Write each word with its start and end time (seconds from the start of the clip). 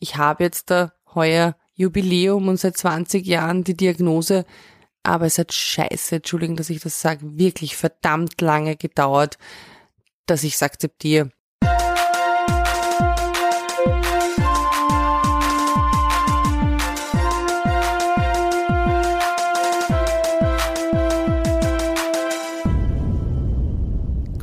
ich 0.00 0.16
habe 0.16 0.44
jetzt 0.44 0.70
da 0.70 0.92
heuer 1.14 1.56
Jubiläum 1.74 2.48
und 2.48 2.58
seit 2.58 2.76
20 2.76 3.26
Jahren 3.26 3.64
die 3.64 3.76
Diagnose, 3.76 4.44
aber 5.02 5.26
es 5.26 5.38
hat 5.38 5.52
scheiße, 5.52 6.16
Entschuldigung, 6.16 6.56
dass 6.56 6.70
ich 6.70 6.80
das 6.80 7.00
sage, 7.00 7.38
wirklich 7.38 7.76
verdammt 7.76 8.40
lange 8.40 8.76
gedauert, 8.76 9.38
dass 10.26 10.44
ich 10.44 10.54
es 10.54 10.62
akzeptiere. 10.62 11.30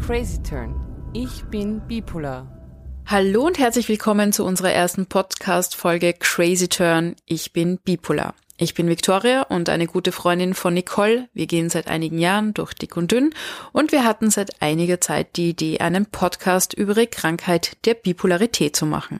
Crazy 0.05 0.41
Turn. 0.43 0.79
Ich 1.13 1.43
bin 1.45 1.81
bipolar. 1.87 2.64
Hallo 3.07 3.45
und 3.45 3.59
herzlich 3.59 3.87
willkommen 3.87 4.33
zu 4.33 4.43
unserer 4.43 4.71
ersten 4.71 5.05
Podcast-Folge 5.05 6.13
Crazy 6.13 6.67
Turn. 6.67 7.15
Ich 7.27 7.53
bin 7.53 7.77
bipolar. 7.77 8.33
Ich 8.57 8.73
bin 8.73 8.89
Victoria 8.89 9.43
und 9.43 9.69
eine 9.69 9.85
gute 9.85 10.11
Freundin 10.11 10.55
von 10.55 10.73
Nicole. 10.73 11.29
Wir 11.31 11.45
gehen 11.45 11.69
seit 11.69 11.87
einigen 11.87 12.17
Jahren 12.17 12.55
durch 12.55 12.73
dick 12.73 12.97
und 12.97 13.11
dünn 13.11 13.29
und 13.73 13.91
wir 13.91 14.05
hatten 14.05 14.31
seit 14.31 14.59
einiger 14.59 14.99
Zeit 15.01 15.35
die 15.35 15.51
Idee, 15.51 15.81
einen 15.81 16.07
Podcast 16.07 16.73
über 16.73 16.93
ihre 16.93 17.05
Krankheit 17.05 17.77
der 17.85 17.93
Bipolarität 17.93 18.75
zu 18.75 18.87
machen. 18.87 19.19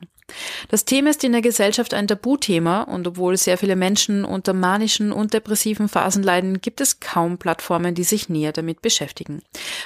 Das 0.69 0.85
Thema 0.85 1.11
ist 1.11 1.23
in 1.23 1.31
der 1.31 1.41
Gesellschaft 1.41 1.93
ein 1.93 2.07
Tabuthema 2.07 2.81
und 2.83 3.07
obwohl 3.07 3.37
sehr 3.37 3.57
viele 3.57 3.75
Menschen 3.75 4.25
unter 4.25 4.53
manischen 4.53 5.11
und 5.11 5.33
depressiven 5.33 5.87
Phasen 5.87 6.23
leiden, 6.23 6.61
gibt 6.61 6.81
es 6.81 6.99
kaum 6.99 7.37
Plattformen, 7.37 7.95
die 7.95 8.03
sich 8.03 8.29
näher 8.29 8.51
damit 8.51 8.81
beschäftigen. 8.81 9.41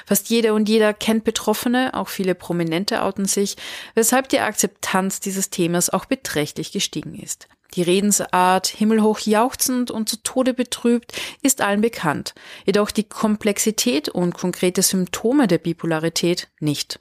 Fast 0.06 0.30
jeder 0.30 0.54
und 0.54 0.68
jeder 0.68 0.94
kennt 0.94 1.24
Betroffene, 1.24 1.94
auch 1.94 2.08
viele 2.08 2.34
Prominente 2.34 3.02
outen 3.02 3.26
sich, 3.26 3.56
weshalb 3.94 4.28
die 4.28 4.40
Akzeptanz 4.40 5.20
dieses 5.20 5.50
Themas 5.50 5.90
auch 5.90 6.06
beträchtlich 6.06 6.72
gestiegen 6.72 7.14
ist. 7.14 7.48
Die 7.74 7.82
Redensart, 7.82 8.66
himmelhoch 8.66 9.20
jauchzend 9.20 9.90
und 9.92 10.08
zu 10.08 10.16
Tode 10.22 10.54
betrübt, 10.54 11.12
ist 11.42 11.60
allen 11.60 11.80
bekannt, 11.80 12.34
jedoch 12.66 12.90
die 12.90 13.04
Komplexität 13.04 14.08
und 14.08 14.34
konkrete 14.34 14.82
Symptome 14.82 15.46
der 15.46 15.58
Bipolarität 15.58 16.48
nicht. 16.58 16.98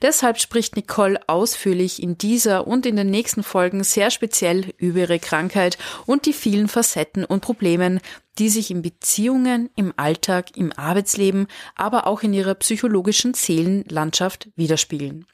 Deshalb 0.00 0.38
spricht 0.38 0.76
Nicole 0.76 1.20
ausführlich 1.28 2.02
in 2.02 2.18
dieser 2.18 2.66
und 2.66 2.86
in 2.86 2.96
den 2.96 3.10
nächsten 3.10 3.42
Folgen 3.42 3.84
sehr 3.84 4.10
speziell 4.10 4.72
über 4.78 5.00
ihre 5.00 5.18
Krankheit 5.18 5.78
und 6.06 6.26
die 6.26 6.32
vielen 6.32 6.68
Facetten 6.68 7.24
und 7.24 7.40
Problemen, 7.40 8.00
die 8.38 8.48
sich 8.48 8.70
in 8.70 8.82
Beziehungen, 8.82 9.70
im 9.76 9.92
Alltag, 9.96 10.56
im 10.56 10.72
Arbeitsleben, 10.72 11.46
aber 11.74 12.06
auch 12.06 12.22
in 12.22 12.32
ihrer 12.32 12.54
psychologischen 12.54 13.34
Seelenlandschaft 13.34 14.48
widerspiegeln. 14.56 15.26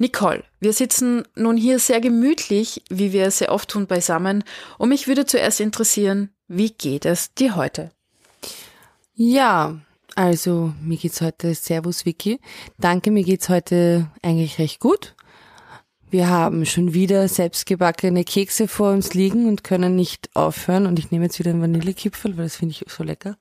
Nicole, 0.00 0.42
wir 0.60 0.72
sitzen 0.72 1.24
nun 1.36 1.56
hier 1.56 1.78
sehr 1.78 2.00
gemütlich, 2.00 2.82
wie 2.90 3.12
wir 3.12 3.26
es 3.26 3.38
sehr 3.38 3.52
oft 3.52 3.68
tun, 3.70 3.86
beisammen, 3.86 4.44
und 4.78 4.88
mich 4.88 5.06
würde 5.06 5.26
zuerst 5.26 5.60
interessieren, 5.60 6.30
wie 6.48 6.70
geht 6.70 7.04
es 7.04 7.32
dir 7.34 7.54
heute? 7.54 7.92
Ja, 9.14 9.80
also, 10.14 10.72
mir 10.82 10.96
geht's 10.96 11.20
heute, 11.20 11.54
Servus 11.54 12.04
Vicky. 12.04 12.40
Danke, 12.78 13.10
mir 13.10 13.24
geht's 13.24 13.48
heute 13.48 14.10
eigentlich 14.22 14.58
recht 14.58 14.80
gut. 14.80 15.14
Wir 16.10 16.28
haben 16.28 16.66
schon 16.66 16.92
wieder 16.92 17.26
selbstgebackene 17.26 18.24
Kekse 18.24 18.68
vor 18.68 18.90
uns 18.90 19.14
liegen 19.14 19.48
und 19.48 19.64
können 19.64 19.96
nicht 19.96 20.28
aufhören. 20.34 20.86
Und 20.86 20.98
ich 20.98 21.10
nehme 21.10 21.24
jetzt 21.24 21.38
wieder 21.38 21.50
einen 21.50 21.62
Vanillekipfel, 21.62 22.36
weil 22.36 22.44
das 22.44 22.56
finde 22.56 22.72
ich 22.72 22.84
so 22.92 23.02
lecker. 23.02 23.36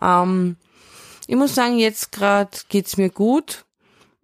Ähm, 0.00 0.56
ich 1.26 1.34
muss 1.34 1.56
sagen, 1.56 1.78
jetzt 1.78 2.12
gerade 2.12 2.50
geht's 2.68 2.96
mir 2.96 3.10
gut. 3.10 3.64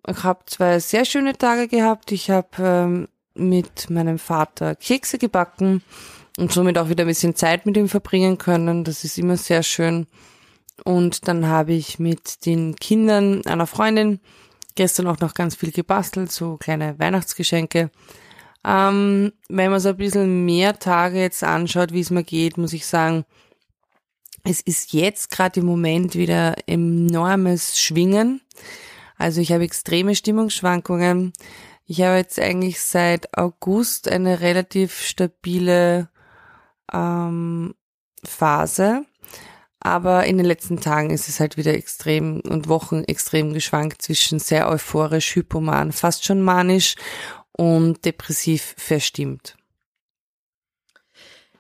Ich 0.07 0.23
habe 0.23 0.41
zwei 0.47 0.79
sehr 0.79 1.05
schöne 1.05 1.37
Tage 1.37 1.67
gehabt. 1.67 2.13
Ich 2.13 2.31
habe 2.31 2.49
ähm, 2.61 3.09
mit 3.35 3.91
meinem 3.91 4.21
Vater 4.21 4.77
Kekse 4.77 5.19
gebacken 5.19 5.83
und 6.39 6.53
somit 6.53 6.79
auch 6.79 6.89
wieder 6.89 7.05
ein 7.05 7.09
bisschen 7.09 7.35
Zeit 7.35 7.67
mit 7.67 7.77
ihm 7.77 7.89
verbringen 7.89 8.39
können. 8.39 8.85
Das 8.85 9.03
ist 9.03 9.19
immer 9.19 9.37
sehr 9.37 9.65
schön. 9.65 10.07
Und 10.85 11.29
dann 11.29 11.47
habe 11.47 11.73
ich 11.73 11.99
mit 11.99 12.47
den 12.47 12.77
Kindern 12.77 13.45
einer 13.47 13.67
Freundin 13.67 14.21
gestern 14.75 15.07
auch 15.07 15.21
noch 15.21 15.35
ganz 15.35 15.55
viel 15.55 15.71
gebastelt, 15.71 16.33
so 16.33 16.57
kleine 16.57 16.99
Weihnachtsgeschenke. 16.99 17.91
Ähm, 18.65 19.33
wenn 19.49 19.71
man 19.71 19.81
so 19.81 19.91
ein 19.91 19.97
bisschen 19.97 20.45
mehr 20.45 20.79
Tage 20.79 21.21
jetzt 21.21 21.43
anschaut, 21.45 21.93
wie 21.93 22.01
es 22.01 22.11
mir 22.11 22.25
geht, 22.25 22.59
muss 22.59 22.73
ich 22.73 22.87
sagen, 22.87 23.25
es 24.45 24.61
ist 24.61 24.93
jetzt 24.93 25.31
gerade 25.31 25.61
im 25.61 25.67
Moment 25.67 26.15
wieder 26.15 26.57
enormes 26.67 27.81
Schwingen. 27.81 28.41
Also 29.17 29.41
ich 29.41 29.53
habe 29.53 29.65
extreme 29.65 30.15
Stimmungsschwankungen. 30.15 31.33
Ich 31.87 32.03
habe 32.03 32.17
jetzt 32.17 32.39
eigentlich 32.41 32.81
seit 32.81 33.37
August 33.37 34.09
eine 34.09 34.41
relativ 34.41 35.01
stabile 35.01 36.09
ähm, 36.93 37.75
Phase. 38.25 39.05
Aber 39.85 40.25
in 40.25 40.37
den 40.37 40.47
letzten 40.47 40.81
Tagen 40.81 41.11
ist 41.11 41.29
es 41.29 41.41
halt 41.41 41.57
wieder 41.57 41.75
extrem 41.75 42.41
und 42.41 42.69
Wochen 42.69 43.03
extrem 43.05 43.53
geschwankt 43.53 44.01
zwischen 44.01 44.39
sehr 44.39 44.69
euphorisch, 44.69 45.35
hypoman, 45.35 45.93
fast 45.93 46.25
schon 46.25 46.41
manisch 46.41 46.95
und 47.53 48.05
depressiv 48.05 48.75
verstimmt. 48.79 49.57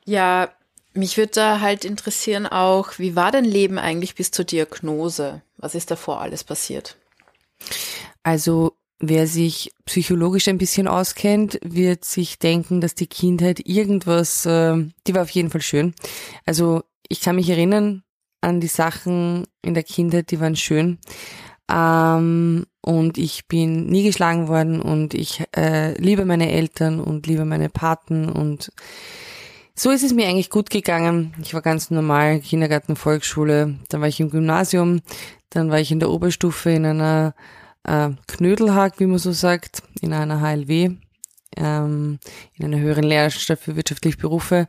Ja, 0.05 0.51
mich 0.95 1.17
würde 1.17 1.33
da 1.33 1.61
halt 1.61 1.85
interessieren 1.85 2.47
auch, 2.47 2.99
wie 2.99 3.17
war 3.17 3.33
dein 3.33 3.45
Leben 3.45 3.79
eigentlich 3.79 4.15
bis 4.15 4.31
zur 4.31 4.45
Diagnose? 4.45 5.43
Was 5.57 5.75
ist 5.75 5.91
davor 5.91 6.21
alles 6.21 6.45
passiert? 6.45 6.97
Also 8.23 8.77
Wer 9.05 9.27
sich 9.27 9.73
psychologisch 9.85 10.47
ein 10.47 10.59
bisschen 10.59 10.87
auskennt, 10.87 11.59
wird 11.65 12.05
sich 12.05 12.39
denken, 12.39 12.81
dass 12.81 12.95
die 12.95 13.09
Kindheit 13.09 13.67
irgendwas, 13.67 14.47
äh, 14.47 14.77
die 15.09 15.15
war 15.15 15.23
auf 15.23 15.31
jeden 15.31 15.51
Fall 15.51 15.61
schön. 15.61 15.93
Also 16.47 16.85
ich 17.09 17.21
kann 17.21 17.35
mich 17.35 17.51
erinnern, 17.51 18.05
an 18.43 18.61
die 18.61 18.67
Sachen 18.67 19.47
in 19.63 19.73
der 19.73 19.85
Kindheit, 19.85 20.31
die 20.31 20.41
waren 20.41 20.57
schön. 20.57 20.99
Ähm, 21.71 22.67
und 22.83 23.17
ich 23.17 23.47
bin 23.47 23.87
nie 23.87 24.03
geschlagen 24.03 24.49
worden 24.49 24.83
und 24.83 25.15
ich 25.15 25.43
äh, 25.57 25.95
liebe 25.99 26.25
meine 26.25 26.53
Eltern 26.53 27.01
und 27.01 27.27
liebe 27.27 27.45
meine 27.45 27.71
Paten 27.71 28.29
und 28.29 28.73
so 29.75 29.91
ist 29.91 30.03
es 30.03 30.13
mir 30.13 30.29
eigentlich 30.29 30.51
gut 30.51 30.69
gegangen. 30.69 31.33
Ich 31.41 31.55
war 31.55 31.63
ganz 31.63 31.91
normal, 31.91 32.41
Kindergarten, 32.41 32.95
Volksschule, 32.95 33.79
dann 33.89 34.01
war 34.01 34.09
ich 34.09 34.21
im 34.21 34.31
Gymnasium, 34.31 35.01
dann 35.49 35.71
war 35.71 35.81
ich 35.81 35.91
in 35.91 36.01
der 36.01 36.11
Oberstufe 36.11 36.71
in 36.71 36.85
einer 36.85 37.35
äh, 37.85 38.11
Knödelhag, 38.27 38.99
wie 38.99 39.07
man 39.07 39.19
so 39.19 39.33
sagt, 39.33 39.83
in 40.01 40.13
einer 40.13 40.41
HLW, 40.41 40.91
ähm, 41.57 42.19
in 42.55 42.65
einer 42.65 42.81
höheren 42.81 43.05
Lehranstalt 43.05 43.61
für 43.61 43.77
wirtschaftliche 43.77 44.19
Berufe 44.19 44.69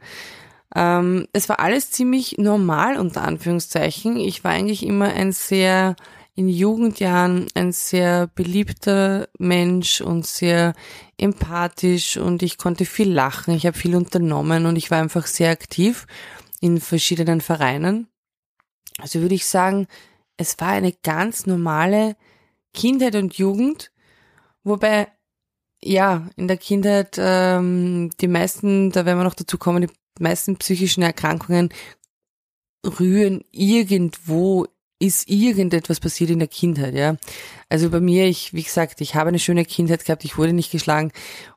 ähm, 0.76 1.28
es 1.34 1.50
war 1.50 1.60
alles 1.60 1.92
ziemlich 1.92 2.38
normal 2.38 2.98
unter 2.98 3.24
Anführungszeichen. 3.24 4.18
Ich 4.18 4.44
war 4.44 4.52
eigentlich 4.52 4.86
immer 4.86 5.14
ein 5.14 5.32
sehr 5.32 5.96
in 6.36 6.50
Jugendjahren 6.50 7.48
ein 7.54 7.72
sehr 7.72 8.28
beliebter 8.28 9.30
Mensch 9.38 10.02
und 10.02 10.26
sehr 10.26 10.74
empathisch 11.18 12.18
und 12.18 12.42
ich 12.42 12.58
konnte 12.58 12.86
viel 12.86 13.12
lachen. 13.12 13.54
Ich 13.54 13.68
habe 13.68 13.78
viel 13.78 13.96
unternommen 13.96 14.66
und 14.66 14.76
ich 14.76 14.90
war 14.90 15.00
einfach 15.00 15.28
sehr 15.28 15.52
aktiv 15.52 16.08
in 16.60 16.80
verschiedenen 16.80 17.42
Vereinen. 17.42 18.08
Also 19.00 19.22
würde 19.22 19.36
ich 19.36 19.46
sagen, 19.46 19.88
es 20.38 20.60
war 20.60 20.70
eine 20.70 20.94
ganz 21.04 21.46
normale 21.46 22.16
Kindheit 22.74 23.16
und 23.16 23.36
Jugend, 23.38 23.92
wobei 24.64 25.10
ja 25.84 26.28
in 26.36 26.48
der 26.48 26.58
Kindheit 26.58 27.18
ähm, 27.20 28.10
die 28.20 28.28
meisten, 28.28 28.92
da 28.92 29.06
werden 29.06 29.20
wir 29.20 29.24
noch 29.24 29.36
dazu 29.36 29.60
kommen, 29.60 29.82
die 29.82 29.94
meisten 30.20 30.58
psychischen 30.58 31.04
Erkrankungen 31.04 31.70
rühren 32.86 33.44
irgendwo 33.52 34.68
ist 35.00 35.30
irgendetwas 35.30 36.00
passiert 36.00 36.30
in 36.30 36.40
der 36.40 36.48
Kindheit, 36.48 36.94
ja. 36.94 37.18
Also 37.68 37.90
bei 37.90 38.00
mir, 38.00 38.26
ich, 38.26 38.54
wie 38.54 38.64
gesagt, 38.64 39.02
ich 39.02 39.16
habe 39.16 39.30
eine 39.30 39.40
schöne 39.40 39.66
Kindheit 39.66 40.06
gehabt, 40.06 40.24
ich 40.24 40.38
wurde 40.38 40.54
nicht 40.54 40.72
geschlagen 40.72 41.12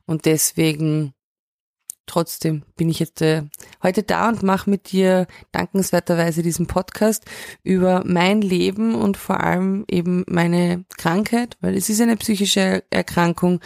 und 0.05 0.25
deswegen 0.25 1.12
trotzdem 2.06 2.62
bin 2.76 2.88
ich 2.88 2.99
jetzt 2.99 3.20
äh, 3.20 3.43
heute 3.82 4.03
da 4.03 4.29
und 4.29 4.43
mache 4.43 4.70
mit 4.70 4.93
dir 4.93 5.26
dankenswerterweise 5.52 6.43
diesen 6.43 6.67
Podcast 6.67 7.25
über 7.62 8.02
mein 8.05 8.43
Leben 8.43 8.94
und 8.94 9.17
vor 9.17 9.41
allem 9.41 9.85
eben 9.88 10.25
meine 10.29 10.85
Krankheit, 10.97 11.56
weil 11.61 11.76
es 11.76 11.88
ist 11.88 12.00
eine 12.00 12.17
psychische 12.17 12.85
Erkrankung 12.91 13.61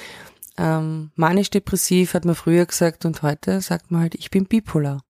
ähm, 0.61 1.11
manisch-depressiv 1.17 2.13
hat 2.13 2.27
man 2.27 2.35
früher 2.35 2.67
gesagt 2.67 3.07
und 3.07 3.23
heute 3.23 3.63
sagt 3.63 3.91
man 3.91 4.03
halt, 4.03 4.15
ich 4.15 4.31
bin 4.31 4.45
bipolar. 4.45 5.03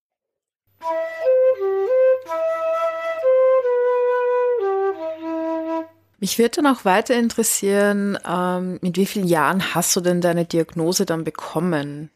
Mich 6.20 6.38
würde 6.38 6.62
dann 6.62 6.66
auch 6.66 6.84
weiter 6.84 7.18
interessieren, 7.18 8.16
ähm, 8.24 8.78
mit 8.80 8.96
wie 8.96 9.06
vielen 9.06 9.26
Jahren 9.26 9.74
hast 9.74 9.96
du 9.96 10.00
denn 10.00 10.20
deine 10.20 10.44
Diagnose 10.44 11.04
dann 11.04 11.24
bekommen? 11.24 12.10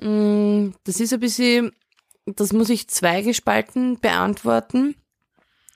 Mm, 0.00 0.70
das 0.84 0.98
ist 0.98 1.12
ein 1.12 1.20
bisschen, 1.20 1.70
das 2.26 2.52
muss 2.52 2.68
ich 2.68 2.88
zweigespalten 2.88 4.00
beantworten, 4.00 4.96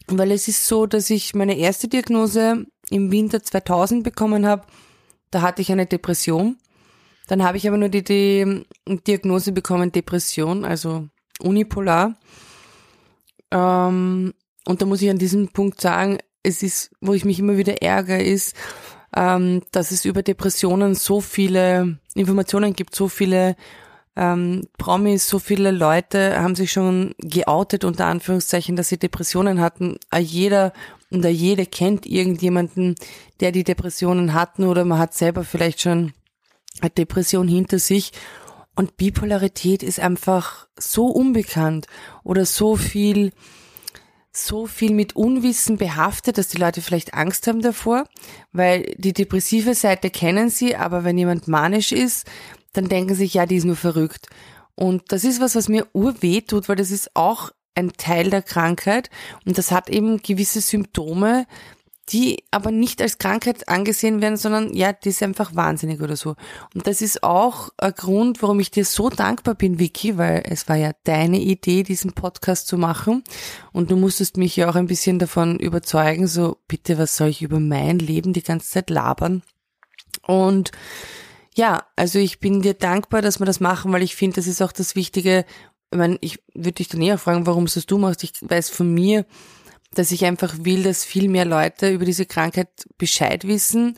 weil 0.09 0.33
es 0.33 0.49
ist 0.49 0.67
so, 0.67 0.87
dass 0.87 1.11
ich 1.11 1.35
meine 1.35 1.57
erste 1.57 1.87
Diagnose 1.87 2.67
im 2.91 3.13
Winter 3.13 3.43
2000 3.43 4.03
bekommen 4.03 4.45
habe 4.47 4.67
da 5.31 5.43
hatte 5.43 5.63
ich 5.63 5.73
eine 5.73 5.87
Depression. 5.87 6.57
Dann 7.27 7.43
habe 7.43 7.57
ich 7.57 7.67
aber 7.67 7.77
nur 7.77 7.89
die, 7.89 8.05
die 8.05 8.67
Diagnose 9.07 9.53
bekommen, 9.53 9.93
Depression, 9.93 10.65
also 10.65 11.09
unipolar. 11.41 12.17
Ähm, 13.51 14.33
und 14.65 14.83
da 14.83 14.87
muss 14.87 15.03
ich 15.03 15.11
an 15.11 15.19
diesem 15.19 15.49
Punkt 15.49 15.81
sagen, 15.81 16.19
es 16.43 16.63
ist, 16.63 16.91
wo 17.01 17.15
ich 17.15 17.25
mich 17.25 17.39
immer 17.39 17.57
wieder 17.57 17.83
ärgere, 17.83 18.23
ist, 18.23 18.55
ähm, 19.15 19.63
dass 19.73 19.91
es 19.91 20.05
über 20.05 20.23
Depressionen 20.23 20.95
so 20.95 21.21
viele 21.21 21.99
Informationen 22.15 22.75
gibt, 22.75 22.95
so 22.95 23.09
viele 23.09 23.57
ähm, 24.15 24.63
Promis, 24.79 25.29
so 25.29 25.39
viele 25.39 25.71
Leute 25.71 26.41
haben 26.41 26.55
sich 26.55 26.73
schon 26.73 27.15
geoutet, 27.19 27.85
unter 27.85 28.07
Anführungszeichen, 28.07 28.77
dass 28.77 28.89
sie 28.89 28.99
Depressionen 28.99 29.61
hatten. 29.61 29.99
Jeder 30.19 30.73
und 31.11 31.25
jede 31.25 31.67
kennt 31.67 32.07
irgendjemanden, 32.07 32.97
der 33.41 33.53
die 33.53 33.65
Depressionen 33.65 34.35
hatten 34.35 34.65
oder 34.65 34.85
man 34.85 34.99
hat 34.99 35.15
selber 35.15 35.45
vielleicht 35.45 35.81
schon 35.81 36.13
eine 36.81 36.91
Depression 36.91 37.49
hinter 37.49 37.79
sich. 37.79 38.13
Und 38.75 38.97
Bipolarität 38.97 39.83
ist 39.83 40.01
einfach 40.01 40.67
so 40.79 41.07
unbekannt 41.07 41.87
oder 42.25 42.45
so 42.45 42.77
viel 42.77 43.33
so 44.39 44.67
viel 44.67 44.93
mit 44.93 45.17
Unwissen 45.17 45.79
behaftet, 45.79 46.37
dass 46.37 46.49
die 46.49 46.59
Leute 46.59 46.83
vielleicht 46.83 47.15
Angst 47.15 47.47
haben 47.47 47.63
davor, 47.63 48.05
weil 48.53 48.95
die 48.99 49.15
depressive 49.15 49.75
Seite 49.75 50.11
kennen 50.11 50.51
sie, 50.51 50.77
aber 50.77 51.05
wenn 51.05 51.17
jemand 51.17 51.49
manisch 51.49 51.91
ist, 51.91 52.27
dann 52.75 52.89
denken 52.89 53.15
sie 53.15 53.25
sich, 53.25 53.35
ja, 53.35 53.47
die 53.47 53.57
ist 53.57 53.65
nur 53.65 53.77
verrückt. 53.77 54.29
Und 54.75 55.05
das 55.09 55.25
ist 55.25 55.41
was, 55.41 55.55
was 55.55 55.71
mir 55.71 55.87
urweh 55.95 56.43
tut, 56.43 56.69
weil 56.69 56.77
das 56.77 56.91
ist 56.91 57.17
auch 57.17 57.51
ein 57.77 57.93
Teil 57.97 58.31
der 58.31 58.43
Krankheit 58.43 59.11
und 59.45 59.59
das 59.59 59.71
hat 59.71 59.89
eben 59.89 60.23
gewisse 60.23 60.61
Symptome, 60.61 61.47
die 62.11 62.45
aber 62.53 62.71
nicht 62.71 63.03
als 63.03 63.19
Krankheit 63.19 63.69
angesehen 63.69 64.21
werden, 64.21 64.37
sondern 64.37 64.73
ja, 64.75 64.93
die 64.93 65.09
ist 65.09 65.23
einfach 65.23 65.57
wahnsinnig 65.57 66.01
oder 66.01 66.15
so. 66.15 66.37
Und 66.73 66.87
das 66.87 67.03
ist 67.03 67.25
auch 67.25 67.71
ein 67.79 67.93
Grund, 67.95 68.43
warum 68.43 68.61
ich 68.61 68.71
dir 68.71 68.85
so 68.85 69.11
dankbar 69.11 69.57
bin, 69.57 69.81
Vicky, 69.81 70.17
weil 70.17 70.45
es 70.49 70.69
war 70.69 70.77
ja 70.77 70.93
deine 71.03 71.41
Idee, 71.41 71.83
diesen 71.83 72.13
Podcast 72.13 72.69
zu 72.69 72.79
machen. 72.79 73.25
Und 73.73 73.91
du 73.91 73.97
musstest 73.97 74.37
mich 74.37 74.55
ja 74.55 74.71
auch 74.71 74.77
ein 74.77 74.87
bisschen 74.87 75.19
davon 75.19 75.59
überzeugen, 75.59 76.29
so 76.29 76.59
bitte, 76.69 76.97
was 76.97 77.17
soll 77.17 77.29
ich 77.29 77.43
über 77.43 77.59
mein 77.59 77.99
Leben 77.99 78.33
die 78.33 78.45
ganze 78.45 78.71
Zeit 78.71 78.89
labern? 78.89 79.43
Und 80.23 80.71
ja, 81.57 81.87
also 81.97 82.21
ich 82.21 82.39
bin 82.39 82.63
dir 82.63 82.75
dankbar, 82.75 83.21
dass 83.21 83.41
wir 83.41 83.47
das 83.47 83.61
machen, 83.61 83.93
weil 83.93 84.03
ich 84.03 84.15
finde, 84.15 84.37
das 84.37 84.47
ist 84.47 84.63
auch 84.63 84.73
das 84.73 84.95
Wichtige. 84.95 85.45
Ich 85.97 85.99
meine, 85.99 86.19
ich 86.21 86.43
würde 86.55 86.73
dich 86.73 86.89
dann 86.89 87.01
eher 87.01 87.17
fragen, 87.17 87.47
warum 87.47 87.65
es 87.65 87.75
das 87.75 87.87
du 87.87 87.97
machst. 87.97 88.23
Ich 88.23 88.33
weiß 88.43 88.69
von 88.69 88.93
mir, 88.93 89.25
dass 89.95 90.13
ich 90.13 90.27
einfach 90.27 90.55
will, 90.61 90.83
dass 90.83 91.05
viel 91.05 91.29
mehr 91.29 91.47
Leute 91.47 91.91
über 91.91 92.05
diese 92.05 92.27
Krankheit 92.27 92.69
Bescheid 92.99 93.47
wissen, 93.47 93.97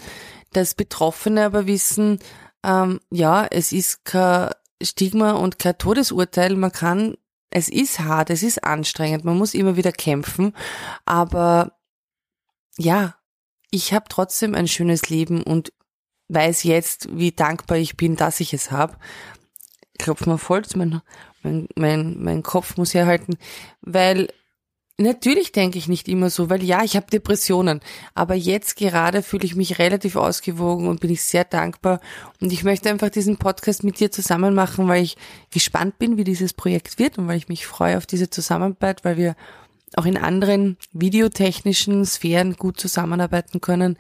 dass 0.53 0.75
Betroffene 0.75 1.45
aber 1.45 1.67
wissen, 1.67 2.21
ähm, 2.65 3.01
ja, 3.11 3.47
es 3.51 3.73
ist 3.73 4.05
kein 4.05 4.51
Stigma 4.81 5.33
und 5.33 5.59
kein 5.59 5.77
Todesurteil. 5.77 6.55
Man 6.55 6.71
kann, 6.71 7.17
es 7.51 7.69
ist 7.69 7.99
hart, 7.99 8.31
es 8.31 8.45
ist 8.45 8.63
anstrengend, 8.63 9.25
man 9.25 9.37
muss 9.37 9.55
immer 9.55 9.77
wieder 9.77 9.91
kämpfen, 9.91 10.55
aber 11.05 11.73
ja, 12.77 13.17
ich 13.71 13.93
habe 13.93 14.07
trotzdem 14.09 14.55
ein 14.55 14.69
schönes 14.69 15.11
Leben 15.11 15.43
und 15.43 15.73
weiß 16.29 16.63
jetzt, 16.63 17.09
wie 17.11 17.33
dankbar 17.33 17.79
ich 17.79 17.97
bin, 17.97 18.15
dass 18.15 18.39
ich 18.39 18.55
es 18.55 18.71
habe. 18.71 18.97
Klopf 19.99 20.27
mal 20.27 20.39
voll, 20.39 20.63
mein, 20.77 21.03
mein, 21.43 21.69
mein, 21.77 22.23
mein 22.23 22.43
Kopf 22.43 22.77
muss 22.77 22.95
herhalten, 22.95 23.37
weil 23.81 24.29
Natürlich 25.01 25.53
denke 25.53 25.79
ich 25.79 25.87
nicht 25.87 26.09
immer 26.09 26.29
so, 26.29 26.51
weil 26.51 26.65
ja, 26.65 26.83
ich 26.83 26.97
habe 26.97 27.07
Depressionen, 27.07 27.81
aber 28.17 28.35
jetzt 28.35 28.75
gerade 28.75 29.23
fühle 29.23 29.45
ich 29.45 29.55
mich 29.55 29.79
relativ 29.79 30.17
ausgewogen 30.17 30.89
und 30.89 30.99
bin 30.99 31.11
ich 31.11 31.23
sehr 31.23 31.45
dankbar 31.45 32.01
und 32.41 32.53
ich 32.53 32.65
möchte 32.65 32.91
einfach 32.91 33.09
diesen 33.09 33.37
Podcast 33.37 33.85
mit 33.85 34.01
dir 34.01 34.11
zusammen 34.11 34.57
machen, 34.57 34.89
weil 34.89 35.05
ich 35.05 35.17
gespannt 35.53 36.01
bin, 36.01 36.17
wie 36.17 36.25
dieses 36.25 36.53
Projekt 36.53 36.99
wird 36.99 37.17
und 37.17 37.29
weil 37.29 37.37
ich 37.37 37.49
mich 37.49 37.65
freue 37.65 37.97
auf 37.97 38.07
diese 38.07 38.29
Zusammenarbeit, 38.29 39.05
weil 39.05 39.17
wir 39.17 39.37
auch 39.95 40.05
in 40.05 40.17
anderen 40.17 40.77
videotechnischen 40.93 42.05
Sphären 42.05 42.55
gut 42.55 42.81
zusammenarbeiten 42.81 43.61
können. 43.61 43.99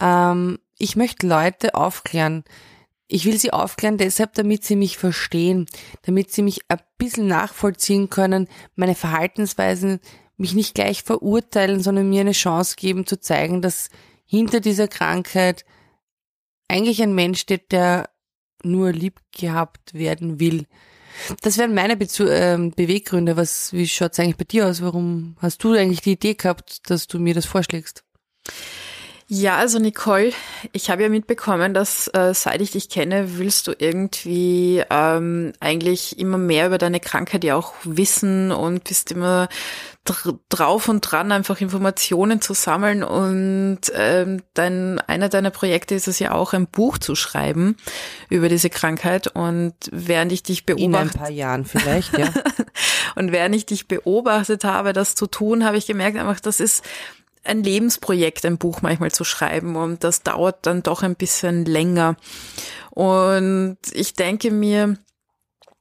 Ähm, 0.00 0.58
ich 0.76 0.96
möchte 0.96 1.28
Leute 1.28 1.76
aufklären. 1.76 2.42
Ich 3.08 3.24
will 3.24 3.38
sie 3.38 3.52
aufklären 3.52 3.98
deshalb, 3.98 4.34
damit 4.34 4.64
sie 4.64 4.76
mich 4.76 4.98
verstehen, 4.98 5.66
damit 6.02 6.32
sie 6.32 6.42
mich 6.42 6.60
ein 6.68 6.80
bisschen 6.98 7.28
nachvollziehen 7.28 8.10
können, 8.10 8.48
meine 8.74 8.94
Verhaltensweisen, 8.96 10.00
mich 10.36 10.54
nicht 10.54 10.74
gleich 10.74 11.02
verurteilen, 11.02 11.80
sondern 11.80 12.08
mir 12.08 12.22
eine 12.22 12.32
Chance 12.32 12.76
geben 12.76 13.06
zu 13.06 13.20
zeigen, 13.20 13.62
dass 13.62 13.90
hinter 14.24 14.60
dieser 14.60 14.88
Krankheit 14.88 15.64
eigentlich 16.68 17.02
ein 17.02 17.14
Mensch 17.14 17.40
steht, 17.40 17.72
der 17.72 18.10
nur 18.62 18.92
lieb 18.92 19.20
gehabt 19.32 19.94
werden 19.94 20.40
will. 20.40 20.66
Das 21.40 21.56
wären 21.56 21.74
meine 21.74 21.96
Bezu 21.96 22.24
äh, 22.26 22.58
Beweggründe. 22.74 23.36
Was, 23.36 23.72
wie 23.72 23.86
schaut's 23.88 24.18
eigentlich 24.18 24.36
bei 24.36 24.44
dir 24.44 24.66
aus? 24.66 24.82
Warum 24.82 25.36
hast 25.40 25.62
du 25.64 25.72
eigentlich 25.72 26.02
die 26.02 26.12
Idee 26.12 26.34
gehabt, 26.34 26.90
dass 26.90 27.06
du 27.06 27.18
mir 27.18 27.34
das 27.34 27.46
vorschlägst? 27.46 28.04
Ja, 29.28 29.56
also 29.56 29.80
Nicole, 29.80 30.32
ich 30.70 30.88
habe 30.88 31.02
ja 31.02 31.08
mitbekommen, 31.08 31.74
dass 31.74 32.06
äh, 32.14 32.32
seit 32.32 32.60
ich 32.60 32.70
dich 32.70 32.88
kenne, 32.88 33.38
willst 33.38 33.66
du 33.66 33.72
irgendwie 33.76 34.84
ähm, 34.88 35.52
eigentlich 35.58 36.20
immer 36.20 36.38
mehr 36.38 36.68
über 36.68 36.78
deine 36.78 37.00
Krankheit 37.00 37.42
ja 37.42 37.56
auch 37.56 37.74
wissen 37.82 38.52
und 38.52 38.84
bist 38.84 39.10
immer 39.10 39.48
dr 40.04 40.38
drauf 40.48 40.88
und 40.88 41.00
dran, 41.00 41.32
einfach 41.32 41.60
Informationen 41.60 42.40
zu 42.40 42.54
sammeln. 42.54 43.02
Und 43.02 43.80
ähm, 43.94 44.42
dein, 44.54 45.00
einer 45.00 45.28
deiner 45.28 45.50
Projekte 45.50 45.96
ist 45.96 46.06
es 46.06 46.20
ja 46.20 46.30
auch, 46.30 46.52
ein 46.52 46.68
Buch 46.68 46.98
zu 46.98 47.16
schreiben 47.16 47.76
über 48.28 48.48
diese 48.48 48.70
Krankheit. 48.70 49.26
Und 49.26 49.74
während 49.90 50.30
ich 50.30 50.44
dich 50.44 50.66
beobachtet... 50.66 50.84
In 50.84 50.94
ein 50.94 51.10
paar 51.10 51.30
Jahren 51.30 51.64
vielleicht, 51.64 52.16
ja. 52.16 52.28
und 53.16 53.32
während 53.32 53.56
ich 53.56 53.66
dich 53.66 53.88
beobachtet 53.88 54.62
habe, 54.62 54.92
das 54.92 55.16
zu 55.16 55.26
tun, 55.26 55.64
habe 55.64 55.78
ich 55.78 55.86
gemerkt 55.86 56.16
einfach, 56.16 56.38
das 56.38 56.60
ist 56.60 56.84
ein 57.46 57.62
Lebensprojekt, 57.62 58.44
ein 58.44 58.58
Buch 58.58 58.82
manchmal 58.82 59.10
zu 59.10 59.24
schreiben 59.24 59.76
und 59.76 60.04
das 60.04 60.22
dauert 60.22 60.66
dann 60.66 60.82
doch 60.82 61.02
ein 61.02 61.16
bisschen 61.16 61.64
länger. 61.64 62.16
Und 62.90 63.78
ich 63.92 64.14
denke 64.14 64.50
mir, 64.50 64.96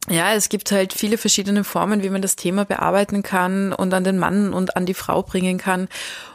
ja, 0.09 0.33
es 0.33 0.50
gibt 0.50 0.71
halt 0.71 0.94
viele 0.94 1.17
verschiedene 1.17 1.63
Formen, 1.63 2.03
wie 2.03 2.09
man 2.09 2.21
das 2.21 2.35
Thema 2.35 2.65
bearbeiten 2.65 3.23
kann 3.23 3.73
und 3.73 3.94
an 3.94 4.03
den 4.03 4.19
Mann 4.19 4.53
und 4.53 4.75
an 4.75 4.85
die 4.85 4.94
Frau 4.94 5.23
bringen 5.23 5.57
kann. 5.57 5.88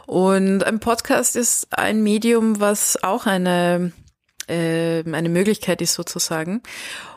Und 0.06 0.64
ein 0.64 0.80
Podcast 0.80 1.36
ist 1.36 1.68
ein 1.70 2.02
Medium, 2.02 2.58
was 2.58 3.02
auch 3.02 3.26
eine, 3.26 3.92
äh, 4.48 5.04
eine 5.04 5.28
Möglichkeit 5.28 5.80
ist 5.82 5.94
sozusagen. 5.94 6.62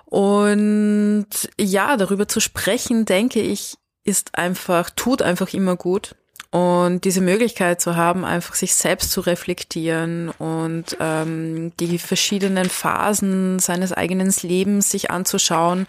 Und 0.05 1.27
ja, 1.59 1.97
darüber 1.97 2.27
zu 2.27 2.39
sprechen, 2.39 3.05
denke 3.05 3.41
ich, 3.41 3.77
ist 4.03 4.37
einfach, 4.37 4.91
tut 4.91 5.23
einfach 5.23 5.53
immer 5.53 5.75
gut. 5.75 6.15
Und 6.53 7.03
diese 7.03 7.21
Möglichkeit 7.21 7.81
zu 7.81 7.95
haben, 7.95 8.23
einfach 8.23 8.53
sich 8.53 8.75
selbst 8.75 9.09
zu 9.09 9.21
reflektieren 9.21 10.29
und 10.29 10.95
ähm, 10.99 11.71
die 11.79 11.97
verschiedenen 11.97 12.69
Phasen 12.69 13.57
seines 13.57 13.91
eigenen 13.91 14.31
Lebens 14.43 14.91
sich 14.91 15.09
anzuschauen 15.09 15.87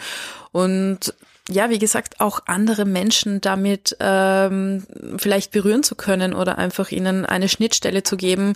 und 0.52 1.14
ja, 1.50 1.68
wie 1.68 1.78
gesagt, 1.78 2.20
auch 2.20 2.40
andere 2.46 2.86
Menschen 2.86 3.42
damit 3.42 3.94
ähm, 4.00 4.86
vielleicht 5.18 5.50
berühren 5.50 5.82
zu 5.82 5.94
können 5.94 6.32
oder 6.32 6.56
einfach 6.56 6.90
ihnen 6.90 7.26
eine 7.26 7.50
Schnittstelle 7.50 8.02
zu 8.02 8.16
geben 8.16 8.54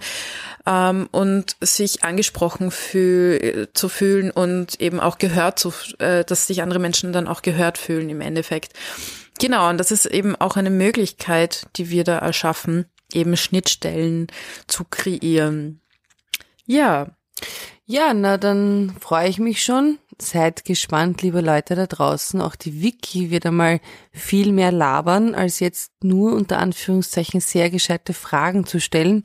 ähm, 0.64 1.10
und 1.12 1.56
sich 1.60 2.04
angesprochen 2.04 2.70
fühl 2.70 3.68
zu 3.74 3.90
fühlen 3.90 4.30
und 4.30 4.80
eben 4.80 5.00
auch 5.00 5.18
gehört 5.18 5.58
zu, 5.58 5.74
äh, 5.98 6.24
dass 6.24 6.46
sich 6.46 6.62
andere 6.62 6.78
Menschen 6.78 7.12
dann 7.12 7.28
auch 7.28 7.42
gehört 7.42 7.76
fühlen 7.76 8.08
im 8.08 8.22
Endeffekt. 8.22 8.72
Genau, 9.38 9.68
und 9.70 9.78
das 9.78 9.90
ist 9.90 10.06
eben 10.06 10.36
auch 10.36 10.56
eine 10.56 10.70
Möglichkeit, 10.70 11.66
die 11.76 11.90
wir 11.90 12.04
da 12.04 12.18
erschaffen, 12.18 12.86
eben 13.12 13.36
Schnittstellen 13.36 14.26
zu 14.66 14.84
kreieren. 14.84 15.80
Ja. 16.66 17.17
Ja, 17.90 18.12
na 18.12 18.36
dann 18.36 18.94
freue 19.00 19.28
ich 19.28 19.38
mich 19.38 19.62
schon. 19.62 19.98
Seid 20.20 20.64
gespannt, 20.66 21.22
liebe 21.22 21.40
Leute 21.40 21.74
da 21.74 21.86
draußen. 21.86 22.40
Auch 22.42 22.54
die 22.54 22.82
Wiki 22.82 23.30
wird 23.30 23.46
einmal 23.46 23.80
viel 24.12 24.52
mehr 24.52 24.72
labern, 24.72 25.34
als 25.34 25.60
jetzt 25.60 25.92
nur 26.04 26.34
unter 26.34 26.58
Anführungszeichen 26.58 27.40
sehr 27.40 27.70
gescheite 27.70 28.12
Fragen 28.12 28.66
zu 28.66 28.78
stellen, 28.78 29.22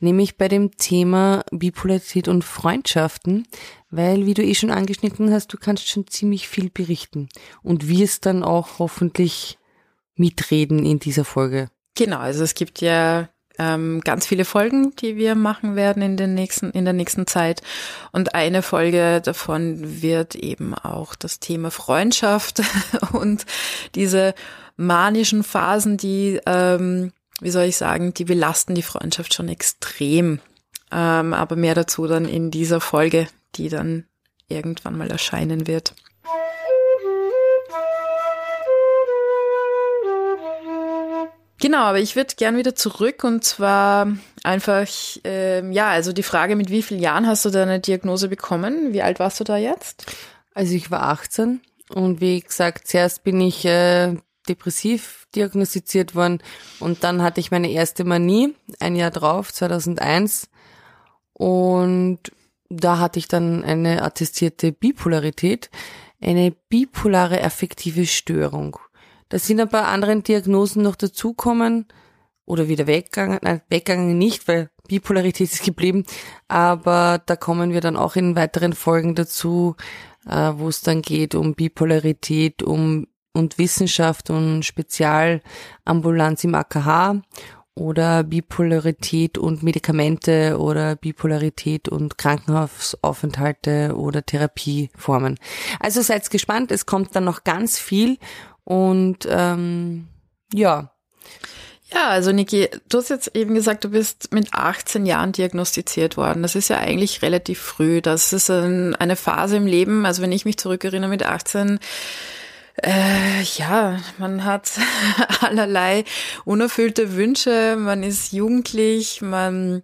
nämlich 0.00 0.36
bei 0.36 0.48
dem 0.48 0.76
Thema 0.76 1.44
Bipolarität 1.52 2.26
und 2.26 2.42
Freundschaften, 2.42 3.46
weil, 3.90 4.26
wie 4.26 4.34
du 4.34 4.42
eh 4.42 4.54
schon 4.54 4.70
angeschnitten 4.70 5.32
hast, 5.32 5.52
du 5.52 5.56
kannst 5.56 5.88
schon 5.88 6.08
ziemlich 6.08 6.48
viel 6.48 6.70
berichten 6.70 7.28
und 7.62 7.86
wirst 7.86 8.26
dann 8.26 8.42
auch 8.42 8.80
hoffentlich 8.80 9.58
mitreden 10.16 10.84
in 10.84 10.98
dieser 10.98 11.24
Folge. 11.24 11.68
Genau, 11.96 12.18
also 12.18 12.42
es 12.42 12.54
gibt 12.54 12.80
ja 12.80 13.28
ähm, 13.60 14.00
ganz 14.00 14.26
viele 14.26 14.46
Folgen, 14.46 14.96
die 14.96 15.16
wir 15.16 15.34
machen 15.34 15.76
werden 15.76 16.02
in 16.02 16.16
den 16.16 16.34
nächsten, 16.34 16.70
in 16.70 16.84
der 16.86 16.94
nächsten 16.94 17.26
Zeit. 17.26 17.60
Und 18.10 18.34
eine 18.34 18.62
Folge 18.62 19.20
davon 19.22 20.02
wird 20.02 20.34
eben 20.34 20.74
auch 20.74 21.14
das 21.14 21.40
Thema 21.40 21.70
Freundschaft 21.70 22.62
und 23.12 23.44
diese 23.94 24.34
manischen 24.76 25.42
Phasen, 25.44 25.98
die, 25.98 26.40
ähm, 26.46 27.12
wie 27.40 27.50
soll 27.50 27.64
ich 27.64 27.76
sagen, 27.76 28.14
die 28.14 28.24
belasten 28.24 28.74
die 28.74 28.82
Freundschaft 28.82 29.34
schon 29.34 29.50
extrem. 29.50 30.40
Ähm, 30.90 31.34
aber 31.34 31.54
mehr 31.54 31.74
dazu 31.74 32.06
dann 32.06 32.24
in 32.24 32.50
dieser 32.50 32.80
Folge, 32.80 33.28
die 33.56 33.68
dann 33.68 34.04
irgendwann 34.48 34.96
mal 34.96 35.10
erscheinen 35.10 35.66
wird. 35.66 35.94
Genau, 41.60 41.82
aber 41.82 41.98
ich 41.98 42.16
würde 42.16 42.34
gern 42.36 42.56
wieder 42.56 42.74
zurück 42.74 43.22
und 43.22 43.44
zwar 43.44 44.08
einfach, 44.42 44.88
äh, 45.26 45.70
ja, 45.70 45.88
also 45.88 46.14
die 46.14 46.22
Frage, 46.22 46.56
mit 46.56 46.70
wie 46.70 46.82
vielen 46.82 47.00
Jahren 47.00 47.26
hast 47.26 47.44
du 47.44 47.50
deine 47.50 47.80
Diagnose 47.80 48.28
bekommen? 48.28 48.94
Wie 48.94 49.02
alt 49.02 49.18
warst 49.18 49.40
du 49.40 49.44
da 49.44 49.58
jetzt? 49.58 50.06
Also 50.54 50.74
ich 50.74 50.90
war 50.90 51.02
18 51.02 51.60
und 51.90 52.22
wie 52.22 52.40
gesagt, 52.40 52.88
zuerst 52.88 53.24
bin 53.24 53.42
ich 53.42 53.66
äh, 53.66 54.16
depressiv 54.48 55.26
diagnostiziert 55.34 56.14
worden 56.14 56.42
und 56.80 57.04
dann 57.04 57.22
hatte 57.22 57.40
ich 57.40 57.50
meine 57.50 57.70
erste 57.70 58.04
Manie, 58.04 58.54
ein 58.78 58.96
Jahr 58.96 59.10
drauf, 59.10 59.52
2001 59.52 60.48
und 61.34 62.20
da 62.70 62.98
hatte 62.98 63.18
ich 63.18 63.28
dann 63.28 63.64
eine 63.64 64.02
attestierte 64.02 64.72
Bipolarität, 64.72 65.68
eine 66.22 66.52
bipolare 66.70 67.42
affektive 67.44 68.06
Störung. 68.06 68.78
Da 69.30 69.38
sind 69.38 69.60
ein 69.60 69.68
paar 69.68 69.88
anderen 69.88 70.22
Diagnosen 70.22 70.82
noch 70.82 70.96
dazukommen 70.96 71.86
oder 72.44 72.68
wieder 72.68 72.86
weggegangen, 72.86 73.38
nein, 73.42 73.62
weggegangen 73.70 74.18
nicht, 74.18 74.46
weil 74.46 74.70
Bipolarität 74.88 75.52
ist 75.52 75.64
geblieben, 75.64 76.04
aber 76.48 77.22
da 77.24 77.36
kommen 77.36 77.72
wir 77.72 77.80
dann 77.80 77.96
auch 77.96 78.16
in 78.16 78.36
weiteren 78.36 78.72
Folgen 78.74 79.14
dazu, 79.14 79.76
äh, 80.28 80.52
wo 80.56 80.68
es 80.68 80.82
dann 80.82 81.00
geht 81.00 81.34
um 81.34 81.54
Bipolarität, 81.54 82.62
um 82.62 83.06
und 83.32 83.58
Wissenschaft 83.58 84.30
und 84.30 84.64
Spezialambulanz 84.64 86.44
im 86.44 86.54
AKH 86.54 87.22
oder 87.74 88.24
Bipolarität 88.24 89.38
und 89.38 89.62
Medikamente 89.62 90.58
oder 90.58 90.96
Bipolarität 90.96 91.88
und 91.88 92.18
Krankenhausaufenthalte 92.18 93.94
oder 93.96 94.26
Therapieformen. 94.26 95.38
Also 95.78 96.02
seid 96.02 96.28
gespannt, 96.30 96.72
es 96.72 96.86
kommt 96.86 97.14
dann 97.14 97.24
noch 97.24 97.44
ganz 97.44 97.78
viel 97.78 98.18
und 98.64 99.26
ähm, 99.28 100.08
ja. 100.52 100.92
Ja, 101.92 102.08
also 102.08 102.30
Niki, 102.30 102.68
du 102.88 102.98
hast 102.98 103.10
jetzt 103.10 103.34
eben 103.34 103.54
gesagt, 103.54 103.82
du 103.82 103.90
bist 103.90 104.32
mit 104.32 104.54
18 104.54 105.06
Jahren 105.06 105.32
diagnostiziert 105.32 106.16
worden. 106.16 106.42
Das 106.42 106.54
ist 106.54 106.68
ja 106.68 106.78
eigentlich 106.78 107.22
relativ 107.22 107.58
früh. 107.58 108.00
Das 108.00 108.32
ist 108.32 108.48
ein, 108.48 108.94
eine 108.94 109.16
Phase 109.16 109.56
im 109.56 109.66
Leben, 109.66 110.06
also 110.06 110.22
wenn 110.22 110.30
ich 110.30 110.44
mich 110.44 110.56
zurückerinnere 110.56 111.10
mit 111.10 111.24
18, 111.24 111.80
äh, 112.82 113.42
ja, 113.56 113.98
man 114.18 114.44
hat 114.44 114.70
allerlei 115.40 116.04
unerfüllte 116.44 117.16
Wünsche, 117.16 117.76
man 117.76 118.04
ist 118.04 118.32
jugendlich, 118.32 119.20
man 119.20 119.82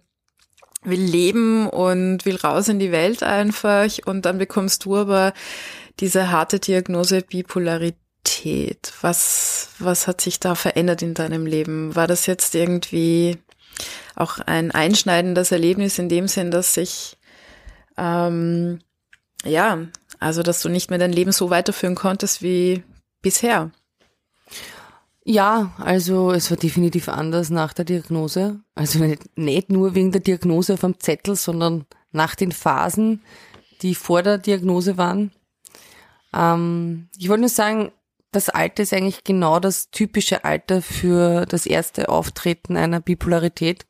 will 0.83 1.01
leben 1.01 1.67
und 1.67 2.25
will 2.25 2.37
raus 2.37 2.69
in 2.69 2.79
die 2.79 2.93
Welt 2.93 3.21
einfach 3.21 3.89
und 4.05 4.25
dann 4.25 4.37
bekommst 4.37 4.85
du 4.85 4.95
aber 4.95 5.33
diese 5.99 6.31
harte 6.31 6.59
Diagnose 6.59 7.21
Bipolarität 7.21 7.97
Pubertät? 8.27 8.93
Was, 9.01 9.69
was 9.79 10.07
hat 10.07 10.21
sich 10.21 10.39
da 10.39 10.55
verändert 10.55 11.01
in 11.01 11.13
deinem 11.13 11.45
Leben? 11.45 11.95
War 11.95 12.07
das 12.07 12.25
jetzt 12.25 12.55
irgendwie 12.55 13.37
auch 14.15 14.39
ein 14.39 14.71
einschneidendes 14.71 15.51
Erlebnis 15.51 15.99
in 15.99 16.09
dem 16.09 16.27
Sinn, 16.27 16.51
dass 16.51 16.73
sich, 16.73 17.17
ähm, 17.97 18.79
ja, 19.45 19.79
also 20.19 20.43
dass 20.43 20.61
du 20.61 20.69
nicht 20.69 20.89
mehr 20.89 20.99
dein 20.99 21.13
Leben 21.13 21.31
so 21.31 21.49
weiterführen 21.49 21.95
konntest 21.95 22.41
wie 22.41 22.83
bisher? 23.21 23.71
Ja, 25.23 25.73
also 25.77 26.31
es 26.31 26.49
war 26.49 26.57
definitiv 26.57 27.09
anders 27.09 27.49
nach 27.49 27.73
der 27.73 27.85
Diagnose. 27.85 28.61
Also 28.75 28.99
nicht, 28.99 29.37
nicht 29.37 29.69
nur 29.69 29.93
wegen 29.93 30.11
der 30.11 30.21
Diagnose 30.21 30.77
vom 30.77 30.99
Zettel, 30.99 31.35
sondern 31.35 31.85
nach 32.11 32.33
den 32.33 32.51
Phasen, 32.51 33.21
die 33.81 33.93
vor 33.93 34.23
der 34.23 34.37
Diagnose 34.37 34.97
waren. 34.97 35.31
Ähm, 36.33 37.09
ich 37.17 37.29
wollte 37.29 37.41
nur 37.41 37.49
sagen, 37.49 37.91
das 38.31 38.49
Alter 38.49 38.83
ist 38.83 38.93
eigentlich 38.93 39.23
genau 39.23 39.59
das 39.59 39.89
typische 39.89 40.43
Alter 40.43 40.81
für 40.81 41.45
das 41.45 41.65
erste 41.65 42.09
Auftreten 42.09 42.77
einer 42.77 42.99
Bipolarität, 42.99 43.85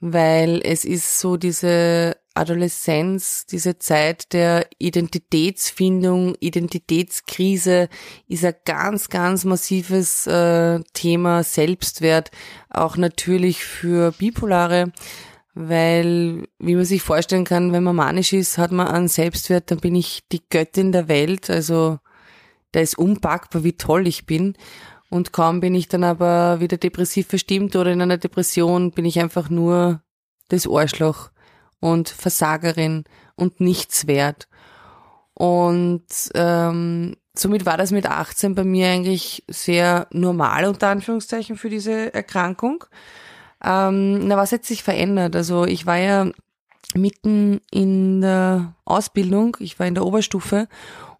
weil 0.00 0.60
es 0.64 0.84
ist 0.84 1.20
so 1.20 1.36
diese 1.36 2.16
Adoleszenz, 2.36 3.46
diese 3.46 3.78
Zeit 3.78 4.32
der 4.32 4.66
Identitätsfindung, 4.78 6.34
Identitätskrise 6.38 7.88
ist 8.28 8.44
ein 8.44 8.54
ganz, 8.64 9.08
ganz 9.08 9.44
massives 9.44 10.26
äh, 10.26 10.80
Thema 10.92 11.42
Selbstwert, 11.42 12.30
auch 12.68 12.96
natürlich 12.96 13.64
für 13.64 14.12
Bipolare, 14.12 14.92
weil, 15.54 16.46
wie 16.58 16.74
man 16.74 16.84
sich 16.84 17.00
vorstellen 17.02 17.44
kann, 17.44 17.72
wenn 17.72 17.82
man 17.82 17.96
manisch 17.96 18.34
ist, 18.34 18.58
hat 18.58 18.72
man 18.72 18.88
einen 18.88 19.08
Selbstwert, 19.08 19.70
dann 19.70 19.78
bin 19.78 19.94
ich 19.94 20.22
die 20.30 20.42
Göttin 20.50 20.92
der 20.92 21.08
Welt, 21.08 21.48
also 21.48 21.98
da 22.72 22.80
ist 22.80 22.98
unpackbar, 22.98 23.64
wie 23.64 23.76
toll 23.76 24.06
ich 24.06 24.26
bin. 24.26 24.56
Und 25.08 25.32
kaum 25.32 25.60
bin 25.60 25.74
ich 25.74 25.88
dann 25.88 26.04
aber 26.04 26.60
wieder 26.60 26.76
depressiv 26.76 27.28
verstimmt 27.28 27.76
oder 27.76 27.92
in 27.92 28.02
einer 28.02 28.18
Depression, 28.18 28.90
bin 28.90 29.04
ich 29.04 29.20
einfach 29.20 29.48
nur 29.48 30.02
das 30.48 30.68
Arschloch 30.68 31.30
und 31.80 32.08
Versagerin 32.08 33.04
und 33.36 33.60
nichts 33.60 34.06
wert. 34.06 34.48
Und 35.34 36.06
ähm, 36.34 37.16
somit 37.34 37.66
war 37.66 37.76
das 37.76 37.90
mit 37.90 38.06
18 38.06 38.54
bei 38.54 38.64
mir 38.64 38.88
eigentlich 38.88 39.44
sehr 39.48 40.06
normal, 40.10 40.64
unter 40.64 40.88
Anführungszeichen, 40.88 41.56
für 41.56 41.68
diese 41.68 42.12
Erkrankung. 42.14 42.84
Ähm, 43.62 44.26
na, 44.26 44.36
was 44.36 44.52
hat 44.52 44.64
sich 44.64 44.82
verändert? 44.82 45.36
Also 45.36 45.64
ich 45.64 45.86
war 45.86 45.98
ja 45.98 46.30
mitten 46.94 47.60
in 47.70 48.22
der 48.22 48.74
Ausbildung, 48.84 49.56
ich 49.60 49.78
war 49.78 49.86
in 49.86 49.94
der 49.94 50.06
Oberstufe 50.06 50.68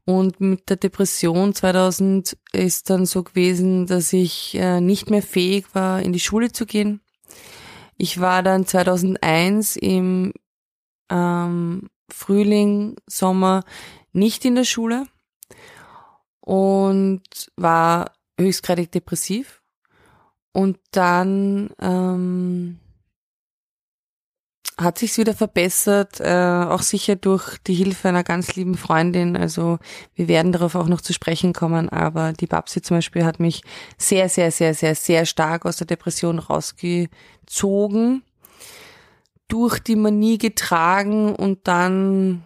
und 0.07 0.41
mit 0.41 0.71
der 0.71 0.77
Depression 0.77 1.53
2000 1.53 2.39
ist 2.53 2.91
dann 2.91 3.07
so 3.07 3.25
gewesen, 3.25 3.87
dass 3.87 4.13
ich 4.13 4.55
äh, 4.55 4.81
nicht 4.81 5.11
mehr 5.11 5.23
fähig 5.23 5.75
war, 5.75 6.01
in 6.01 6.13
die 6.13 6.21
Schule 6.21 6.53
zu 6.53 6.65
gehen. 6.65 7.01
Ich 7.99 8.21
war 8.21 8.45
dann 8.45 8.67
2001 8.67 9.75
im 9.75 10.33
ähm, 11.11 11.89
Frühling, 12.09 12.97
Sommer 13.09 13.65
nicht 14.13 14.45
in 14.45 14.55
der 14.55 14.65
Schule 14.65 15.07
und 16.41 17.23
war 17.57 18.13
höchstgradig 18.39 18.93
depressiv. 18.93 19.61
Und 20.53 20.79
dann 20.93 21.71
ähm, 21.81 22.79
hat 24.79 24.99
sich's 24.99 25.17
wieder 25.17 25.33
verbessert, 25.35 26.21
äh, 26.21 26.65
auch 26.69 26.83
sicher 26.83 27.17
durch 27.17 27.57
die 27.67 27.75
Hilfe 27.75 28.09
einer 28.09 28.25
ganz 28.25 28.57
lieben 28.57 28.77
Freundin. 28.77 29.37
Also 29.37 29.79
wir 30.15 30.29
werden 30.29 30.53
darauf 30.53 30.75
auch 30.75 30.87
noch 30.87 31.01
zu 31.01 31.15
sprechen 31.15 31.53
kommen, 31.55 31.89
aber 31.89 32.33
die 32.33 32.47
Babsi 32.47 32.83
zum 32.83 32.99
Beispiel 32.99 33.25
hat 33.25 33.41
mich 33.41 33.63
sehr, 33.97 34.29
sehr, 34.29 34.51
sehr, 34.51 34.75
sehr, 34.75 34.95
sehr 34.95 35.25
stark 35.25 35.65
aus 35.65 35.77
der 35.77 35.87
Depression 35.87 36.39
rausgezogen, 36.39 38.23
durch 39.49 39.79
die 39.79 39.97
Manie 39.97 40.39
getragen 40.39 41.35
und 41.35 41.67
dann 41.69 42.43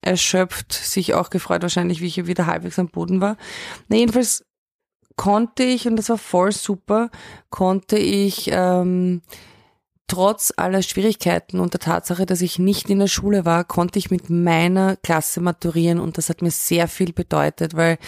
erschöpft, 0.00 0.72
sich 0.72 1.14
auch 1.14 1.30
gefreut 1.30 1.62
wahrscheinlich, 1.62 2.00
wie 2.00 2.06
ich 2.06 2.26
wieder 2.26 2.46
halbwegs 2.46 2.78
am 2.78 2.88
Boden 2.88 3.20
war. 3.20 3.36
Na, 3.88 3.96
jedenfalls 3.96 4.44
konnte 5.16 5.64
ich, 5.64 5.86
und 5.86 5.96
das 5.96 6.08
war 6.08 6.18
voll 6.18 6.52
super, 6.52 7.10
konnte 7.50 7.96
ich 7.96 8.48
ähm, 8.52 9.22
trotz 10.06 10.52
aller 10.56 10.82
Schwierigkeiten 10.82 11.60
und 11.60 11.72
der 11.72 11.80
Tatsache, 11.80 12.26
dass 12.26 12.42
ich 12.42 12.58
nicht 12.58 12.90
in 12.90 12.98
der 12.98 13.06
Schule 13.06 13.44
war, 13.44 13.64
konnte 13.64 13.98
ich 13.98 14.10
mit 14.10 14.28
meiner 14.28 14.96
Klasse 14.96 15.40
maturieren 15.40 15.98
und 15.98 16.18
das 16.18 16.28
hat 16.28 16.42
mir 16.42 16.50
sehr 16.50 16.88
viel 16.88 17.12
bedeutet, 17.12 17.74
weil 17.74 17.98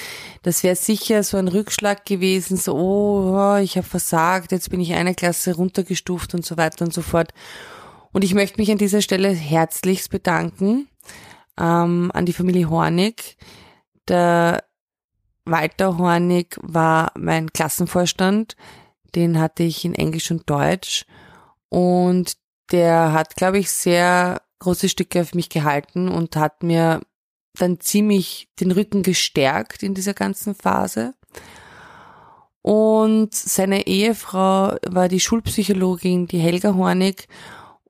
das 0.42 0.62
wäre 0.62 0.76
sicher 0.76 1.22
so 1.22 1.36
ein 1.38 1.48
Rückschlag 1.48 2.04
gewesen, 2.04 2.56
so, 2.56 2.74
oh, 2.76 3.56
ich 3.56 3.76
habe 3.76 3.86
versagt, 3.86 4.52
jetzt 4.52 4.70
bin 4.70 4.80
ich 4.80 4.92
eine 4.92 5.14
Klasse 5.14 5.56
runtergestuft 5.56 6.34
und 6.34 6.44
so 6.44 6.56
weiter 6.56 6.84
und 6.84 6.92
so 6.92 7.02
fort. 7.02 7.32
Und 8.12 8.24
ich 8.24 8.34
möchte 8.34 8.60
mich 8.60 8.70
an 8.70 8.78
dieser 8.78 9.02
Stelle 9.02 9.30
herzlichst 9.30 10.10
bedanken 10.10 10.88
ähm, 11.58 12.10
an 12.14 12.26
die 12.26 12.32
Familie 12.32 12.68
Hornig. 12.68 13.36
Der 14.08 14.64
Walter 15.44 15.98
Hornig 15.98 16.58
war 16.62 17.12
mein 17.16 17.52
Klassenvorstand, 17.52 18.56
den 19.14 19.38
hatte 19.38 19.62
ich 19.62 19.84
in 19.84 19.94
Englisch 19.94 20.30
und 20.30 20.48
Deutsch 20.48 21.06
und 21.68 22.36
der 22.72 23.12
hat, 23.12 23.36
glaube 23.36 23.58
ich, 23.58 23.70
sehr 23.70 24.40
große 24.58 24.88
Stücke 24.88 25.20
auf 25.20 25.34
mich 25.34 25.48
gehalten 25.48 26.08
und 26.08 26.36
hat 26.36 26.62
mir 26.62 27.00
dann 27.58 27.80
ziemlich 27.80 28.48
den 28.60 28.72
Rücken 28.72 29.02
gestärkt 29.02 29.82
in 29.82 29.94
dieser 29.94 30.14
ganzen 30.14 30.54
Phase. 30.54 31.14
Und 32.62 33.34
seine 33.34 33.86
Ehefrau 33.86 34.76
war 34.86 35.08
die 35.08 35.20
Schulpsychologin, 35.20 36.26
die 36.26 36.38
Helga 36.38 36.74
Hornig, 36.74 37.28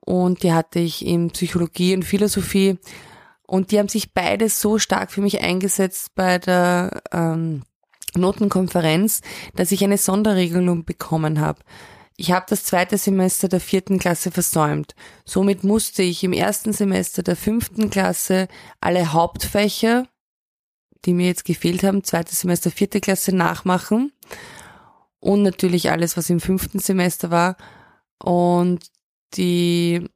und 0.07 0.43
die 0.43 0.53
hatte 0.53 0.79
ich 0.79 1.05
in 1.05 1.31
Psychologie 1.31 1.93
und 1.93 2.03
Philosophie. 2.03 2.77
Und 3.45 3.71
die 3.71 3.79
haben 3.79 3.89
sich 3.89 4.13
beide 4.13 4.47
so 4.47 4.77
stark 4.77 5.11
für 5.11 5.19
mich 5.21 5.41
eingesetzt 5.41 6.15
bei 6.15 6.37
der 6.37 7.01
ähm, 7.11 7.63
Notenkonferenz, 8.15 9.21
dass 9.55 9.73
ich 9.73 9.83
eine 9.83 9.97
Sonderregelung 9.97 10.85
bekommen 10.85 11.41
habe. 11.41 11.59
Ich 12.19 12.31
habe 12.31 12.47
das 12.49 12.63
zweite 12.63 12.97
Semester 12.97 13.47
der 13.47 13.59
vierten 13.59 13.99
Klasse 13.99 14.31
versäumt. 14.31 14.95
Somit 15.23 15.63
musste 15.63 16.01
ich 16.01 16.23
im 16.23 16.33
ersten 16.33 16.73
Semester 16.73 17.21
der 17.21 17.35
fünften 17.35 17.91
Klasse 17.91 18.47
alle 18.81 19.13
Hauptfächer, 19.13 20.07
die 21.05 21.13
mir 21.13 21.27
jetzt 21.27 21.45
gefehlt 21.45 21.83
haben, 21.83 22.03
zweites 22.03 22.41
Semester 22.41 22.71
vierte 22.71 23.01
Klasse 23.01 23.35
nachmachen 23.35 24.11
und 25.19 25.43
natürlich 25.43 25.91
alles, 25.91 26.17
was 26.17 26.31
im 26.31 26.39
fünften 26.39 26.79
Semester 26.79 27.29
war. 27.29 27.55
Und 28.17 28.89
die 29.35 30.09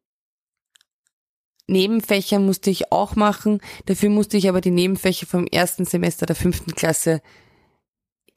Nebenfächer 1.67 2.39
musste 2.39 2.71
ich 2.71 2.91
auch 2.91 3.15
machen. 3.15 3.61
Dafür 3.85 4.09
musste 4.09 4.37
ich 4.37 4.49
aber 4.49 4.59
die 4.59 4.71
Nebenfächer 4.71 5.27
vom 5.27 5.45
ersten 5.45 5.85
Semester 5.85 6.25
der 6.25 6.35
fünften 6.35 6.73
Klasse 6.73 7.21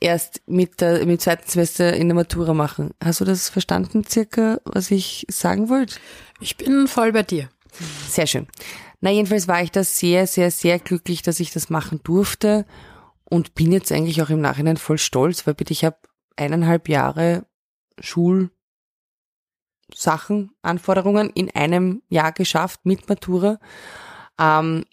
erst 0.05 0.43
mit 0.47 0.81
der, 0.81 1.05
mit 1.07 1.23
zweiten 1.23 1.49
Semester 1.49 1.95
in 1.95 2.09
der 2.09 2.15
Matura 2.15 2.53
machen. 2.53 2.91
Hast 3.03 3.21
du 3.21 3.25
das 3.25 3.49
verstanden, 3.49 4.05
circa, 4.09 4.61
was 4.65 4.91
ich 4.91 5.27
sagen 5.31 5.71
wollte? 5.71 5.97
Ich 6.41 6.57
bin 6.57 6.87
voll 6.87 7.13
bei 7.13 7.23
dir. 7.23 7.49
Sehr 8.09 8.27
schön. 8.27 8.47
Na, 9.01 9.11
jedenfalls 9.11 9.49
war 9.49 9.63
ich 9.63 9.71
da 9.71 9.83
sehr, 9.83 10.27
sehr, 10.27 10.51
sehr 10.51 10.79
glücklich, 10.79 11.23
dass 11.23 11.41
ich 11.41 11.53
das 11.53 11.71
machen 11.71 12.01
durfte 12.05 12.67
und 13.25 13.55
bin 13.55 13.73
jetzt 13.73 13.91
eigentlich 13.93 14.23
auch 14.23 14.31
im 14.31 14.41
Nachhinein 14.41 14.77
voll 14.77 14.99
stolz, 14.99 15.47
weil 15.47 15.55
bitte 15.55 15.73
ich 15.73 15.85
habe 15.85 15.97
eineinhalb 16.37 16.89
Jahre 16.89 17.47
Schulsachen, 17.99 18.51
Anforderungen 20.63 21.31
in 21.31 21.51
einem 21.51 22.03
Jahr 22.09 22.33
geschafft 22.33 22.81
mit 22.85 23.09
Matura. 23.09 23.59
Ähm, 24.39 24.85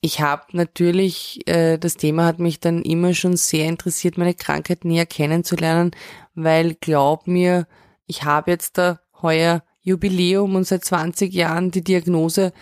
ich 0.00 0.20
habe 0.20 0.44
natürlich, 0.52 1.40
äh, 1.46 1.78
das 1.78 1.96
Thema 1.96 2.24
hat 2.24 2.38
mich 2.38 2.60
dann 2.60 2.82
immer 2.82 3.14
schon 3.14 3.36
sehr 3.36 3.66
interessiert, 3.66 4.18
meine 4.18 4.34
Krankheit 4.34 4.84
näher 4.84 5.06
kennenzulernen, 5.06 5.90
weil 6.34 6.74
glaub 6.74 7.26
mir, 7.26 7.66
ich 8.06 8.22
habe 8.22 8.50
jetzt 8.52 8.78
da 8.78 9.00
heuer 9.22 9.62
Jubiläum 9.80 10.54
und 10.54 10.64
seit 10.64 10.84
20 10.84 11.32
Jahren 11.32 11.70
die 11.70 11.82
Diagnose, 11.82 12.52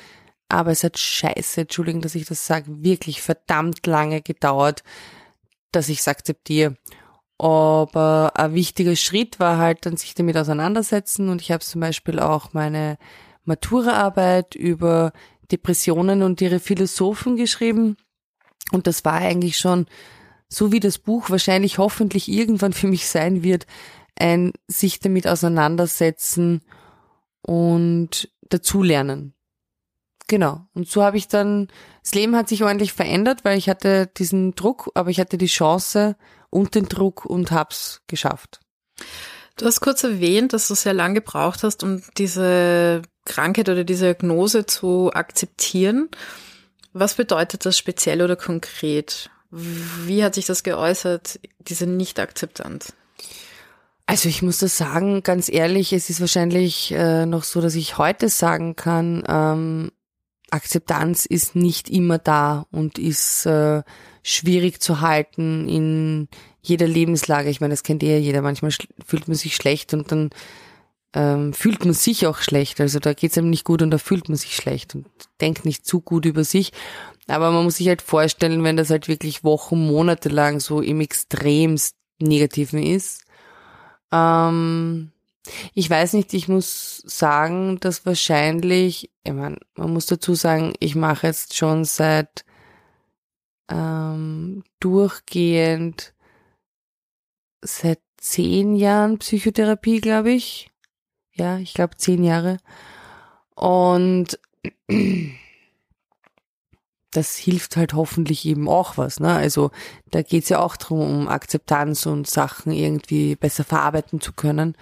aber 0.48 0.70
es 0.70 0.84
hat 0.84 0.98
scheiße, 0.98 1.62
Entschuldigung, 1.62 2.00
dass 2.00 2.14
ich 2.14 2.26
das 2.26 2.46
sage, 2.46 2.66
wirklich 2.82 3.20
verdammt 3.20 3.86
lange 3.86 4.22
gedauert, 4.22 4.82
dass 5.72 5.88
ich 5.88 5.98
es 6.00 6.08
akzeptiere. 6.08 6.76
Aber 7.38 8.32
ein 8.36 8.54
wichtiger 8.54 8.96
Schritt 8.96 9.38
war 9.40 9.58
halt 9.58 9.84
dann 9.84 9.98
sich 9.98 10.14
damit 10.14 10.38
auseinandersetzen 10.38 11.28
und 11.28 11.42
ich 11.42 11.52
habe 11.52 11.62
zum 11.62 11.82
Beispiel 11.82 12.18
auch 12.18 12.54
meine 12.54 12.96
Maturaarbeit 13.44 14.54
über 14.54 15.12
Depressionen 15.50 16.22
und 16.22 16.40
ihre 16.40 16.60
Philosophen 16.60 17.36
geschrieben. 17.36 17.96
Und 18.72 18.86
das 18.86 19.04
war 19.04 19.14
eigentlich 19.14 19.58
schon, 19.58 19.86
so 20.48 20.72
wie 20.72 20.80
das 20.80 20.98
Buch 20.98 21.30
wahrscheinlich 21.30 21.78
hoffentlich 21.78 22.28
irgendwann 22.28 22.72
für 22.72 22.86
mich 22.86 23.08
sein 23.08 23.42
wird, 23.42 23.66
ein 24.18 24.52
sich 24.66 25.00
damit 25.00 25.26
auseinandersetzen 25.26 26.62
und 27.42 28.30
dazulernen. 28.48 29.34
Genau. 30.28 30.66
Und 30.74 30.88
so 30.88 31.02
habe 31.02 31.16
ich 31.16 31.28
dann, 31.28 31.68
das 32.02 32.14
Leben 32.14 32.34
hat 32.34 32.48
sich 32.48 32.64
ordentlich 32.64 32.92
verändert, 32.92 33.44
weil 33.44 33.58
ich 33.58 33.68
hatte 33.68 34.08
diesen 34.08 34.54
Druck, 34.54 34.90
aber 34.94 35.10
ich 35.10 35.20
hatte 35.20 35.38
die 35.38 35.46
Chance 35.46 36.16
und 36.50 36.74
den 36.74 36.86
Druck 36.86 37.24
und 37.24 37.52
hab's 37.52 38.02
geschafft. 38.08 38.60
Du 39.56 39.64
hast 39.64 39.80
kurz 39.80 40.04
erwähnt, 40.04 40.52
dass 40.52 40.68
du 40.68 40.74
sehr 40.74 40.92
lange 40.92 41.14
gebraucht 41.14 41.62
hast, 41.62 41.82
um 41.82 42.02
diese 42.18 43.02
Krankheit 43.24 43.68
oder 43.70 43.84
diese 43.84 44.04
Diagnose 44.04 44.66
zu 44.66 45.10
akzeptieren. 45.14 46.10
Was 46.92 47.14
bedeutet 47.14 47.64
das 47.64 47.78
speziell 47.78 48.20
oder 48.20 48.36
konkret? 48.36 49.30
Wie 49.50 50.22
hat 50.22 50.34
sich 50.34 50.44
das 50.44 50.62
geäußert, 50.62 51.40
diese 51.58 51.86
Nicht-Akzeptanz? 51.86 52.92
Also 54.04 54.28
ich 54.28 54.42
muss 54.42 54.58
das 54.58 54.76
sagen, 54.76 55.22
ganz 55.22 55.48
ehrlich, 55.48 55.92
es 55.92 56.10
ist 56.10 56.20
wahrscheinlich 56.20 56.92
äh, 56.92 57.26
noch 57.26 57.42
so, 57.42 57.60
dass 57.60 57.74
ich 57.74 57.98
heute 57.98 58.28
sagen 58.28 58.76
kann, 58.76 59.24
ähm, 59.26 59.90
Akzeptanz 60.50 61.26
ist 61.26 61.56
nicht 61.56 61.88
immer 61.90 62.18
da 62.18 62.66
und 62.70 62.98
ist 62.98 63.46
äh, 63.46 63.82
schwierig 64.22 64.80
zu 64.80 65.00
halten 65.00 65.68
in 65.68 66.28
jeder 66.68 66.86
Lebenslage. 66.86 67.48
Ich 67.50 67.60
meine, 67.60 67.72
das 67.72 67.82
kennt 67.82 68.02
eh 68.02 68.18
jeder. 68.18 68.42
Manchmal 68.42 68.72
fühlt 69.04 69.28
man 69.28 69.36
sich 69.36 69.56
schlecht 69.56 69.94
und 69.94 70.10
dann 70.10 70.30
ähm, 71.14 71.52
fühlt 71.52 71.84
man 71.84 71.94
sich 71.94 72.26
auch 72.26 72.38
schlecht. 72.38 72.80
Also 72.80 72.98
da 72.98 73.14
geht's 73.14 73.38
einem 73.38 73.50
nicht 73.50 73.64
gut 73.64 73.82
und 73.82 73.90
da 73.90 73.98
fühlt 73.98 74.28
man 74.28 74.36
sich 74.36 74.54
schlecht 74.56 74.94
und 74.94 75.06
denkt 75.40 75.64
nicht 75.64 75.86
zu 75.86 76.00
gut 76.00 76.26
über 76.26 76.44
sich. 76.44 76.72
Aber 77.26 77.50
man 77.50 77.64
muss 77.64 77.76
sich 77.76 77.88
halt 77.88 78.02
vorstellen, 78.02 78.62
wenn 78.64 78.76
das 78.76 78.90
halt 78.90 79.08
wirklich 79.08 79.42
Wochen, 79.42 79.86
Monate 79.86 80.28
lang 80.28 80.60
so 80.60 80.80
im 80.80 81.00
extremst 81.00 81.96
Negativen 82.18 82.82
ist. 82.82 83.24
Ähm, 84.12 85.10
ich 85.74 85.88
weiß 85.88 86.12
nicht, 86.14 86.34
ich 86.34 86.48
muss 86.48 87.02
sagen, 87.06 87.78
dass 87.80 88.06
wahrscheinlich, 88.06 89.10
ich 89.24 89.32
meine, 89.32 89.58
man 89.74 89.92
muss 89.92 90.06
dazu 90.06 90.34
sagen, 90.34 90.74
ich 90.80 90.94
mache 90.94 91.28
jetzt 91.28 91.56
schon 91.56 91.84
seit 91.84 92.44
ähm, 93.68 94.64
durchgehend 94.80 96.14
seit 97.62 98.00
zehn 98.18 98.74
Jahren 98.76 99.18
Psychotherapie, 99.18 100.00
glaube 100.00 100.32
ich 100.32 100.70
ja, 101.36 101.58
ich 101.58 101.74
glaube 101.74 101.96
zehn 101.96 102.24
Jahre. 102.24 102.58
Und 103.54 104.38
das 107.12 107.36
hilft 107.36 107.76
halt 107.76 107.94
hoffentlich 107.94 108.44
eben 108.44 108.68
auch 108.68 108.96
was. 108.96 109.20
Ne? 109.20 109.32
Also 109.32 109.70
da 110.10 110.22
geht's 110.22 110.48
ja 110.48 110.60
auch 110.60 110.76
drum, 110.76 111.00
um 111.00 111.28
Akzeptanz 111.28 112.06
und 112.06 112.28
Sachen 112.28 112.72
irgendwie 112.72 113.36
besser 113.36 113.64
verarbeiten 113.64 114.20
zu 114.20 114.32
können. 114.32 114.76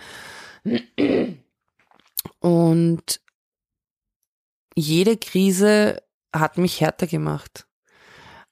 Und 2.41 3.21
jede 4.77 5.17
Krise 5.17 6.03
hat 6.35 6.59
mich 6.59 6.81
härter 6.81 7.07
gemacht. 7.07 7.67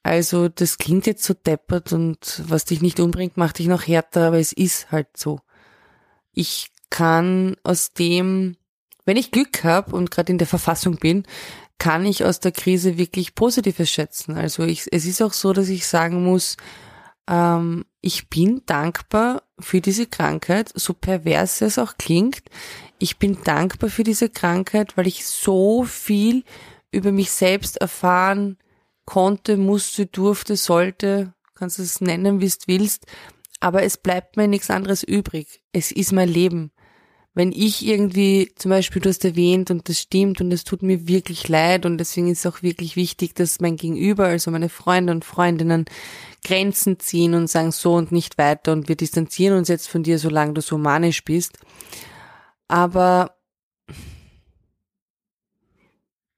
Also 0.03 0.49
das 0.49 0.79
klingt 0.79 1.07
jetzt 1.07 1.25
so 1.25 1.35
deppert 1.35 1.93
und 1.93 2.43
was 2.47 2.65
dich 2.65 2.83
nicht 2.83 2.99
umbringt, 2.99 3.37
macht 3.37 3.59
dich 3.59 3.69
noch 3.69 3.87
härter, 3.87 4.29
aber 4.29 4.39
es 4.39 4.53
ist 4.53 4.91
halt 4.91 5.17
so. 5.17 5.41
Ich 6.33 6.71
kann 6.91 7.57
aus 7.63 7.93
dem, 7.93 8.57
wenn 9.05 9.17
ich 9.17 9.31
Glück 9.31 9.65
habe 9.65 9.95
und 9.95 10.11
gerade 10.11 10.33
in 10.33 10.39
der 10.39 10.47
Verfassung 10.47 10.97
bin, 10.97 11.25
kann 11.79 12.05
ich 12.05 12.25
aus 12.25 12.41
der 12.41 12.53
Krise 12.53 12.99
wirklich 12.99 13.35
Positives 13.35 13.91
schätzen. 13.91 14.37
Also 14.37 14.65
ich, 14.65 14.87
es 14.93 15.05
ist 15.05 15.23
auch 15.23 15.33
so, 15.33 15.53
dass 15.53 15.69
ich 15.69 15.87
sagen 15.87 16.25
muss, 16.25 16.57
ähm, 17.29 17.85
ich 18.01 18.29
bin 18.29 18.63
dankbar 18.67 19.43
für 19.59 19.81
diese 19.81 20.07
Krankheit, 20.07 20.73
so 20.75 20.95
pervers 20.95 21.61
es 21.61 21.79
auch 21.79 21.97
klingt. 21.97 22.43
Ich 22.99 23.19
bin 23.19 23.39
dankbar 23.45 23.91
für 23.91 24.05
diese 24.05 24.29
Krankheit, 24.29 24.97
weil 24.97 25.07
ich 25.07 25.27
so 25.27 25.85
viel 25.85 26.45
über 26.91 27.13
mich 27.13 27.31
selbst 27.31 27.79
erfahren 27.79 28.59
konnte, 29.05 29.57
musste, 29.57 30.07
durfte, 30.07 30.57
sollte, 30.57 31.35
kannst 31.55 31.79
es 31.79 32.01
nennen, 32.01 32.41
wie 32.41 32.49
du 32.49 32.57
willst, 32.67 33.07
aber 33.61 33.83
es 33.83 33.97
bleibt 33.97 34.37
mir 34.37 34.49
nichts 34.49 34.71
anderes 34.71 35.03
übrig. 35.03 35.63
Es 35.73 35.93
ist 35.93 36.13
mein 36.13 36.29
Leben 36.29 36.73
wenn 37.35 37.51
ich 37.53 37.87
irgendwie, 37.87 38.53
zum 38.57 38.71
Beispiel, 38.71 39.01
du 39.01 39.09
hast 39.09 39.25
erwähnt 39.25 39.71
und 39.71 39.89
das 39.89 40.01
stimmt 40.01 40.43
und 40.43 40.53
es 40.53 40.65
tut 40.65 40.83
mir 40.83 41.09
wirklich 41.09 41.49
leid 41.49 41.87
und 41.87 41.97
deswegen 41.97 42.29
ist 42.29 42.45
es 42.45 42.53
auch 42.53 42.63
wirklich 42.63 42.95
wichtig, 42.95 43.35
dass 43.35 43.61
mein 43.61 43.77
Gegenüber, 43.77 44.27
also 44.27 44.51
meine 44.51 44.69
Freunde 44.69 45.13
und 45.13 45.25
Freundinnen, 45.25 45.87
Grenzen 46.45 46.99
ziehen 46.99 47.35
und 47.35 47.49
sagen 47.49 47.73
so 47.73 47.95
und 47.95 48.13
nicht 48.13 48.37
weiter 48.37 48.73
und 48.73 48.89
wir 48.89 48.97
distanzieren 48.97 49.57
uns 49.57 49.69
jetzt 49.69 49.89
von 49.89 50.03
dir, 50.03 50.19
solange 50.19 50.53
du 50.53 50.61
so 50.61 50.77
manisch 50.77 51.25
bist. 51.25 51.59
Aber 52.69 53.35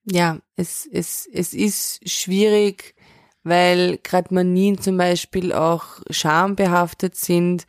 ja, 0.05 0.39
es, 0.57 0.89
es, 0.91 1.29
es 1.33 1.55
ist 1.55 2.09
schwierig, 2.09 2.95
weil 3.43 3.99
gerade 4.03 4.33
Manien 4.35 4.81
zum 4.81 4.97
Beispiel 4.97 5.53
auch 5.53 5.85
schambehaftet 6.11 7.17
sind 7.17 7.67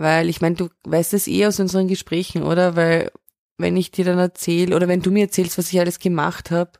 weil 0.00 0.28
ich 0.28 0.40
meine, 0.40 0.56
du 0.56 0.68
weißt 0.84 1.14
es 1.14 1.26
eh 1.26 1.46
aus 1.46 1.60
unseren 1.60 1.88
Gesprächen, 1.88 2.42
oder? 2.42 2.76
Weil 2.76 3.10
wenn 3.58 3.76
ich 3.76 3.90
dir 3.90 4.04
dann 4.04 4.18
erzähle 4.18 4.74
oder 4.74 4.88
wenn 4.88 5.02
du 5.02 5.10
mir 5.10 5.24
erzählst, 5.24 5.58
was 5.58 5.72
ich 5.72 5.78
alles 5.78 5.98
gemacht 5.98 6.50
habe. 6.50 6.72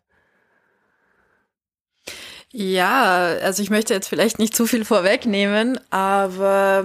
Ja, 2.52 3.36
also 3.42 3.62
ich 3.62 3.70
möchte 3.70 3.94
jetzt 3.94 4.08
vielleicht 4.08 4.38
nicht 4.38 4.56
zu 4.56 4.66
viel 4.66 4.84
vorwegnehmen, 4.84 5.78
aber 5.90 6.84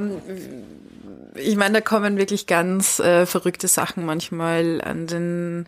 ich 1.35 1.55
meine, 1.55 1.75
da 1.75 1.81
kommen 1.81 2.17
wirklich 2.17 2.45
ganz 2.45 2.99
äh, 2.99 3.25
verrückte 3.25 3.67
Sachen 3.67 4.05
manchmal 4.05 4.81
an 4.81 5.07
den 5.07 5.67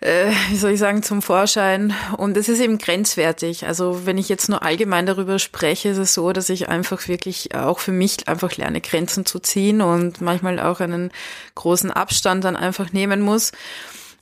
äh, 0.00 0.30
wie 0.50 0.56
soll 0.56 0.72
ich 0.72 0.78
sagen, 0.78 1.02
zum 1.02 1.22
Vorschein. 1.22 1.94
Und 2.16 2.36
es 2.36 2.48
ist 2.48 2.60
eben 2.60 2.78
grenzwertig. 2.78 3.66
Also 3.66 4.06
wenn 4.06 4.18
ich 4.18 4.28
jetzt 4.28 4.48
nur 4.48 4.62
allgemein 4.62 5.06
darüber 5.06 5.38
spreche, 5.38 5.88
ist 5.90 5.98
es 5.98 6.14
so, 6.14 6.32
dass 6.32 6.50
ich 6.50 6.68
einfach 6.68 7.08
wirklich 7.08 7.54
auch 7.54 7.78
für 7.78 7.92
mich 7.92 8.28
einfach 8.28 8.56
lerne, 8.56 8.80
Grenzen 8.80 9.24
zu 9.24 9.38
ziehen 9.38 9.80
und 9.80 10.20
manchmal 10.20 10.60
auch 10.60 10.80
einen 10.80 11.10
großen 11.54 11.90
Abstand 11.90 12.44
dann 12.44 12.56
einfach 12.56 12.92
nehmen 12.92 13.20
muss. 13.20 13.52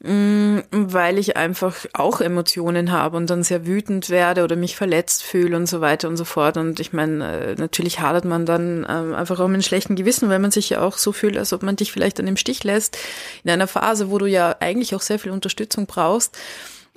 Mm, 0.00 0.58
weil 0.70 1.18
ich 1.18 1.36
einfach 1.36 1.76
auch 1.94 2.20
Emotionen 2.20 2.92
habe 2.92 3.16
und 3.16 3.30
dann 3.30 3.42
sehr 3.42 3.66
wütend 3.66 4.10
werde 4.10 4.44
oder 4.44 4.54
mich 4.54 4.76
verletzt 4.76 5.22
fühle 5.22 5.56
und 5.56 5.66
so 5.66 5.80
weiter 5.80 6.08
und 6.08 6.18
so 6.18 6.24
fort. 6.24 6.58
Und 6.58 6.78
ich 6.78 6.92
meine, 6.92 7.24
äh, 7.24 7.54
natürlich 7.54 8.00
hadert 8.00 8.26
man 8.26 8.44
dann 8.44 8.86
ähm, 8.88 9.14
einfach 9.14 9.40
auch 9.40 9.46
mit 9.46 9.54
einem 9.54 9.62
schlechten 9.62 9.96
Gewissen, 9.96 10.28
weil 10.28 10.40
man 10.40 10.50
sich 10.50 10.68
ja 10.68 10.82
auch 10.82 10.98
so 10.98 11.12
fühlt, 11.12 11.38
als 11.38 11.54
ob 11.54 11.62
man 11.62 11.76
dich 11.76 11.90
vielleicht 11.90 12.18
dann 12.18 12.26
im 12.26 12.36
Stich 12.36 12.64
lässt, 12.64 12.98
in 13.44 13.50
einer 13.50 13.66
Phase, 13.66 14.10
wo 14.10 14.18
du 14.18 14.26
ja 14.26 14.56
eigentlich 14.60 14.94
auch 14.94 15.00
sehr 15.00 15.18
viel 15.18 15.32
Unterstützung 15.32 15.86
brauchst. 15.86 16.36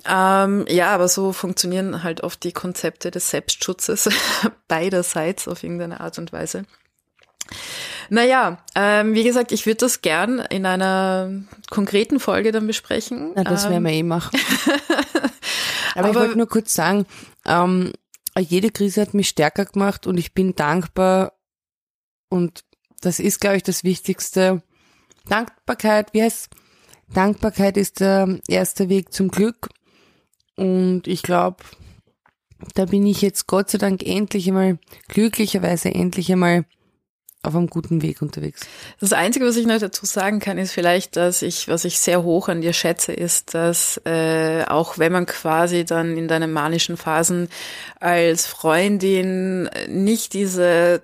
Ähm, 0.06 0.66
ja, 0.68 0.90
aber 0.90 1.08
so 1.08 1.32
funktionieren 1.32 2.02
halt 2.02 2.22
oft 2.22 2.44
die 2.44 2.52
Konzepte 2.52 3.10
des 3.10 3.30
Selbstschutzes 3.30 4.10
beiderseits 4.68 5.48
auf 5.48 5.62
irgendeine 5.62 6.00
Art 6.00 6.18
und 6.18 6.32
Weise. 6.32 6.64
Naja, 8.10 8.58
ähm, 8.74 9.14
wie 9.14 9.24
gesagt, 9.24 9.52
ich 9.52 9.66
würde 9.66 9.78
das 9.78 10.00
gern 10.00 10.38
in 10.38 10.66
einer 10.66 11.30
konkreten 11.70 12.20
Folge 12.20 12.52
dann 12.52 12.66
besprechen. 12.66 13.32
Na, 13.34 13.44
das 13.44 13.68
werden 13.68 13.84
wir 13.84 13.92
eh 13.92 14.02
machen. 14.02 14.38
Aber, 14.66 15.28
Aber 15.94 16.10
ich 16.10 16.14
wollte 16.14 16.38
nur 16.38 16.48
kurz 16.48 16.74
sagen, 16.74 17.06
ähm, 17.46 17.92
jede 18.38 18.70
Krise 18.70 19.00
hat 19.00 19.14
mich 19.14 19.28
stärker 19.28 19.64
gemacht 19.64 20.06
und 20.06 20.16
ich 20.16 20.32
bin 20.32 20.54
dankbar 20.54 21.32
und 22.28 22.64
das 23.00 23.20
ist, 23.20 23.40
glaube 23.40 23.56
ich, 23.56 23.62
das 23.62 23.84
Wichtigste. 23.84 24.62
Dankbarkeit, 25.28 26.14
wie 26.14 26.22
heißt 26.22 26.48
Dankbarkeit 27.12 27.76
ist 27.76 28.00
der 28.00 28.38
erste 28.48 28.88
Weg 28.88 29.12
zum 29.12 29.28
Glück 29.28 29.68
und 30.56 31.06
ich 31.06 31.22
glaube, 31.22 31.64
da 32.74 32.86
bin 32.86 33.06
ich 33.06 33.22
jetzt 33.22 33.46
Gott 33.46 33.70
sei 33.70 33.78
Dank 33.78 34.02
endlich 34.04 34.48
einmal, 34.48 34.78
glücklicherweise 35.08 35.94
endlich 35.94 36.30
einmal 36.32 36.64
auf 37.42 37.54
einem 37.54 37.68
guten 37.68 38.02
Weg 38.02 38.20
unterwegs. 38.20 38.60
Das 39.00 39.12
Einzige, 39.12 39.46
was 39.46 39.56
ich 39.56 39.66
noch 39.66 39.78
dazu 39.78 40.06
sagen 40.06 40.40
kann, 40.40 40.58
ist 40.58 40.72
vielleicht, 40.72 41.16
dass 41.16 41.42
ich, 41.42 41.68
was 41.68 41.84
ich 41.84 42.00
sehr 42.00 42.22
hoch 42.22 42.48
an 42.48 42.60
dir 42.60 42.72
schätze, 42.72 43.12
ist, 43.12 43.54
dass 43.54 44.00
äh, 44.04 44.64
auch 44.64 44.98
wenn 44.98 45.12
man 45.12 45.26
quasi 45.26 45.84
dann 45.84 46.16
in 46.16 46.28
deinen 46.28 46.52
manischen 46.52 46.96
Phasen 46.96 47.48
als 48.00 48.46
Freundin 48.46 49.70
nicht 49.86 50.32
diese 50.34 51.00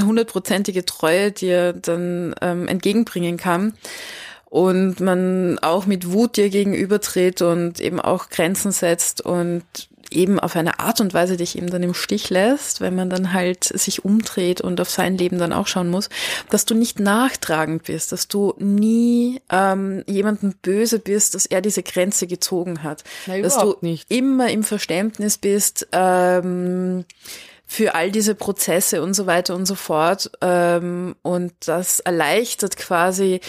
hundertprozentige 0.00 0.84
Treue 0.84 1.30
dir 1.32 1.72
dann 1.72 2.34
ähm, 2.40 2.66
entgegenbringen 2.66 3.36
kann, 3.36 3.74
und 4.52 5.00
man 5.00 5.58
auch 5.60 5.86
mit 5.86 6.12
Wut 6.12 6.36
dir 6.36 6.50
gegenübertritt 6.50 7.40
und 7.40 7.80
eben 7.80 7.98
auch 7.98 8.28
Grenzen 8.28 8.70
setzt 8.70 9.22
und 9.22 9.64
eben 10.14 10.38
auf 10.40 10.56
eine 10.56 10.78
Art 10.80 11.00
und 11.00 11.14
Weise 11.14 11.36
dich 11.36 11.56
eben 11.56 11.70
dann 11.70 11.82
im 11.82 11.94
Stich 11.94 12.30
lässt, 12.30 12.80
wenn 12.80 12.94
man 12.94 13.10
dann 13.10 13.32
halt 13.32 13.64
sich 13.64 14.04
umdreht 14.04 14.60
und 14.60 14.80
auf 14.80 14.90
sein 14.90 15.16
Leben 15.16 15.38
dann 15.38 15.52
auch 15.52 15.66
schauen 15.66 15.88
muss, 15.88 16.08
dass 16.50 16.64
du 16.64 16.74
nicht 16.74 17.00
nachtragend 17.00 17.84
bist, 17.84 18.12
dass 18.12 18.28
du 18.28 18.54
nie 18.58 19.40
ähm, 19.50 20.04
jemanden 20.06 20.54
böse 20.62 20.98
bist, 20.98 21.34
dass 21.34 21.46
er 21.46 21.60
diese 21.60 21.82
Grenze 21.82 22.26
gezogen 22.26 22.82
hat, 22.82 23.04
Na, 23.26 23.38
dass 23.38 23.58
du 23.58 23.76
nicht. 23.80 24.10
immer 24.10 24.50
im 24.50 24.62
Verständnis 24.62 25.38
bist. 25.38 25.88
Ähm, 25.92 27.04
für 27.64 27.94
all 27.94 28.10
diese 28.10 28.34
Prozesse 28.34 29.02
und 29.02 29.14
so 29.14 29.24
weiter 29.24 29.54
und 29.54 29.64
so 29.64 29.74
fort. 29.74 30.30
Ähm, 30.42 31.16
und 31.22 31.54
das 31.64 32.00
erleichtert 32.00 32.76
quasi 32.76 33.40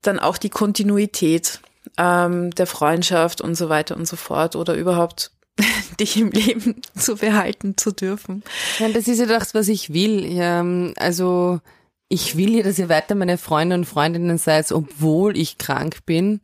dann 0.00 0.18
auch 0.18 0.38
die 0.38 0.48
Kontinuität 0.48 1.60
ähm, 1.98 2.50
der 2.52 2.66
Freundschaft 2.66 3.40
und 3.40 3.56
so 3.56 3.68
weiter 3.68 3.96
und 3.96 4.06
so 4.06 4.16
fort 4.16 4.56
oder 4.56 4.74
überhaupt 4.74 5.32
dich 6.00 6.16
im 6.16 6.30
Leben 6.30 6.76
zu 6.96 7.16
behalten 7.16 7.76
zu 7.76 7.92
dürfen. 7.92 8.42
Ja, 8.78 8.88
das 8.88 9.08
ist 9.08 9.18
ja 9.18 9.26
das, 9.26 9.54
was 9.54 9.68
ich 9.68 9.92
will. 9.92 10.94
Also 10.96 11.60
ich 12.08 12.36
will 12.36 12.56
ja, 12.56 12.62
dass 12.62 12.78
ihr 12.78 12.88
weiter 12.88 13.14
meine 13.14 13.38
Freunde 13.38 13.76
und 13.76 13.84
Freundinnen 13.84 14.38
seid, 14.38 14.72
obwohl 14.72 15.36
ich 15.36 15.58
krank 15.58 16.06
bin. 16.06 16.40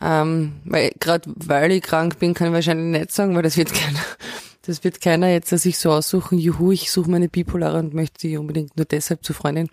Ähm, 0.00 0.60
weil 0.64 0.92
gerade 1.00 1.30
weil 1.34 1.72
ich 1.72 1.82
krank 1.82 2.18
bin, 2.18 2.34
kann 2.34 2.48
ich 2.48 2.52
wahrscheinlich 2.54 3.00
nicht 3.00 3.12
sagen, 3.12 3.34
weil 3.34 3.42
das 3.42 3.56
wird 3.56 3.74
keiner, 3.74 3.98
das 4.62 4.84
wird 4.84 5.00
keiner 5.00 5.28
jetzt 5.28 5.50
sich 5.50 5.78
so 5.78 5.90
aussuchen, 5.90 6.38
juhu, 6.38 6.70
ich 6.70 6.90
suche 6.90 7.10
meine 7.10 7.28
Bipolare 7.28 7.78
und 7.78 7.94
möchte 7.94 8.20
sie 8.20 8.36
unbedingt 8.36 8.76
nur 8.76 8.86
deshalb 8.86 9.24
zu 9.24 9.32
Freundin. 9.34 9.68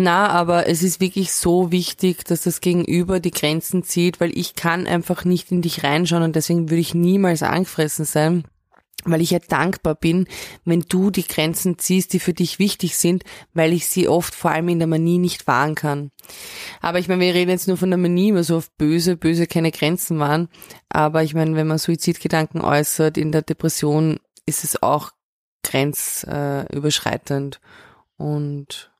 Na, 0.00 0.28
aber 0.28 0.68
es 0.68 0.84
ist 0.84 1.00
wirklich 1.00 1.32
so 1.32 1.72
wichtig, 1.72 2.24
dass 2.24 2.42
das 2.42 2.60
Gegenüber 2.60 3.18
die 3.18 3.32
Grenzen 3.32 3.82
zieht, 3.82 4.20
weil 4.20 4.30
ich 4.38 4.54
kann 4.54 4.86
einfach 4.86 5.24
nicht 5.24 5.50
in 5.50 5.60
dich 5.60 5.82
reinschauen 5.82 6.22
und 6.22 6.36
deswegen 6.36 6.70
würde 6.70 6.80
ich 6.80 6.94
niemals 6.94 7.42
angefressen 7.42 8.04
sein, 8.04 8.44
weil 9.02 9.20
ich 9.20 9.32
ja 9.32 9.40
dankbar 9.40 9.96
bin, 9.96 10.28
wenn 10.64 10.82
du 10.82 11.10
die 11.10 11.26
Grenzen 11.26 11.78
ziehst, 11.78 12.12
die 12.12 12.20
für 12.20 12.32
dich 12.32 12.60
wichtig 12.60 12.96
sind, 12.96 13.24
weil 13.54 13.72
ich 13.72 13.88
sie 13.88 14.06
oft 14.06 14.36
vor 14.36 14.52
allem 14.52 14.68
in 14.68 14.78
der 14.78 14.86
Manie 14.86 15.18
nicht 15.18 15.48
wahren 15.48 15.74
kann. 15.74 16.12
Aber 16.80 17.00
ich 17.00 17.08
meine, 17.08 17.22
wir 17.22 17.34
reden 17.34 17.50
jetzt 17.50 17.66
nur 17.66 17.76
von 17.76 17.90
der 17.90 17.98
Manie, 17.98 18.32
wo 18.36 18.42
so 18.42 18.58
oft 18.58 18.76
böse, 18.78 19.16
böse 19.16 19.48
keine 19.48 19.72
Grenzen 19.72 20.20
waren. 20.20 20.48
Aber 20.90 21.24
ich 21.24 21.34
meine, 21.34 21.56
wenn 21.56 21.66
man 21.66 21.78
Suizidgedanken 21.78 22.60
äußert 22.60 23.18
in 23.18 23.32
der 23.32 23.42
Depression, 23.42 24.20
ist 24.46 24.62
es 24.62 24.80
auch 24.80 25.10
grenzüberschreitend. 25.64 27.60
Und 28.16 28.92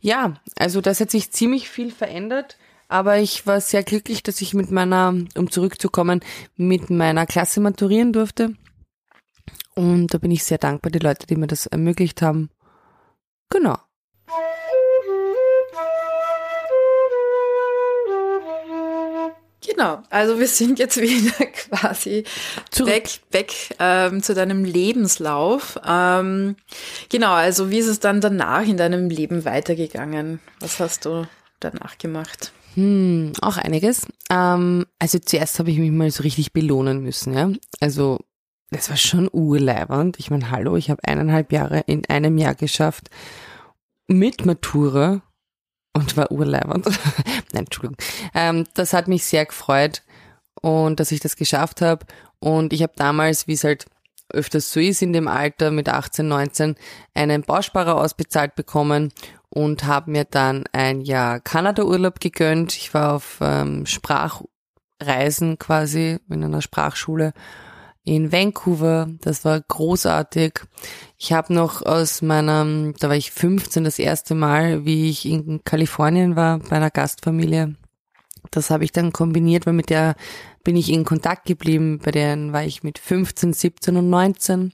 ja, 0.00 0.34
also 0.56 0.80
das 0.80 1.00
hat 1.00 1.10
sich 1.10 1.32
ziemlich 1.32 1.68
viel 1.68 1.90
verändert. 1.90 2.58
Aber 2.88 3.18
ich 3.18 3.46
war 3.46 3.58
sehr 3.62 3.82
glücklich, 3.82 4.22
dass 4.22 4.42
ich 4.42 4.52
mit 4.52 4.70
meiner, 4.70 5.14
um 5.34 5.50
zurückzukommen, 5.50 6.20
mit 6.56 6.90
meiner 6.90 7.24
Klasse 7.24 7.60
maturieren 7.60 8.12
durfte. 8.12 8.54
Und 9.74 10.08
da 10.12 10.18
bin 10.18 10.30
ich 10.30 10.44
sehr 10.44 10.58
dankbar, 10.58 10.90
die 10.90 10.98
Leute, 10.98 11.26
die 11.26 11.36
mir 11.36 11.46
das 11.46 11.64
ermöglicht 11.64 12.20
haben. 12.20 12.50
Genau. 13.48 13.78
Genau, 19.72 20.02
also 20.10 20.38
wir 20.38 20.48
sind 20.48 20.78
jetzt 20.78 21.00
wieder 21.00 21.46
quasi 21.46 22.24
Zurück. 22.70 22.90
weg, 22.90 23.20
weg 23.30 23.54
ähm, 23.78 24.22
zu 24.22 24.34
deinem 24.34 24.64
Lebenslauf. 24.64 25.78
Ähm, 25.86 26.56
genau, 27.08 27.32
also 27.32 27.70
wie 27.70 27.78
ist 27.78 27.86
es 27.86 28.00
dann 28.00 28.20
danach 28.20 28.66
in 28.66 28.76
deinem 28.76 29.08
Leben 29.08 29.44
weitergegangen? 29.44 30.40
Was 30.60 30.78
hast 30.78 31.06
du 31.06 31.26
danach 31.60 31.96
gemacht? 31.96 32.52
Hm, 32.74 33.32
auch 33.40 33.56
einiges. 33.56 34.06
Ähm, 34.30 34.86
also 34.98 35.18
zuerst 35.18 35.58
habe 35.58 35.70
ich 35.70 35.78
mich 35.78 35.90
mal 35.90 36.10
so 36.10 36.22
richtig 36.22 36.52
belohnen 36.52 37.02
müssen, 37.02 37.32
ja. 37.32 37.50
Also 37.80 38.18
das 38.70 38.90
war 38.90 38.96
schon 38.96 39.28
urleibernd. 39.32 40.18
Ich 40.18 40.30
meine, 40.30 40.50
hallo, 40.50 40.76
ich 40.76 40.90
habe 40.90 41.04
eineinhalb 41.04 41.52
Jahre 41.52 41.80
in 41.86 42.04
einem 42.08 42.36
Jahr 42.36 42.54
geschafft 42.54 43.08
mit 44.06 44.44
Matura 44.44 45.22
und 45.92 46.16
war 46.16 46.30
urleibend. 46.30 46.86
Nein, 47.52 47.64
Entschuldigung. 47.64 47.96
Ähm, 48.34 48.66
das 48.74 48.92
hat 48.92 49.08
mich 49.08 49.24
sehr 49.24 49.46
gefreut 49.46 50.02
und 50.60 51.00
dass 51.00 51.12
ich 51.12 51.20
das 51.20 51.36
geschafft 51.36 51.80
habe. 51.80 52.06
Und 52.38 52.72
ich 52.72 52.82
habe 52.82 52.92
damals, 52.96 53.46
wie 53.46 53.52
es 53.52 53.64
halt 53.64 53.86
öfters 54.32 54.72
so 54.72 54.80
ist 54.80 55.02
in 55.02 55.12
dem 55.12 55.28
Alter 55.28 55.70
mit 55.70 55.88
18, 55.88 56.26
19, 56.26 56.76
einen 57.14 57.42
Bausparer 57.42 57.96
ausbezahlt 57.96 58.54
bekommen 58.54 59.12
und 59.50 59.84
habe 59.84 60.10
mir 60.10 60.24
dann 60.24 60.64
ein 60.72 61.02
Jahr 61.02 61.40
Kanada-Urlaub 61.40 62.20
gegönnt. 62.20 62.74
Ich 62.76 62.94
war 62.94 63.14
auf 63.14 63.38
ähm, 63.42 63.84
Sprachreisen 63.84 65.58
quasi 65.58 66.18
in 66.30 66.44
einer 66.44 66.62
Sprachschule 66.62 67.34
in 68.04 68.32
Vancouver. 68.32 69.08
Das 69.20 69.44
war 69.44 69.60
großartig. 69.60 70.60
Ich 71.18 71.32
habe 71.32 71.54
noch 71.54 71.82
aus 71.82 72.22
meinem, 72.22 72.94
da 72.98 73.08
war 73.08 73.16
ich 73.16 73.30
15 73.30 73.84
das 73.84 73.98
erste 73.98 74.34
Mal, 74.34 74.84
wie 74.84 75.08
ich 75.10 75.26
in 75.26 75.62
Kalifornien 75.64 76.36
war 76.36 76.58
bei 76.58 76.76
einer 76.76 76.90
Gastfamilie. 76.90 77.76
Das 78.50 78.70
habe 78.70 78.84
ich 78.84 78.92
dann 78.92 79.12
kombiniert, 79.12 79.66
weil 79.66 79.72
mit 79.72 79.88
der 79.88 80.16
bin 80.64 80.76
ich 80.76 80.90
in 80.90 81.04
Kontakt 81.04 81.46
geblieben. 81.46 82.00
Bei 82.02 82.10
denen 82.10 82.52
war 82.52 82.64
ich 82.64 82.82
mit 82.82 82.98
15, 82.98 83.52
17 83.52 83.96
und 83.96 84.10
19. 84.10 84.72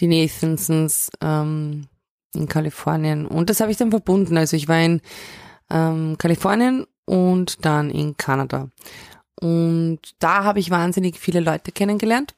Die 0.00 0.06
Nathansons 0.06 1.10
ähm, 1.20 1.86
in 2.34 2.48
Kalifornien. 2.48 3.26
Und 3.26 3.50
das 3.50 3.60
habe 3.60 3.70
ich 3.70 3.76
dann 3.76 3.90
verbunden. 3.90 4.36
Also 4.36 4.56
ich 4.56 4.68
war 4.68 4.80
in 4.80 5.00
ähm, 5.70 6.16
Kalifornien 6.18 6.86
und 7.04 7.64
dann 7.64 7.90
in 7.90 8.16
Kanada. 8.16 8.68
Und 9.40 10.00
da 10.18 10.44
habe 10.44 10.58
ich 10.58 10.70
wahnsinnig 10.70 11.18
viele 11.18 11.40
Leute 11.40 11.72
kennengelernt. 11.72 12.34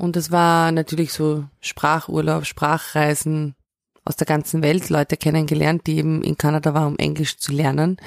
Und 0.00 0.14
das 0.14 0.30
war 0.30 0.70
natürlich 0.70 1.12
so 1.12 1.44
Sprachurlaub, 1.60 2.46
Sprachreisen 2.46 3.56
aus 4.04 4.16
der 4.16 4.28
ganzen 4.28 4.62
Welt, 4.62 4.88
Leute 4.90 5.16
kennengelernt, 5.16 5.86
die 5.86 5.98
eben 5.98 6.22
in 6.22 6.38
Kanada 6.38 6.72
waren, 6.72 6.92
um 6.92 6.98
Englisch 6.98 7.36
zu 7.38 7.52
lernen. 7.52 7.98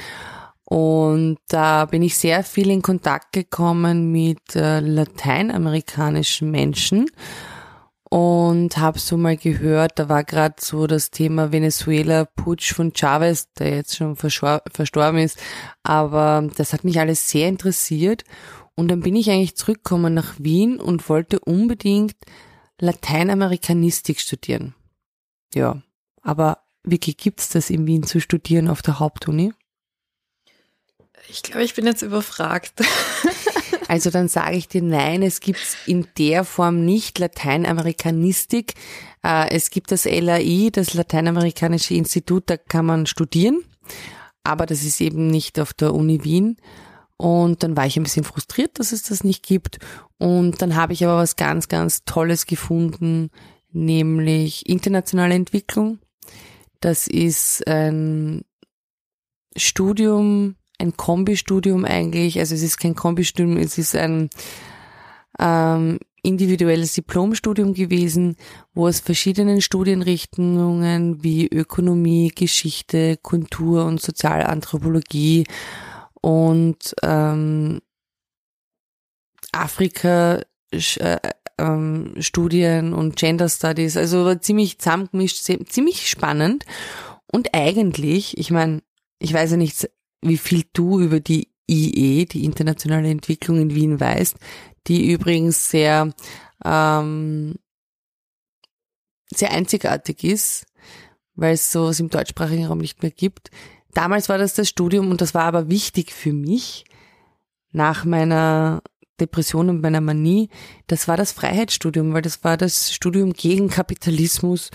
Und 0.64 1.38
da 1.50 1.86
bin 1.86 2.02
ich 2.02 2.18
sehr 2.18 2.46
viel 2.46 2.70
in 2.72 2.82
Kontakt 2.82 3.34
gekommen 3.34 4.10
mit 4.10 4.56
äh, 4.56 4.80
lateinamerikanischen 4.80 6.50
Menschen 6.50 7.12
und 8.10 8.78
habe 8.78 8.98
so 8.98 9.18
mal 9.18 9.36
gehört, 9.36 10.00
da 10.00 10.08
war 10.08 10.24
gerade 10.24 10.56
so 10.60 10.88
das 10.88 11.12
Thema 11.12 11.52
Venezuela 11.52 12.26
Putsch 12.26 12.74
von 12.74 12.94
Chavez, 12.94 13.52
der 13.60 13.76
jetzt 13.76 13.98
schon 13.98 14.16
verstorben 14.16 15.20
ist, 15.20 15.40
aber 15.84 16.50
das 16.58 16.74
hat 16.74 16.84
mich 16.84 17.00
alles 17.00 17.30
sehr 17.30 17.50
interessiert 17.50 18.24
und 18.76 18.88
dann 18.88 19.02
bin 19.02 19.16
ich 19.16 19.30
eigentlich 19.30 19.56
zurückgekommen 19.56 20.14
nach 20.14 20.36
Wien 20.40 20.80
und 20.80 21.10
wollte 21.10 21.40
unbedingt 21.40 22.16
Lateinamerikanistik 22.80 24.20
studieren. 24.20 24.74
Ja, 25.54 25.82
aber 26.22 26.60
wie 26.84 26.98
gibt's 26.98 27.50
das 27.50 27.70
in 27.70 27.86
Wien 27.86 28.04
zu 28.04 28.20
studieren 28.20 28.68
auf 28.68 28.82
der 28.82 29.00
Hauptuni? 29.00 29.54
Ich 31.30 31.44
glaube, 31.44 31.64
ich 31.64 31.76
bin 31.76 31.86
jetzt 31.86 32.02
überfragt. 32.02 32.74
Also 33.92 34.10
dann 34.10 34.30
sage 34.30 34.56
ich 34.56 34.70
dir 34.70 34.82
nein, 34.82 35.22
es 35.22 35.42
gibt 35.42 35.60
in 35.86 36.08
der 36.18 36.46
Form 36.46 36.86
nicht 36.86 37.20
Lateinamerikanistik. 37.20 38.76
Äh, 39.22 39.50
es 39.50 39.70
gibt 39.70 39.92
das 39.92 40.06
LAI, 40.06 40.70
das 40.72 40.94
Lateinamerikanische 40.94 41.96
Institut, 41.96 42.44
da 42.46 42.56
kann 42.56 42.86
man 42.86 43.06
studieren, 43.06 43.64
aber 44.46 44.66
das 44.66 44.84
ist 44.84 45.02
eben 45.02 45.28
nicht 45.28 45.60
auf 45.60 45.74
der 45.74 45.94
Uni 45.94 46.24
Wien. 46.24 46.56
Und 47.22 47.62
dann 47.62 47.78
war 47.78 47.86
ich 47.86 47.98
ein 47.98 48.04
bisschen 48.04 48.24
frustriert, 48.24 48.80
dass 48.80 48.92
es 48.92 49.04
das 49.04 49.24
nicht 49.24 49.44
gibt. 49.44 49.78
Und 50.18 50.60
dann 50.60 50.76
habe 50.76 50.94
ich 50.94 51.06
aber 51.06 51.18
was 51.18 51.36
ganz, 51.36 51.68
ganz 51.68 52.04
Tolles 52.04 52.48
gefunden, 52.48 53.30
nämlich 53.72 54.68
internationale 54.68 55.36
Entwicklung. 55.36 56.00
Das 56.80 57.06
ist 57.06 57.68
ein 57.68 58.42
Studium, 59.56 60.56
ein 60.80 60.98
Kombistudium 60.98 61.86
eigentlich. 61.86 62.40
Also 62.40 62.56
es 62.56 62.64
ist 62.64 62.80
kein 62.80 62.96
Kombistudium, 62.96 63.58
es 63.58 63.78
ist 63.78 63.96
ein 63.96 64.32
ähm, 65.38 66.00
individuelles 66.24 66.94
Diplomstudium 66.94 67.76
gewesen, 67.76 68.36
wo 68.74 68.88
aus 68.88 69.00
verschiedenen 69.00 69.62
Studienrichtungen 69.62 71.24
wie 71.24 71.48
Ökonomie, 71.48 72.32
Geschichte, 72.34 73.18
Kultur 73.22 73.86
und 73.86 74.02
Sozialanthropologie 74.02 75.46
und 76.22 76.96
ähm, 77.04 77.82
Afrika 79.52 80.42
äh, 80.72 81.18
ähm, 81.58 82.14
und 82.94 83.16
Gender 83.16 83.50
Studies, 83.50 83.98
also 83.98 84.36
ziemlich 84.36 84.80
zusammengemischt, 84.80 85.44
ziemlich 85.68 86.10
spannend. 86.10 86.66
Und 87.32 87.54
eigentlich, 87.54 88.38
ich 88.38 88.52
meine, 88.52 88.82
ich 89.20 89.34
weiß 89.34 89.52
ja 89.52 89.58
nicht, 89.58 89.90
wie 90.22 90.38
viel 90.38 90.64
du 90.74 91.00
über 91.00 91.20
die 91.20 91.50
IE, 91.70 92.26
die 92.26 92.46
internationale 92.46 93.10
Entwicklung 93.10 93.60
in 93.60 93.76
Wien 93.76 94.00
weißt, 94.00 94.36
die 94.88 95.12
übrigens 95.12 95.70
sehr, 95.70 96.14
ähm, 96.66 97.56
sehr 99.34 99.52
einzigartig 99.52 100.24
ist, 100.24 100.66
weil 101.36 101.54
es 101.54 101.72
sowas 101.72 102.00
im 102.00 102.10
deutschsprachigen 102.10 102.66
Raum 102.66 102.80
nicht 102.80 103.02
mehr 103.02 103.12
gibt. 103.12 103.52
Damals 103.94 104.30
war 104.30 104.38
das 104.38 104.54
das 104.54 104.70
Studium 104.70 105.10
und 105.12 105.22
das 105.22 105.34
war 105.34 105.44
aber 105.44 105.70
wichtig 105.70 106.12
für 106.14 106.34
mich 106.34 106.86
nach 107.72 108.06
meiner 108.06 108.82
Depression 109.20 109.70
und 109.70 109.82
meiner 109.82 110.02
Manie. 110.02 110.50
Das 110.88 111.08
war 111.08 111.18
das 111.18 111.32
Freiheitsstudium, 111.32 112.14
weil 112.14 112.22
das 112.22 112.44
war 112.44 112.58
das 112.58 112.94
Studium 112.94 113.34
gegen 113.34 113.70
Kapitalismus 113.70 114.72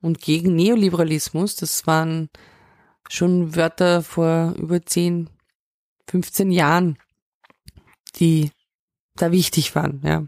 und 0.00 0.20
gegen 0.20 0.54
Neoliberalismus. 0.54 1.56
Das 1.56 1.86
waren 1.86 2.28
schon 3.08 3.56
Wörter 3.56 4.02
vor 4.02 4.54
über 4.56 4.84
10, 4.84 5.30
15 6.08 6.50
Jahren, 6.50 6.98
die 8.16 8.50
da 9.16 9.32
wichtig 9.32 9.74
waren, 9.74 10.00
ja. 10.04 10.24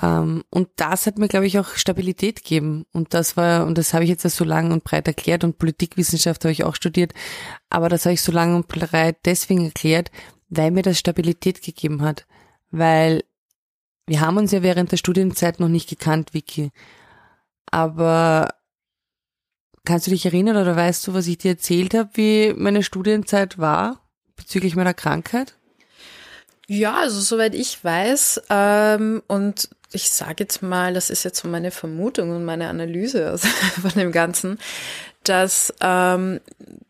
Ähm, 0.00 0.44
und 0.50 0.68
das 0.76 1.06
hat 1.06 1.18
mir, 1.18 1.28
glaube 1.28 1.46
ich, 1.46 1.58
auch 1.58 1.76
Stabilität 1.76 2.42
gegeben. 2.42 2.86
Und 2.92 3.14
das 3.14 3.36
war, 3.36 3.66
und 3.66 3.78
das 3.78 3.94
habe 3.94 4.04
ich 4.04 4.10
jetzt 4.10 4.28
so 4.28 4.44
lang 4.44 4.72
und 4.72 4.84
breit 4.84 5.06
erklärt 5.06 5.44
und 5.44 5.58
Politikwissenschaft 5.58 6.44
habe 6.44 6.52
ich 6.52 6.64
auch 6.64 6.74
studiert, 6.74 7.12
aber 7.70 7.88
das 7.88 8.04
habe 8.04 8.14
ich 8.14 8.22
so 8.22 8.32
lang 8.32 8.56
und 8.56 8.68
breit 8.68 9.18
deswegen 9.24 9.66
erklärt, 9.66 10.10
weil 10.48 10.70
mir 10.70 10.82
das 10.82 10.98
Stabilität 10.98 11.62
gegeben 11.62 12.02
hat. 12.02 12.26
Weil 12.70 13.24
wir 14.06 14.20
haben 14.20 14.36
uns 14.36 14.52
ja 14.52 14.62
während 14.62 14.92
der 14.92 14.96
Studienzeit 14.96 15.60
noch 15.60 15.68
nicht 15.68 15.88
gekannt, 15.88 16.34
Vicky. 16.34 16.70
Aber 17.70 18.54
kannst 19.84 20.06
du 20.06 20.10
dich 20.10 20.26
erinnern 20.26 20.56
oder 20.56 20.76
weißt 20.76 21.06
du, 21.06 21.14
was 21.14 21.26
ich 21.26 21.38
dir 21.38 21.52
erzählt 21.52 21.94
habe, 21.94 22.10
wie 22.14 22.52
meine 22.54 22.82
Studienzeit 22.82 23.58
war 23.58 24.00
bezüglich 24.36 24.76
meiner 24.76 24.94
Krankheit? 24.94 25.54
Ja, 26.66 26.96
also 26.96 27.20
soweit 27.20 27.54
ich 27.54 27.82
weiß, 27.84 28.42
ähm, 28.48 29.22
und 29.26 29.68
ich 29.94 30.10
sage 30.10 30.44
jetzt 30.44 30.62
mal, 30.62 30.92
das 30.92 31.10
ist 31.10 31.24
jetzt 31.24 31.40
so 31.40 31.48
meine 31.48 31.70
Vermutung 31.70 32.30
und 32.30 32.44
meine 32.44 32.68
Analyse 32.68 33.38
von 33.80 33.92
dem 33.92 34.12
Ganzen, 34.12 34.58
dass 35.22 35.72
ähm, 35.80 36.40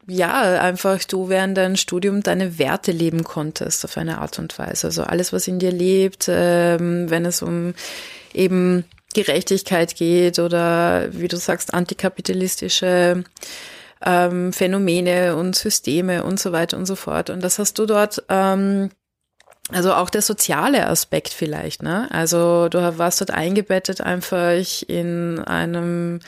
ja 0.06 0.60
einfach 0.60 1.02
du 1.04 1.28
während 1.28 1.56
deinem 1.56 1.76
Studium 1.76 2.22
deine 2.22 2.58
Werte 2.58 2.92
leben 2.92 3.24
konntest 3.24 3.84
auf 3.84 3.96
eine 3.96 4.18
Art 4.18 4.38
und 4.38 4.58
Weise. 4.58 4.88
Also 4.88 5.04
alles, 5.04 5.32
was 5.32 5.46
in 5.46 5.58
dir 5.58 5.70
lebt, 5.70 6.26
ähm, 6.28 7.10
wenn 7.10 7.24
es 7.24 7.42
um 7.42 7.74
eben 8.32 8.84
Gerechtigkeit 9.14 9.94
geht 9.94 10.38
oder 10.40 11.08
wie 11.12 11.28
du 11.28 11.36
sagst, 11.36 11.72
antikapitalistische 11.72 13.22
ähm, 14.04 14.52
Phänomene 14.52 15.36
und 15.36 15.54
Systeme 15.54 16.24
und 16.24 16.40
so 16.40 16.52
weiter 16.52 16.76
und 16.76 16.86
so 16.86 16.96
fort. 16.96 17.30
Und 17.30 17.42
das 17.42 17.58
hast 17.58 17.78
du 17.78 17.86
dort 17.86 18.24
ähm, 18.28 18.90
also 19.70 19.94
auch 19.94 20.10
der 20.10 20.20
soziale 20.20 20.86
Aspekt 20.86 21.30
vielleicht, 21.30 21.82
ne? 21.82 22.06
Also 22.10 22.68
du 22.68 22.98
warst 22.98 23.22
dort 23.22 23.30
eingebettet 23.30 24.02
einfach 24.02 24.62
in 24.86 25.38
einem, 25.38 26.20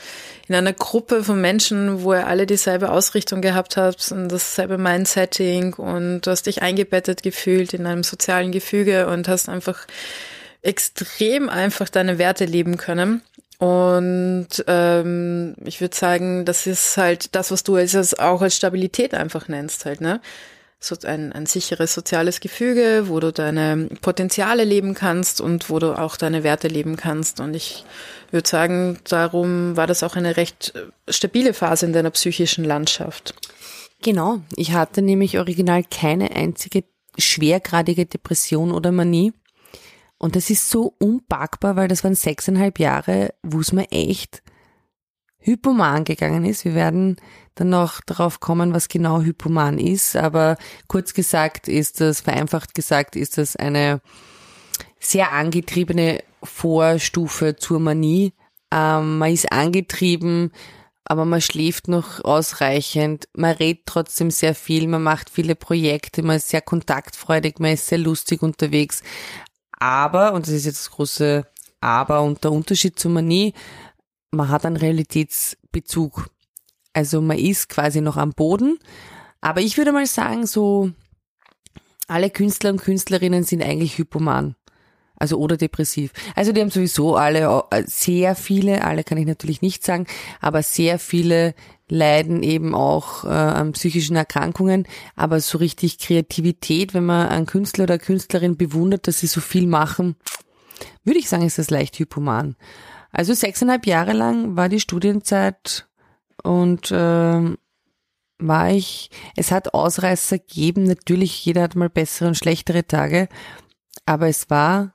in 0.47 0.55
einer 0.55 0.73
Gruppe 0.73 1.23
von 1.23 1.39
Menschen, 1.39 2.01
wo 2.01 2.13
ihr 2.13 2.25
alle 2.25 2.47
dieselbe 2.47 2.91
Ausrichtung 2.91 3.41
gehabt 3.41 3.77
habt 3.77 4.11
und 4.11 4.29
dasselbe 4.29 4.79
Mindsetting 4.79 5.75
und 5.75 6.21
du 6.21 6.31
hast 6.31 6.47
dich 6.47 6.63
eingebettet 6.63 7.21
gefühlt 7.21 7.75
in 7.75 7.85
einem 7.85 8.03
sozialen 8.03 8.51
Gefüge 8.51 9.05
und 9.05 9.27
hast 9.27 9.49
einfach 9.49 9.85
extrem 10.63 11.47
einfach 11.47 11.89
deine 11.89 12.17
Werte 12.17 12.45
leben 12.45 12.77
können. 12.77 13.21
Und 13.59 14.49
ähm, 14.67 15.55
ich 15.63 15.79
würde 15.79 15.95
sagen, 15.95 16.45
das 16.45 16.65
ist 16.65 16.97
halt 16.97 17.35
das, 17.35 17.51
was 17.51 17.63
du 17.63 17.77
jetzt 17.77 18.19
auch 18.19 18.41
als 18.41 18.55
Stabilität 18.55 19.13
einfach 19.13 19.47
nennst 19.47 19.85
halt, 19.85 20.01
ne? 20.01 20.21
So 20.79 20.95
ein, 21.05 21.33
ein 21.33 21.45
sicheres 21.45 21.93
soziales 21.93 22.39
Gefüge, 22.39 23.05
wo 23.07 23.19
du 23.19 23.31
deine 23.31 23.89
Potenziale 24.01 24.63
leben 24.63 24.93
kannst 24.93 25.41
und 25.41 25.69
wo 25.69 25.79
du 25.79 25.97
auch 25.97 26.17
deine 26.17 26.43
Werte 26.43 26.67
leben 26.67 26.97
kannst. 26.97 27.39
Und 27.39 27.55
ich 27.55 27.83
würde 28.31 28.47
sagen, 28.47 28.99
darum 29.05 29.75
war 29.75 29.87
das 29.87 30.03
auch 30.03 30.15
eine 30.15 30.37
recht 30.37 30.73
äh, 30.75 31.11
stabile 31.11 31.53
Phase 31.53 31.85
in 31.85 31.93
deiner 31.93 32.11
psychischen 32.11 32.63
Landschaft. 32.63 33.33
Genau, 34.03 34.39
ich 34.55 34.73
hatte 34.73 35.01
nämlich 35.01 35.39
original 35.39 35.83
keine 35.83 36.31
einzige 36.31 36.83
schwergradige 37.17 38.05
Depression 38.05 38.71
oder 38.71 38.91
Manie. 38.91 39.33
Und 40.19 40.35
das 40.35 40.49
ist 40.49 40.69
so 40.69 40.93
unpackbar, 40.99 41.75
weil 41.75 41.87
das 41.87 42.03
waren 42.03 42.15
sechseinhalb 42.15 42.79
Jahre, 42.79 43.33
wo 43.43 43.59
es 43.59 43.71
mir 43.71 43.87
echt 43.91 44.43
hypoman 45.39 46.03
gegangen 46.03 46.45
ist. 46.45 46.65
Wir 46.65 46.75
werden 46.75 47.17
dann 47.55 47.69
noch 47.69 48.01
darauf 48.01 48.39
kommen, 48.39 48.73
was 48.73 48.87
genau 48.87 49.21
Hypoman 49.21 49.79
ist. 49.79 50.15
Aber 50.15 50.57
kurz 50.87 51.13
gesagt 51.13 51.67
ist 51.67 52.01
das, 52.01 52.21
vereinfacht 52.21 52.75
gesagt, 52.75 53.15
ist 53.15 53.37
das 53.37 53.55
eine 53.55 54.01
sehr 54.99 55.31
angetriebene 55.31 56.23
Vorstufe 56.43 57.55
zur 57.55 57.79
Manie. 57.79 58.33
Ähm, 58.71 59.17
man 59.19 59.31
ist 59.31 59.51
angetrieben, 59.51 60.51
aber 61.05 61.25
man 61.25 61.41
schläft 61.41 61.87
noch 61.87 62.23
ausreichend. 62.23 63.27
Man 63.33 63.55
redet 63.55 63.85
trotzdem 63.85 64.29
sehr 64.29 64.55
viel, 64.55 64.87
man 64.87 65.03
macht 65.03 65.29
viele 65.29 65.55
Projekte, 65.55 66.21
man 66.23 66.37
ist 66.37 66.49
sehr 66.49 66.61
kontaktfreudig, 66.61 67.59
man 67.59 67.73
ist 67.73 67.87
sehr 67.87 67.97
lustig 67.97 68.41
unterwegs. 68.41 69.01
Aber, 69.79 70.33
und 70.33 70.47
das 70.47 70.53
ist 70.53 70.65
jetzt 70.65 70.79
das 70.79 70.91
große 70.91 71.47
Aber 71.79 72.21
und 72.23 72.43
der 72.43 72.51
Unterschied 72.51 72.99
zur 72.99 73.11
Manie, 73.11 73.53
man 74.31 74.49
hat 74.49 74.65
einen 74.65 74.77
Realitätsbezug. 74.77 76.29
Also 76.93 77.21
man 77.21 77.37
ist 77.37 77.69
quasi 77.69 78.01
noch 78.01 78.17
am 78.17 78.31
Boden. 78.31 78.79
Aber 79.41 79.61
ich 79.61 79.77
würde 79.77 79.91
mal 79.91 80.07
sagen, 80.07 80.45
so 80.45 80.91
alle 82.07 82.29
Künstler 82.29 82.71
und 82.71 82.81
Künstlerinnen 82.81 83.43
sind 83.43 83.61
eigentlich 83.61 83.97
hypoman. 83.97 84.55
Also 85.19 85.37
oder 85.37 85.57
depressiv. 85.57 86.11
Also 86.35 86.51
die 86.51 86.61
haben 86.61 86.69
sowieso 86.69 87.15
alle, 87.15 87.63
äh, 87.71 87.83
sehr 87.87 88.35
viele, 88.35 88.83
alle 88.83 89.03
kann 89.03 89.17
ich 89.17 89.25
natürlich 89.25 89.63
nicht 89.63 89.83
sagen, 89.83 90.05
aber 90.41 90.61
sehr 90.61 90.99
viele 90.99 91.55
leiden 91.89 92.43
eben 92.43 92.75
auch 92.75 93.23
äh, 93.23 93.29
an 93.29 93.71
psychischen 93.71 94.15
Erkrankungen. 94.15 94.87
Aber 95.15 95.39
so 95.39 95.57
richtig 95.57 95.97
Kreativität, 95.97 96.93
wenn 96.93 97.05
man 97.05 97.29
einen 97.29 97.47
Künstler 97.47 97.85
oder 97.85 97.97
Künstlerin 97.97 98.57
bewundert, 98.57 99.07
dass 99.07 99.19
sie 99.19 99.27
so 99.27 99.41
viel 99.41 99.65
machen, 99.65 100.17
würde 101.03 101.19
ich 101.19 101.29
sagen, 101.29 101.45
ist 101.45 101.57
das 101.57 101.71
leicht 101.71 101.97
hypoman. 101.97 102.55
Also 103.11 103.33
sechseinhalb 103.33 103.85
Jahre 103.85 104.13
lang 104.13 104.55
war 104.55 104.69
die 104.69 104.79
Studienzeit 104.79 105.87
und 106.43 106.89
ähm, 106.91 107.57
war 108.39 108.69
ich, 108.69 109.09
es 109.35 109.51
hat 109.51 109.73
Ausreißer 109.73 110.37
gegeben, 110.39 110.83
natürlich, 110.83 111.43
jeder 111.45 111.63
hat 111.63 111.75
mal 111.75 111.89
bessere 111.89 112.27
und 112.27 112.35
schlechtere 112.35 112.85
Tage, 112.85 113.27
aber 114.05 114.27
es 114.27 114.49
war 114.49 114.93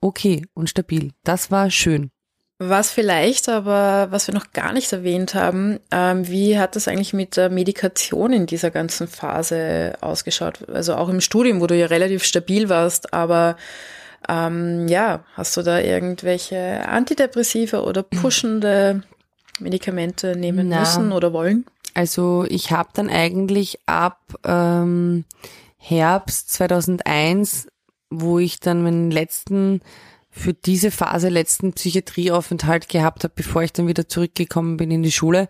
okay 0.00 0.44
und 0.54 0.70
stabil. 0.70 1.12
Das 1.24 1.50
war 1.50 1.70
schön. 1.70 2.10
Was 2.62 2.90
vielleicht, 2.90 3.48
aber 3.48 4.08
was 4.10 4.26
wir 4.26 4.34
noch 4.34 4.52
gar 4.52 4.74
nicht 4.74 4.92
erwähnt 4.92 5.34
haben, 5.34 5.80
ähm, 5.90 6.28
wie 6.28 6.58
hat 6.58 6.76
das 6.76 6.88
eigentlich 6.88 7.14
mit 7.14 7.38
der 7.38 7.48
Medikation 7.48 8.34
in 8.34 8.44
dieser 8.44 8.70
ganzen 8.70 9.08
Phase 9.08 9.94
ausgeschaut? 10.02 10.68
Also 10.68 10.94
auch 10.94 11.08
im 11.08 11.22
Studium, 11.22 11.62
wo 11.62 11.66
du 11.66 11.74
ja 11.74 11.86
relativ 11.86 12.22
stabil 12.22 12.68
warst, 12.68 13.14
aber 13.14 13.56
ähm, 14.28 14.88
ja, 14.88 15.24
hast 15.34 15.56
du 15.56 15.62
da 15.62 15.80
irgendwelche 15.80 16.86
Antidepressiva 16.88 17.80
oder 17.80 18.02
pushende 18.02 19.02
Medikamente 19.58 20.36
nehmen 20.36 20.68
Na, 20.68 20.80
müssen 20.80 21.12
oder 21.12 21.32
wollen? 21.32 21.64
Also 21.94 22.44
ich 22.48 22.70
habe 22.70 22.90
dann 22.94 23.08
eigentlich 23.10 23.78
ab, 23.86 24.20
ähm, 24.44 25.24
Herbst 25.76 26.52
2001, 26.52 27.68
wo 28.10 28.38
ich 28.38 28.60
dann 28.60 28.82
meinen 28.82 29.10
letzten 29.10 29.80
für 30.30 30.54
diese 30.54 30.90
Phase 30.92 31.28
letzten 31.28 31.72
Psychiatrieaufenthalt 31.72 32.88
gehabt 32.88 33.24
habe, 33.24 33.32
bevor 33.34 33.62
ich 33.62 33.72
dann 33.72 33.88
wieder 33.88 34.08
zurückgekommen 34.08 34.76
bin 34.76 34.90
in 34.90 35.02
die 35.02 35.10
Schule, 35.10 35.48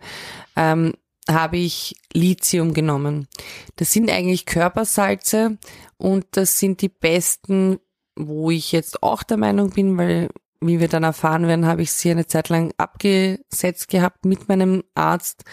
ähm, 0.55 0.93
habe 1.29 1.57
ich 1.57 1.95
Lithium 2.13 2.73
genommen. 2.73 3.27
Das 3.75 3.91
sind 3.91 4.09
eigentlich 4.09 4.47
Körpersalze 4.47 5.57
und 5.97 6.25
das 6.31 6.57
sind 6.57 6.81
die 6.81 6.89
besten, 6.89 7.79
wo 8.15 8.51
ich 8.51 8.71
jetzt 8.71 9.03
auch 9.03 9.23
der 9.23 9.37
Meinung 9.37 9.71
bin, 9.71 9.97
weil 9.97 10.29
wie 10.61 10.79
wir 10.79 10.87
dann 10.87 11.03
erfahren 11.03 11.47
werden, 11.47 11.65
habe 11.65 11.81
ich 11.81 11.91
sie 11.91 12.11
eine 12.11 12.27
Zeit 12.27 12.49
lang 12.49 12.71
abgesetzt 12.77 13.89
gehabt 13.89 14.25
mit 14.25 14.47
meinem 14.47 14.83
Arzt 14.93 15.43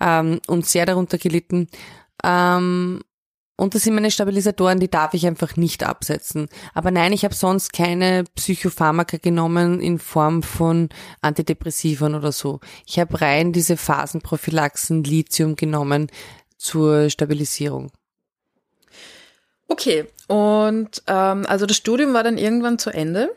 ähm, 0.00 0.40
und 0.46 0.64
sehr 0.64 0.86
darunter 0.86 1.18
gelitten. 1.18 1.66
Ähm, 2.22 3.00
und 3.56 3.74
das 3.74 3.82
sind 3.82 3.94
meine 3.94 4.10
Stabilisatoren, 4.10 4.80
die 4.80 4.90
darf 4.90 5.14
ich 5.14 5.26
einfach 5.26 5.56
nicht 5.56 5.84
absetzen. 5.84 6.48
Aber 6.72 6.90
nein, 6.90 7.12
ich 7.12 7.24
habe 7.24 7.34
sonst 7.34 7.72
keine 7.72 8.24
Psychopharmaka 8.34 9.18
genommen 9.18 9.80
in 9.80 9.98
Form 10.00 10.42
von 10.42 10.88
Antidepressivern 11.20 12.16
oder 12.16 12.32
so. 12.32 12.58
Ich 12.86 12.98
habe 12.98 13.20
rein 13.20 13.52
diese 13.52 13.76
Phasenprophylaxen 13.76 15.04
Lithium 15.04 15.54
genommen 15.54 16.08
zur 16.58 17.10
Stabilisierung. 17.10 17.92
Okay, 19.74 20.06
und 20.28 21.02
ähm, 21.08 21.46
also 21.48 21.66
das 21.66 21.76
Studium 21.76 22.14
war 22.14 22.22
dann 22.22 22.38
irgendwann 22.38 22.78
zu 22.78 22.90
Ende. 22.90 23.34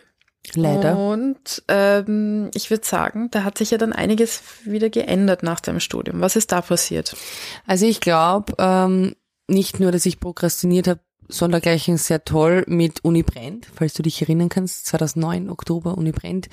Leider. 0.54 0.95
Und 0.95 1.63
ähm, 1.67 2.52
ich 2.54 2.69
würde 2.69 2.86
sagen, 2.86 3.30
da 3.32 3.43
hat 3.43 3.58
sich 3.58 3.71
ja 3.71 3.80
dann 3.80 3.91
einiges 3.91 4.43
wieder 4.65 4.91
geändert 4.91 5.41
nach 5.41 5.60
dem 5.60 5.80
Studium. 5.80 6.21
Was 6.21 6.36
ist 6.36 6.52
da 6.52 6.62
passiert? 6.62 7.15
Also 7.65 7.88
ich 7.88 8.02
glaube, 8.02 8.54
ähm, 8.60 9.15
nicht 9.47 9.80
nur, 9.80 9.91
dass 9.91 10.06
ich 10.06 10.19
prokrastiniert 10.19 10.88
habe, 10.88 11.00
sondergleichen 11.28 11.97
sehr 11.97 12.23
toll 12.23 12.63
mit 12.67 13.04
Uni 13.04 13.23
Brand, 13.23 13.67
falls 13.73 13.95
du 13.95 14.04
dich 14.04 14.21
erinnern 14.21 14.50
kannst, 14.50 14.86
2009, 14.86 15.50
Oktober, 15.50 15.97
Uni 15.97 16.12
Brand. 16.12 16.50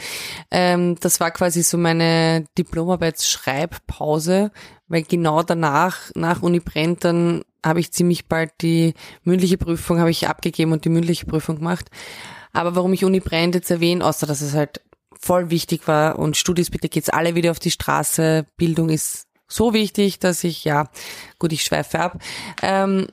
Ähm, 0.51 0.97
das 1.01 1.21
war 1.21 1.31
quasi 1.31 1.63
so 1.63 1.77
meine 1.77 2.47
Diplomarbeitsschreibpause, 2.57 4.51
weil 4.89 5.03
genau 5.03 5.43
danach, 5.43 6.11
nach 6.15 6.43
Uni 6.43 6.61
Brand, 6.61 7.05
dann 7.05 7.43
habe 7.65 7.81
ich 7.81 7.93
ziemlich 7.93 8.27
bald 8.27 8.53
die 8.61 8.95
mündliche 9.23 9.57
Prüfung 9.57 9.99
habe 9.99 10.11
ich 10.11 10.29
abgegeben 10.29 10.73
und 10.73 10.85
die 10.85 10.91
mündliche 10.91 11.27
Prüfung 11.27 11.57
gemacht. 11.57 11.91
Aber 12.53 12.77
warum 12.77 12.93
ich 12.93 13.05
Uni 13.05 13.21
Brand 13.21 13.55
jetzt 13.55 13.71
erwähne, 13.71 14.05
außer 14.05 14.27
dass 14.27 14.41
es 14.41 14.55
halt 14.55 14.81
voll 15.19 15.51
wichtig 15.51 15.89
war 15.89 16.19
und 16.19 16.37
Studios, 16.37 16.71
bitte 16.71 16.89
geht's 16.89 17.09
alle 17.09 17.35
wieder 17.35 17.51
auf 17.51 17.59
die 17.59 17.71
Straße, 17.71 18.47
Bildung 18.57 18.91
ist 18.91 19.27
so 19.49 19.73
wichtig, 19.73 20.19
dass 20.19 20.45
ich, 20.45 20.65
ja, 20.65 20.89
gut, 21.39 21.53
ich 21.53 21.65
schweife 21.65 22.01
ab. 22.01 22.21
Ähm, 22.63 23.07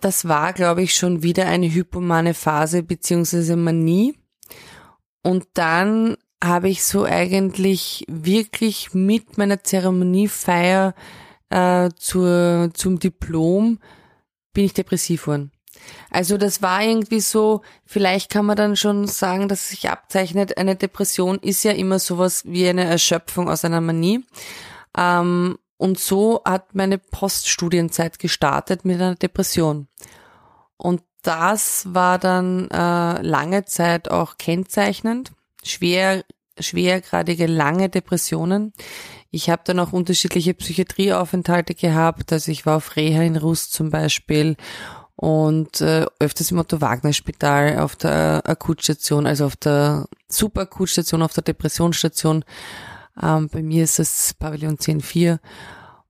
das 0.00 0.28
war, 0.28 0.52
glaube 0.52 0.82
ich, 0.82 0.94
schon 0.94 1.22
wieder 1.22 1.46
eine 1.46 1.72
hypomane 1.72 2.34
Phase 2.34 2.82
beziehungsweise 2.82 3.56
Manie. 3.56 4.14
Und 5.22 5.46
dann 5.54 6.16
habe 6.46 6.68
ich 6.68 6.84
so 6.84 7.04
eigentlich 7.04 8.04
wirklich 8.08 8.94
mit 8.94 9.38
meiner 9.38 9.62
Zeremoniefeier 9.62 10.94
äh, 11.50 11.90
zur, 11.96 12.70
zum 12.74 12.98
Diplom 12.98 13.78
bin 14.52 14.64
ich 14.64 14.74
depressiv 14.74 15.26
worden. 15.26 15.52
Also 16.10 16.38
das 16.38 16.62
war 16.62 16.82
irgendwie 16.82 17.20
so, 17.20 17.62
vielleicht 17.84 18.30
kann 18.30 18.46
man 18.46 18.56
dann 18.56 18.76
schon 18.76 19.06
sagen, 19.06 19.48
dass 19.48 19.62
es 19.62 19.68
sich 19.70 19.90
abzeichnet, 19.90 20.56
eine 20.58 20.76
Depression 20.76 21.38
ist 21.38 21.62
ja 21.64 21.72
immer 21.72 21.98
sowas 21.98 22.42
wie 22.46 22.68
eine 22.68 22.84
Erschöpfung 22.84 23.48
aus 23.48 23.64
einer 23.64 23.80
Manie. 23.80 24.24
Ähm, 24.96 25.58
und 25.76 25.98
so 25.98 26.40
hat 26.44 26.74
meine 26.74 26.98
Poststudienzeit 26.98 28.18
gestartet 28.18 28.84
mit 28.84 28.96
einer 28.96 29.14
Depression. 29.14 29.88
Und 30.78 31.02
das 31.22 31.92
war 31.92 32.18
dann 32.18 32.70
äh, 32.70 33.22
lange 33.22 33.64
Zeit 33.64 34.10
auch 34.10 34.38
kennzeichnend. 34.38 35.32
Schwer, 35.62 36.24
schwergradige, 36.58 37.46
lange 37.46 37.88
Depressionen. 37.88 38.72
Ich 39.30 39.50
habe 39.50 39.62
dann 39.64 39.80
auch 39.80 39.92
unterschiedliche 39.92 40.54
Psychiatrieaufenthalte 40.54 41.74
gehabt. 41.74 42.32
Also 42.32 42.50
ich 42.52 42.66
war 42.66 42.76
auf 42.76 42.96
Reha 42.96 43.22
in 43.22 43.36
Rust 43.36 43.72
zum 43.72 43.90
Beispiel 43.90 44.56
und 45.16 45.80
äh, 45.80 46.06
öfters 46.18 46.50
im 46.50 46.58
Otto-Wagner-Spital 46.58 47.78
auf 47.78 47.96
der 47.96 48.42
Akutstation, 48.44 49.26
also 49.26 49.46
auf 49.46 49.56
der 49.56 50.06
Superakutstation, 50.28 51.22
auf 51.22 51.32
der 51.32 51.44
Depressionsstation 51.44 52.44
ähm, 53.22 53.48
bei 53.48 53.62
mir 53.62 53.84
ist 53.84 53.98
es 53.98 54.34
Pavillon 54.34 54.76
10.4 54.76 55.38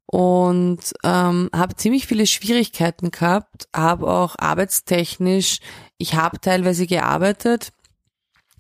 und 0.06 0.80
ähm, 1.04 1.50
habe 1.54 1.76
ziemlich 1.76 2.06
viele 2.06 2.26
Schwierigkeiten 2.26 3.10
gehabt, 3.10 3.68
habe 3.74 4.08
auch 4.08 4.34
arbeitstechnisch, 4.38 5.60
ich 5.98 6.14
habe 6.14 6.40
teilweise 6.40 6.86
gearbeitet, 6.86 7.72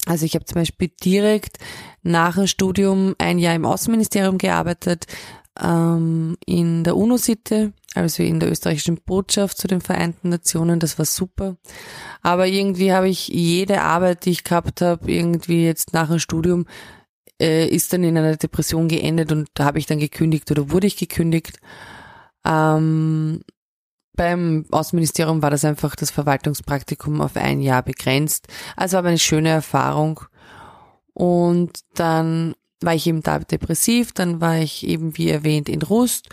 also 0.06 0.24
ich 0.24 0.34
habe 0.34 0.44
zum 0.44 0.54
Beispiel 0.54 0.90
direkt 1.04 1.58
nach 2.02 2.36
dem 2.36 2.46
Studium 2.46 3.14
ein 3.18 3.38
Jahr 3.38 3.54
im 3.54 3.66
Außenministerium 3.66 4.38
gearbeitet, 4.38 5.06
ähm, 5.60 6.36
in 6.46 6.84
der 6.84 6.96
UNO-Sitte, 6.96 7.72
also 7.94 8.22
in 8.22 8.40
der 8.40 8.50
österreichischen 8.50 8.98
Botschaft 9.04 9.58
zu 9.58 9.66
den 9.66 9.80
Vereinten 9.80 10.28
Nationen, 10.28 10.80
das 10.80 10.98
war 10.98 11.06
super. 11.06 11.56
Aber 12.22 12.46
irgendwie 12.46 12.92
habe 12.92 13.08
ich 13.08 13.28
jede 13.28 13.82
Arbeit, 13.82 14.24
die 14.24 14.30
ich 14.30 14.44
gehabt 14.44 14.80
habe, 14.80 15.10
irgendwie 15.10 15.64
jetzt 15.64 15.92
nach 15.92 16.08
dem 16.08 16.18
Studium 16.18 16.66
äh, 17.40 17.66
ist 17.66 17.92
dann 17.92 18.04
in 18.04 18.16
einer 18.16 18.36
Depression 18.36 18.88
geendet 18.88 19.32
und 19.32 19.48
da 19.54 19.64
habe 19.64 19.78
ich 19.78 19.86
dann 19.86 19.98
gekündigt 19.98 20.50
oder 20.50 20.70
wurde 20.70 20.86
ich 20.86 20.96
gekündigt. 20.96 21.58
Ähm, 22.46 23.40
beim 24.16 24.64
Außenministerium 24.70 25.42
war 25.42 25.50
das 25.50 25.64
einfach 25.64 25.94
das 25.94 26.10
Verwaltungspraktikum 26.10 27.20
auf 27.20 27.36
ein 27.36 27.60
Jahr 27.60 27.82
begrenzt. 27.82 28.48
Also 28.76 28.96
war 28.96 29.04
eine 29.04 29.18
schöne 29.18 29.50
Erfahrung. 29.50 30.20
Und 31.12 31.80
dann 31.94 32.54
war 32.80 32.94
ich 32.94 33.06
eben 33.06 33.22
da 33.22 33.38
depressiv, 33.38 34.12
dann 34.12 34.40
war 34.40 34.56
ich 34.58 34.86
eben, 34.86 35.16
wie 35.16 35.30
erwähnt, 35.30 35.68
in 35.68 35.82
Rust. 35.82 36.28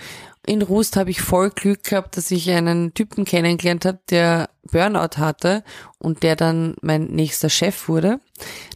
In 0.46 0.62
Rust 0.62 0.98
habe 0.98 1.10
ich 1.10 1.22
voll 1.22 1.52
Glück 1.52 1.84
gehabt, 1.84 2.18
dass 2.18 2.30
ich 2.32 2.52
einen 2.52 2.94
Typen 2.94 3.24
kennengelernt 3.24 3.86
habe, 3.86 4.00
der 4.10 4.50
Burnout 4.70 5.18
hatte 5.18 5.64
und 6.00 6.22
der 6.22 6.36
dann 6.36 6.76
mein 6.82 7.06
nächster 7.06 7.50
Chef 7.50 7.88
wurde. 7.88 8.20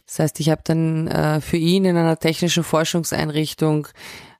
Das 0.06 0.18
heißt, 0.18 0.40
ich 0.40 0.48
habe 0.48 0.62
dann 0.64 1.08
äh, 1.08 1.42
für 1.42 1.58
ihn 1.58 1.84
in 1.84 1.96
einer 1.96 2.18
technischen 2.18 2.64
Forschungseinrichtung, 2.64 3.88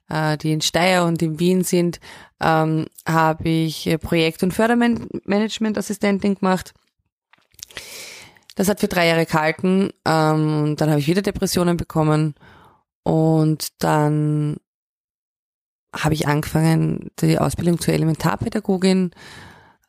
äh, 0.09 0.37
die 0.37 0.51
in 0.51 0.61
Steyr 0.61 1.03
und 1.05 1.21
in 1.21 1.39
Wien 1.39 1.63
sind, 1.63 1.99
ähm, 2.41 2.87
habe 3.09 3.49
ich 3.49 3.87
äh, 3.87 3.97
Projekt- 3.97 4.43
und 4.43 4.53
Fördermanagementassistentin 4.53 6.35
gemacht. 6.35 6.73
Das 8.55 8.67
hat 8.67 8.79
für 8.79 8.87
drei 8.87 9.07
Jahre 9.07 9.25
gehalten. 9.25 9.91
Ähm, 10.05 10.75
dann 10.75 10.89
habe 10.89 10.99
ich 10.99 11.07
wieder 11.07 11.21
Depressionen 11.21 11.77
bekommen 11.77 12.35
und 13.03 13.69
dann 13.79 14.57
habe 15.95 16.13
ich 16.13 16.27
angefangen, 16.27 17.09
die 17.19 17.39
Ausbildung 17.39 17.79
zur 17.79 17.93
Elementarpädagogin 17.93 19.11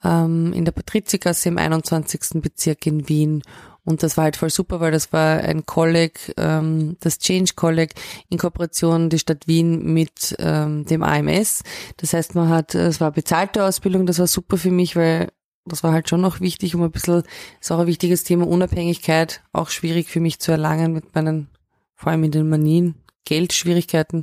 ähm, 0.03 0.53
in 0.53 0.65
der 0.65 0.73
Patrizigasse 0.73 1.49
im 1.49 1.59
21. 1.59 2.41
Bezirk 2.41 2.87
in 2.87 3.09
Wien. 3.09 3.43
Und 3.85 4.03
das 4.03 4.17
war 4.17 4.25
halt 4.25 4.37
voll 4.37 4.51
super, 4.51 4.81
weil 4.81 4.93
das 4.93 5.13
war 5.13 5.39
ein 5.41 5.65
Kolleg, 5.67 6.35
ähm, 6.37 6.97
das 7.01 7.19
Change 7.19 7.53
Kolleg 7.57 7.95
in 8.29 8.39
Kooperation 8.39 9.09
die 9.09 9.19
Stadt 9.19 9.47
Wien 9.47 9.93
mit 9.93 10.37
ähm, 10.39 10.85
dem 10.85 11.03
AMS. 11.03 11.63
Das 11.97 12.13
heißt, 12.13 12.35
man 12.35 12.49
hat, 12.49 12.75
es 12.75 13.01
war 13.01 13.11
bezahlte 13.11 13.65
Ausbildung, 13.65 14.07
das 14.07 14.19
war 14.19 14.27
super 14.27 14.57
für 14.57 14.71
mich, 14.71 14.97
weil 14.97 15.29
das 15.65 15.83
war 15.83 15.93
halt 15.93 16.09
schon 16.09 16.21
noch 16.21 16.41
wichtig, 16.41 16.75
um 16.75 16.83
ein 16.83 16.91
bisschen, 16.91 17.23
ist 17.61 17.71
auch 17.71 17.79
ein 17.79 17.87
wichtiges 17.87 18.25
Thema 18.25 18.47
Unabhängigkeit, 18.47 19.43
auch 19.53 19.71
schwierig 19.71 20.09
für 20.09 20.21
mich 20.21 20.39
zu 20.41 20.53
erlangen 20.53 20.93
mit 20.93 21.15
meinen, 21.15 21.49
vor 21.95 22.13
allem 22.13 22.25
in 22.25 22.31
den 22.31 22.49
Manien, 22.49 22.95
Geldschwierigkeiten. 23.25 24.23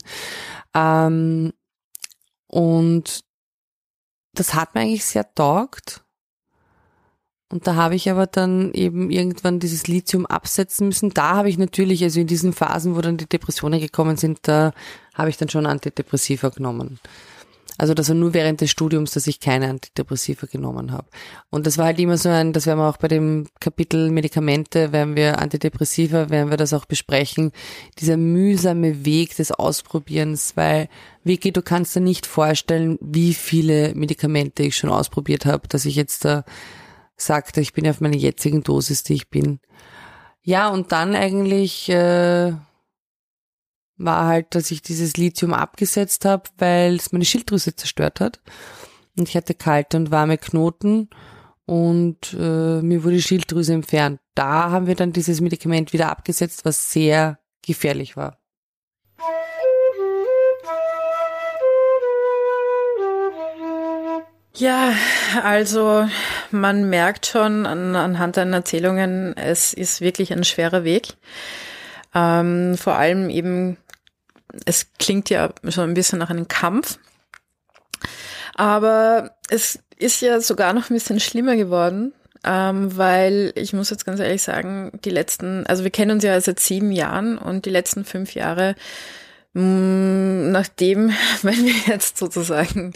Ähm, 0.73 1.53
und 2.47 3.21
das 4.33 4.53
hat 4.53 4.75
mir 4.75 4.81
eigentlich 4.81 5.05
sehr 5.05 5.33
taugt. 5.33 6.03
Und 7.49 7.65
da 7.65 7.75
habe 7.75 7.95
ich 7.95 8.09
aber 8.09 8.27
dann 8.27 8.73
eben 8.73 9.09
irgendwann 9.09 9.59
dieses 9.59 9.87
Lithium 9.87 10.25
absetzen 10.25 10.87
müssen. 10.87 11.11
Da 11.11 11.35
habe 11.35 11.49
ich 11.49 11.57
natürlich, 11.57 12.03
also 12.03 12.19
in 12.19 12.27
diesen 12.27 12.51
Phasen, 12.51 12.95
wo 12.95 13.01
dann 13.01 13.17
die 13.17 13.27
Depressionen 13.27 13.79
gekommen 13.79 14.17
sind, 14.17 14.39
da 14.41 14.73
habe 15.13 15.29
ich 15.29 15.37
dann 15.37 15.47
schon 15.47 15.65
Antidepressiva 15.65 16.49
genommen. 16.49 16.99
Also 17.77 17.93
das 17.93 18.09
war 18.09 18.15
nur 18.15 18.33
während 18.33 18.59
des 18.59 18.71
Studiums, 18.71 19.11
dass 19.11 19.27
ich 19.27 19.39
keine 19.39 19.69
Antidepressiva 19.69 20.47
genommen 20.47 20.91
habe. 20.91 21.07
Und 21.51 21.67
das 21.67 21.77
war 21.77 21.85
halt 21.85 21.99
immer 21.99 22.17
so 22.17 22.29
ein, 22.29 22.51
das 22.51 22.65
werden 22.65 22.79
wir 22.79 22.89
auch 22.89 22.97
bei 22.97 23.07
dem 23.07 23.45
Kapitel 23.59 24.09
Medikamente, 24.09 24.91
werden 24.91 25.15
wir 25.15 25.39
Antidepressiva, 25.39 26.29
werden 26.29 26.49
wir 26.49 26.57
das 26.57 26.73
auch 26.73 26.85
besprechen, 26.85 27.51
dieser 27.99 28.17
mühsame 28.17 29.05
Weg 29.05 29.35
des 29.35 29.51
Ausprobierens, 29.51 30.57
weil 30.57 30.89
Vicky, 31.23 31.51
du 31.51 31.61
kannst 31.61 31.95
dir 31.95 32.01
nicht 32.01 32.25
vorstellen, 32.25 32.97
wie 32.99 33.35
viele 33.35 33.93
Medikamente 33.93 34.63
ich 34.63 34.75
schon 34.75 34.89
ausprobiert 34.89 35.45
habe, 35.45 35.67
dass 35.67 35.85
ich 35.85 35.95
jetzt 35.95 36.25
da 36.25 36.45
sagte, 37.17 37.61
ich 37.61 37.73
bin 37.73 37.87
auf 37.87 37.99
meiner 38.01 38.15
jetzigen 38.15 38.63
Dosis, 38.63 39.03
die 39.03 39.15
ich 39.15 39.29
bin. 39.29 39.59
Ja, 40.43 40.69
und 40.69 40.91
dann 40.91 41.15
eigentlich 41.15 41.89
äh, 41.89 42.53
war 43.97 44.27
halt, 44.27 44.55
dass 44.55 44.71
ich 44.71 44.81
dieses 44.81 45.17
Lithium 45.17 45.53
abgesetzt 45.53 46.23
habe, 46.25 46.43
weil 46.57 46.95
es 46.95 47.11
meine 47.11 47.25
Schilddrüse 47.25 47.75
zerstört 47.75 48.19
hat. 48.21 48.39
Und 49.17 49.27
ich 49.27 49.35
hatte 49.35 49.55
kalte 49.55 49.97
und 49.97 50.11
warme 50.11 50.37
Knoten. 50.37 51.09
und 51.65 52.33
äh, 52.33 52.81
mir 52.81 53.03
wurde 53.03 53.17
die 53.17 53.21
Schilddrüse 53.21 53.73
entfernt. 53.73 54.19
Da 54.35 54.71
haben 54.71 54.87
wir 54.87 54.95
dann 54.95 55.11
dieses 55.11 55.41
Medikament 55.41 55.91
wieder 55.93 56.09
abgesetzt, 56.09 56.63
was 56.63 56.91
sehr 56.93 57.39
gefährlich 57.65 58.15
war. 58.15 58.39
Ja, 64.55 64.93
also 65.43 66.07
man 66.51 66.89
merkt 66.89 67.25
schon 67.25 67.65
an, 67.65 67.95
anhand 67.95 68.37
deiner 68.37 68.57
Erzählungen, 68.57 69.35
es 69.35 69.73
ist 69.73 70.01
wirklich 70.01 70.33
ein 70.33 70.43
schwerer 70.43 70.83
Weg. 70.83 71.15
Ähm, 72.13 72.77
vor 72.77 72.95
allem 72.95 73.29
eben, 73.29 73.77
es 74.65 74.87
klingt 74.97 75.29
ja 75.29 75.53
schon 75.69 75.89
ein 75.89 75.93
bisschen 75.93 76.19
nach 76.19 76.29
einem 76.29 76.47
Kampf. 76.47 76.99
Aber 78.55 79.35
es 79.49 79.79
ist 79.97 80.21
ja 80.21 80.39
sogar 80.41 80.73
noch 80.73 80.89
ein 80.89 80.93
bisschen 80.93 81.19
schlimmer 81.19 81.55
geworden, 81.55 82.13
ähm, 82.43 82.95
weil 82.97 83.51
ich 83.55 83.73
muss 83.73 83.89
jetzt 83.89 84.05
ganz 84.05 84.19
ehrlich 84.19 84.41
sagen, 84.41 84.91
die 85.05 85.09
letzten, 85.09 85.65
also 85.67 85.83
wir 85.83 85.91
kennen 85.91 86.11
uns 86.11 86.23
ja 86.23 86.39
seit 86.41 86.59
sieben 86.59 86.91
Jahren 86.91 87.37
und 87.37 87.65
die 87.65 87.69
letzten 87.69 88.05
fünf 88.05 88.33
Jahre 88.33 88.75
nachdem, 89.57 91.11
wenn 91.41 91.65
wir 91.65 91.73
jetzt 91.87 92.17
sozusagen 92.17 92.93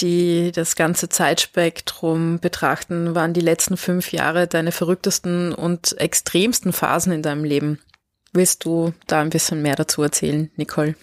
die, 0.00 0.50
das 0.52 0.74
ganze 0.74 1.08
Zeitspektrum 1.08 2.40
betrachten, 2.40 3.14
waren 3.14 3.32
die 3.32 3.40
letzten 3.40 3.76
fünf 3.76 4.12
Jahre 4.12 4.48
deine 4.48 4.72
verrücktesten 4.72 5.52
und 5.52 5.96
extremsten 5.98 6.72
Phasen 6.72 7.12
in 7.12 7.22
deinem 7.22 7.44
Leben. 7.44 7.78
Willst 8.32 8.64
du 8.64 8.92
da 9.06 9.20
ein 9.20 9.30
bisschen 9.30 9.62
mehr 9.62 9.76
dazu 9.76 10.02
erzählen, 10.02 10.50
Nicole? 10.56 10.96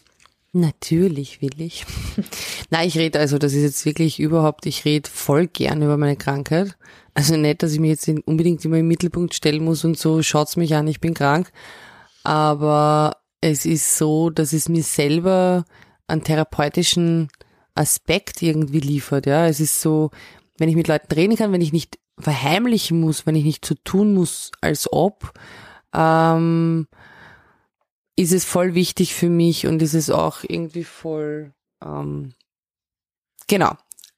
Natürlich 0.52 1.42
will 1.42 1.62
ich. 1.62 1.86
Na, 2.70 2.84
ich 2.84 2.98
rede 2.98 3.20
also, 3.20 3.38
das 3.38 3.54
ist 3.54 3.64
jetzt 3.64 3.86
wirklich 3.86 4.20
überhaupt, 4.20 4.66
ich 4.66 4.84
rede 4.84 5.10
voll 5.10 5.48
gern 5.48 5.82
über 5.82 5.96
meine 5.96 6.18
Krankheit. 6.18 6.76
Also 7.14 7.38
nicht, 7.38 7.64
dass 7.64 7.72
ich 7.72 7.80
mich 7.80 7.92
jetzt 7.92 8.10
unbedingt 8.26 8.66
immer 8.66 8.78
im 8.78 8.88
Mittelpunkt 8.90 9.34
stellen 9.34 9.64
muss 9.64 9.86
und 9.86 9.98
so, 9.98 10.22
schaut's 10.22 10.58
mich 10.58 10.76
an, 10.76 10.88
ich 10.88 11.00
bin 11.00 11.14
krank. 11.14 11.50
Aber 12.24 13.21
es 13.42 13.66
ist 13.66 13.98
so, 13.98 14.30
dass 14.30 14.54
es 14.54 14.70
mir 14.70 14.84
selber 14.84 15.66
einen 16.08 16.24
therapeutischen 16.24 17.30
Aspekt 17.76 18.42
irgendwie 18.42 18.80
liefert. 18.80 19.26
Ja, 19.26 19.48
es 19.48 19.60
ist 19.60 19.82
so, 19.82 20.12
wenn 20.58 20.70
ich 20.70 20.76
mit 20.76 20.88
Leuten 20.88 21.14
reden 21.14 21.36
kann, 21.36 21.52
wenn 21.52 21.62
ich 21.62 21.74
nicht 21.74 22.00
verheimlichen 22.20 23.00
muss, 23.00 23.26
wenn 23.26 23.36
ich 23.36 23.44
nicht 23.44 23.66
so 23.66 23.76
tun 23.84 24.14
muss, 24.14 24.52
als 24.62 24.92
ob, 24.92 25.34
ähm, 25.94 26.88
ist 28.16 28.32
es 28.32 28.46
voll 28.46 28.76
wichtig 28.76 29.16
für 29.16 29.30
mich 29.30 29.66
und 29.66 29.82
ist 29.82 29.96
es 29.96 30.10
auch 30.10 30.44
irgendwie 30.44 30.84
voll, 30.84 31.54
ähm, 31.84 32.34
genau. 33.48 33.76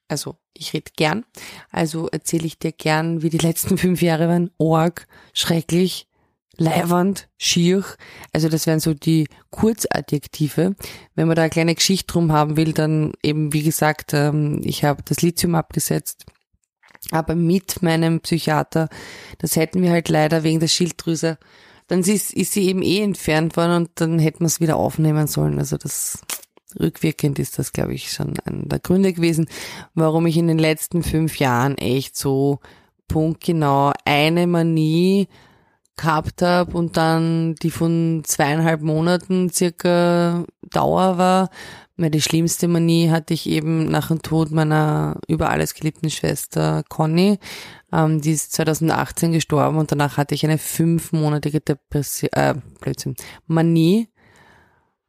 Also 0.10 0.36
ich 0.54 0.74
rede 0.74 0.92
gern. 0.96 1.26
Also 1.72 2.08
erzähle 2.10 2.46
ich 2.46 2.60
dir 2.60 2.74
gern, 2.74 3.22
wie 3.22 3.30
die 3.30 3.38
letzten 3.38 3.78
fünf 3.80 4.02
Jahre 4.02 4.28
waren. 4.28 4.52
Org, 4.58 5.08
schrecklich, 5.34 6.08
leiwand, 6.58 7.30
schier. 7.38 7.84
Also 8.32 8.50
das 8.50 8.68
wären 8.68 8.80
so 8.80 8.94
die 8.94 9.28
Kurzadjektive. 9.50 10.76
Wenn 11.16 11.28
man 11.28 11.36
da 11.36 11.44
eine 11.44 11.50
kleine 11.50 11.76
Geschichte 11.76 12.12
drum 12.12 12.32
haben 12.32 12.58
will, 12.58 12.74
dann 12.74 13.14
eben, 13.24 13.54
wie 13.54 13.64
gesagt, 13.64 14.14
ähm, 14.14 14.62
ich 14.64 14.84
habe 14.84 15.04
das 15.04 15.22
Lithium 15.22 15.56
abgesetzt, 15.56 16.26
aber 17.12 17.36
mit 17.36 17.82
meinem 17.82 18.22
Psychiater. 18.22 18.90
Das 19.40 19.56
hätten 19.56 19.82
wir 19.82 19.92
halt 19.92 20.10
leider 20.10 20.44
wegen 20.44 20.60
der 20.60 20.68
Schilddrüse. 20.68 21.38
Dann 21.88 22.00
ist, 22.00 22.34
ist 22.34 22.54
sie 22.54 22.68
eben 22.68 22.82
eh 22.82 23.02
entfernt 23.02 23.58
worden 23.58 23.76
und 23.76 23.90
dann 23.96 24.20
hätten 24.20 24.42
wir 24.42 24.48
es 24.48 24.62
wieder 24.62 24.78
aufnehmen 24.78 25.28
sollen. 25.28 25.60
Also 25.60 25.78
das 25.78 26.20
rückwirkend 26.80 27.40
ist 27.40 27.60
das, 27.60 27.72
glaube 27.72 27.94
ich, 27.94 28.12
schon 28.12 28.34
einer 28.46 28.64
der 28.64 28.80
Gründe 28.80 29.14
gewesen, 29.14 29.48
warum 29.94 30.26
ich 30.26 30.38
in 30.38 30.48
den 30.48 30.60
letzten 30.60 31.04
fünf 31.04 31.40
Jahren 31.40 31.78
echt 31.78 32.16
so 32.16 32.60
punktgenau 33.08 33.92
eine 34.06 34.48
Manie 34.48 35.28
gehabt 35.96 36.42
habe 36.42 36.76
und 36.76 36.98
dann 36.98 37.56
die 37.56 37.72
von 37.72 38.24
zweieinhalb 38.26 38.82
Monaten 38.82 39.50
circa 39.50 40.46
Dauer 40.70 41.18
war. 41.18 41.50
Die 41.98 42.22
schlimmste 42.22 42.68
Manie 42.68 43.12
hatte 43.12 43.36
ich 43.36 43.48
eben 43.48 43.86
nach 43.86 44.08
dem 44.08 44.22
Tod 44.22 44.52
meiner 44.52 45.18
über 45.28 45.50
alles 45.50 45.76
geliebten 45.76 46.10
Schwester 46.10 46.84
Conny. 46.90 47.38
Ähm, 47.92 48.20
die 48.20 48.32
ist 48.32 48.54
2018 48.54 49.32
gestorben 49.32 49.78
und 49.78 49.92
danach 49.92 50.18
hatte 50.18 50.34
ich 50.34 50.44
eine 50.44 50.58
fünfmonatige 50.58 51.62
Depression, 51.62 52.30
äh, 52.34 52.56
Blödsinn, 52.80 53.16
Manie. 53.46 54.10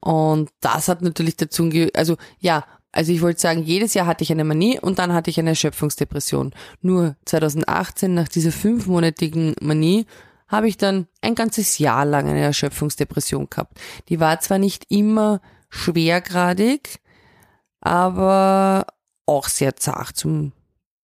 Und 0.01 0.51
das 0.61 0.89
hat 0.89 1.01
natürlich 1.01 1.37
dazu, 1.37 1.71
also 1.95 2.17
ja, 2.39 2.65
also 2.93 3.11
ich 3.11 3.23
wollte 3.23 3.41
sagen, 3.41 3.63
jedes 3.63 3.95
Jahr 3.95 4.07
hatte 4.07 4.23
ich 4.23 4.31
eine 4.31 4.45
Manie 4.45 4.79
und 4.79 4.99
dann 4.99 5.15
hatte 5.15 5.31
ich 5.31 5.39
eine 5.41 5.51
Erschöpfungsdepression. 5.51 6.55
Nur 6.83 7.17
2018 7.25 8.13
nach 8.13 8.29
dieser 8.29 8.53
fünfmonatigen 8.53 9.57
Manie 9.61 10.07
habe 10.49 10.69
ich 10.69 10.77
dann 10.77 11.07
ein 11.21 11.35
ganzes 11.35 11.79
Jahr 11.79 12.05
lang 12.05 12.29
eine 12.29 12.41
Erschöpfungsdepression 12.41 13.49
gehabt. 13.51 13.81
Die 14.09 14.21
war 14.21 14.41
zwar 14.41 14.59
nicht 14.59 14.87
immer 14.89 15.41
schwergradig, 15.71 17.01
aber 17.81 18.87
auch 19.27 19.49
sehr 19.49 19.77
zart 19.77 20.17
zum, 20.17 20.53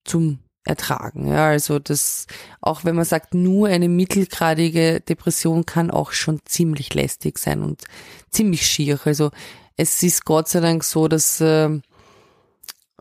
zum 0.04 0.38
Ertragen. 0.64 1.26
Ja, 1.26 1.48
also 1.48 1.78
das, 1.78 2.26
auch 2.60 2.84
wenn 2.84 2.94
man 2.94 3.04
sagt, 3.04 3.34
nur 3.34 3.68
eine 3.68 3.88
mittelgradige 3.88 5.00
Depression 5.00 5.64
kann 5.64 5.90
auch 5.90 6.12
schon 6.12 6.40
ziemlich 6.44 6.92
lästig 6.94 7.38
sein 7.38 7.62
und 7.62 7.84
ziemlich 8.30 8.66
schier. 8.66 9.00
Also 9.04 9.30
es 9.76 10.02
ist 10.02 10.26
Gott 10.26 10.48
sei 10.48 10.60
Dank 10.60 10.84
so, 10.84 11.08
dass 11.08 11.40
äh, 11.40 11.80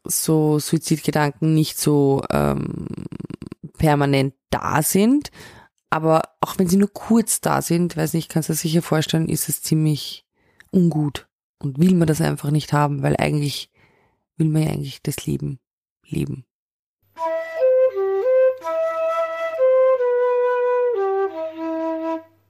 so 0.06 0.60
Suizidgedanken 0.60 1.54
nicht 1.54 1.78
so 1.78 2.24
ähm, 2.32 2.88
permanent 3.78 4.34
da 4.50 4.82
sind, 4.82 5.30
aber 5.90 6.22
auch 6.42 6.58
wenn 6.58 6.68
sie 6.68 6.78
nur 6.78 6.92
kurz 6.92 7.42
da 7.42 7.62
sind, 7.62 7.98
weiß 7.98 8.14
nicht, 8.14 8.30
kannst 8.30 8.50
du 8.50 8.54
dir 8.54 8.60
sicher 8.60 8.82
vorstellen, 8.82 9.28
ist 9.28 9.50
es 9.50 9.62
ziemlich 9.62 10.26
ungut. 10.72 11.28
Und 11.62 11.80
will 11.80 11.94
man 11.94 12.08
das 12.08 12.22
einfach 12.22 12.52
nicht 12.52 12.72
haben, 12.72 13.04
weil 13.04 13.18
eigentlich 13.18 13.70
will 14.38 14.48
man 14.48 14.64
ja 14.64 14.70
eigentlich 14.70 15.02
das 15.02 15.26
Leben 15.26 15.60
leben. 16.08 16.46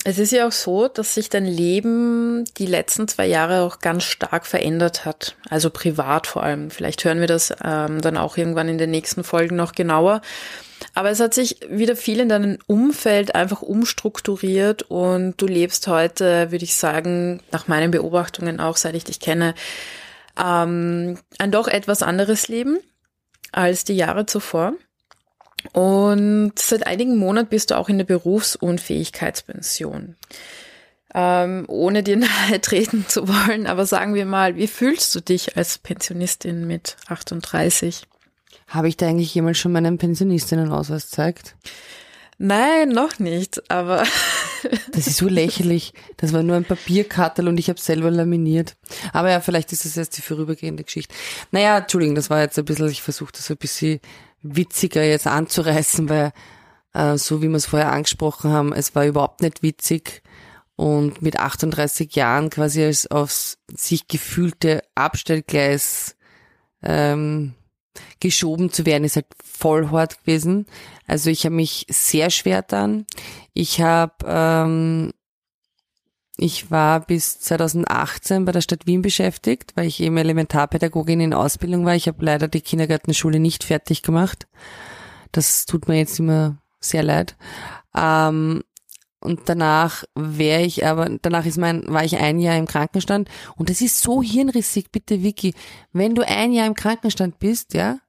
Es 0.05 0.17
ist 0.17 0.31
ja 0.31 0.47
auch 0.47 0.51
so, 0.51 0.87
dass 0.87 1.13
sich 1.13 1.29
dein 1.29 1.45
Leben 1.45 2.45
die 2.57 2.65
letzten 2.65 3.07
zwei 3.07 3.27
Jahre 3.27 3.63
auch 3.63 3.79
ganz 3.79 4.05
stark 4.05 4.45
verändert 4.45 5.05
hat. 5.05 5.35
Also 5.49 5.69
privat 5.69 6.25
vor 6.25 6.41
allem. 6.41 6.71
Vielleicht 6.71 7.03
hören 7.03 7.19
wir 7.19 7.27
das 7.27 7.53
ähm, 7.63 8.01
dann 8.01 8.17
auch 8.17 8.37
irgendwann 8.37 8.69
in 8.69 8.77
den 8.77 8.91
nächsten 8.91 9.23
Folgen 9.23 9.55
noch 9.55 9.73
genauer. 9.73 10.21
Aber 10.93 11.09
es 11.09 11.19
hat 11.19 11.34
sich 11.34 11.59
wieder 11.69 11.95
viel 11.95 12.19
in 12.19 12.30
deinem 12.30 12.57
Umfeld 12.67 13.36
einfach 13.36 13.61
umstrukturiert 13.61 14.84
und 14.84 15.36
du 15.38 15.45
lebst 15.45 15.88
heute, 15.88 16.51
würde 16.51 16.63
ich 16.63 16.75
sagen, 16.75 17.41
nach 17.51 17.67
meinen 17.67 17.91
Beobachtungen 17.91 18.59
auch, 18.59 18.77
seit 18.77 18.95
ich 18.95 19.03
dich 19.03 19.19
kenne, 19.19 19.55
ähm, 20.41 21.17
ein 21.38 21.51
doch 21.51 21.67
etwas 21.67 22.01
anderes 22.01 22.47
Leben 22.47 22.80
als 23.51 23.84
die 23.84 23.95
Jahre 23.95 24.25
zuvor. 24.25 24.73
Und 25.73 26.53
seit 26.57 26.88
einigen 26.88 27.17
Monaten 27.17 27.49
bist 27.49 27.71
du 27.71 27.77
auch 27.77 27.89
in 27.89 27.97
der 27.97 28.05
Berufsunfähigkeitspension. 28.05 30.15
Ähm, 31.13 31.65
ohne 31.67 32.03
dir 32.03 32.17
nahe 32.17 32.61
treten 32.61 33.05
zu 33.07 33.27
wollen, 33.27 33.67
aber 33.67 33.86
sagen 33.86 34.13
wir 34.13 34.25
mal, 34.25 34.55
wie 34.55 34.67
fühlst 34.67 35.13
du 35.15 35.21
dich 35.21 35.57
als 35.57 35.80
Pensionistin 35.80 36.67
mit 36.67 36.95
38? 37.07 38.03
Habe 38.70 38.88
ich 38.88 38.97
da 38.97 39.07
eigentlich 39.07 39.34
jemals 39.34 39.57
schon 39.57 39.72
meinen 39.72 39.97
Pensionistinnenausweis 39.97 41.09
gezeigt? 41.09 41.55
Nein, 42.41 42.89
noch 42.89 43.20
nicht, 43.20 43.70
aber. 43.70 44.03
das 44.93 45.07
ist 45.07 45.17
so 45.17 45.28
lächerlich. 45.28 45.93
Das 46.15 46.32
war 46.32 46.41
nur 46.41 46.55
ein 46.55 46.63
Papierkartel 46.63 47.49
und 47.49 47.59
ich 47.59 47.67
habe 47.70 47.80
selber 47.82 48.09
laminiert. 48.09 48.78
Aber 49.11 49.30
ja, 49.30 49.41
vielleicht 49.41 49.74
ist 49.74 49.84
das 49.84 49.97
erst 49.97 50.17
die 50.17 50.22
vorübergehende 50.22 50.86
Geschichte. 50.86 51.13
Naja, 51.51 51.80
Entschuldigung, 51.80 52.15
das 52.15 52.30
war 52.30 52.41
jetzt 52.41 52.57
ein 52.57 52.63
bisschen, 52.63 52.88
ich 52.88 53.01
versuche 53.01 53.34
das 53.34 53.51
ein 53.51 53.57
bisschen 53.57 53.99
witziger 54.41 55.03
jetzt 55.03 55.28
anzureißen, 55.28 56.07
weil 56.07 56.32
äh, 56.93 57.17
so 57.17 57.41
wie 57.41 57.49
wir 57.49 57.55
es 57.55 57.65
vorher 57.65 57.91
angesprochen 57.91 58.51
haben, 58.51 58.72
es 58.72 58.95
war 58.95 59.05
überhaupt 59.05 59.41
nicht 59.41 59.61
witzig. 59.61 60.24
Und 60.78 61.22
mit 61.22 61.39
38 61.39 62.15
Jahren 62.15 62.49
quasi 62.49 62.86
als 62.86 63.11
aufs 63.11 63.57
sich 63.67 64.07
gefühlte 64.07 64.82
Abstellgleis 64.95 66.15
ähm, 66.82 67.53
geschoben 68.19 68.71
zu 68.71 68.85
werden, 68.85 69.03
ist 69.03 69.15
halt 69.15 69.27
voll 69.43 69.89
hart 69.91 70.19
gewesen. 70.19 70.65
Also 71.07 71.29
ich 71.29 71.45
habe 71.45 71.55
mich 71.55 71.85
sehr 71.89 72.29
schwer 72.29 72.61
dann. 72.61 73.05
Ich 73.53 73.81
habe, 73.81 74.13
ähm, 74.25 75.11
ich 76.37 76.71
war 76.71 77.01
bis 77.01 77.39
2018 77.39 78.45
bei 78.45 78.51
der 78.51 78.61
Stadt 78.61 78.85
Wien 78.85 79.01
beschäftigt, 79.01 79.73
weil 79.75 79.87
ich 79.87 79.99
eben 79.99 80.17
Elementarpädagogin 80.17 81.19
in 81.19 81.33
Ausbildung 81.33 81.85
war. 81.85 81.95
Ich 81.95 82.07
habe 82.07 82.23
leider 82.23 82.47
die 82.47 82.61
Kindergartenschule 82.61 83.39
nicht 83.39 83.63
fertig 83.63 84.03
gemacht. 84.03 84.47
Das 85.31 85.65
tut 85.65 85.87
mir 85.87 85.97
jetzt 85.97 86.19
immer 86.19 86.57
sehr 86.79 87.03
leid. 87.03 87.35
Ähm, 87.95 88.63
und 89.22 89.41
danach 89.45 90.03
wäre 90.15 90.61
ich 90.61 90.86
aber, 90.86 91.09
danach 91.22 91.45
ist 91.45 91.57
mein, 91.57 91.88
war 91.88 92.03
ich 92.03 92.17
ein 92.17 92.39
Jahr 92.39 92.57
im 92.57 92.67
Krankenstand 92.67 93.30
und 93.55 93.70
das 93.70 93.82
ist 93.82 94.01
so 94.01 94.22
hirnrissig, 94.22 94.91
bitte 94.91 95.24
Vicky. 95.24 95.53
Wenn 95.91 96.15
du 96.15 96.26
ein 96.28 96.53
Jahr 96.53 96.67
im 96.67 96.76
Krankenstand 96.76 97.39
bist, 97.39 97.74
ja, 97.74 97.99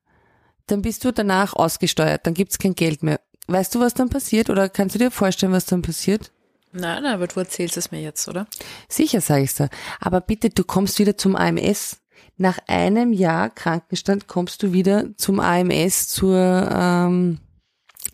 dann 0.67 0.83
bist 0.83 1.05
du 1.05 1.13
danach 1.13 1.55
ausgesteuert, 1.55 2.27
dann 2.27 2.35
gibt's 2.35 2.59
kein 2.59 2.75
Geld 2.75 3.03
mehr. 3.03 3.21
Weißt 3.49 3.75
du, 3.75 3.81
was 3.81 3.95
dann 3.95 4.11
passiert 4.11 4.51
oder 4.51 4.69
kannst 4.69 4.95
du 4.95 4.99
dir 5.01 5.11
vorstellen, 5.11 5.53
was 5.53 5.67
dann 5.67 5.83
passiert? 5.83 6.31
Nein, 6.73 7.05
aber 7.05 7.27
du 7.27 7.41
erzählst 7.41 7.77
es 7.77 7.91
mir 7.91 8.01
jetzt, 8.01 8.29
oder? 8.29 8.47
Sicher, 8.89 9.21
sage 9.21 9.43
ich 9.43 9.55
dir. 9.55 9.69
Aber 10.01 10.21
bitte, 10.21 10.51
du 10.51 10.63
kommst 10.63 11.01
wieder 11.01 11.17
zum 11.17 11.35
AMS. 11.35 12.01
Nach 12.37 12.59
einem 12.69 13.13
Jahr 13.13 13.51
Krankenstand 13.51 14.29
kommst 14.29 14.63
du 14.63 14.73
wieder 14.73 15.17
zum 15.17 15.41
AMS, 15.41 16.09
zur, 16.09 16.37
ähm, 16.73 17.41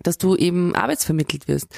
dass 0.02 0.18
du 0.18 0.36
eben 0.36 0.74
arbeitsvermittelt 0.74 1.48
wirst. 1.48 1.74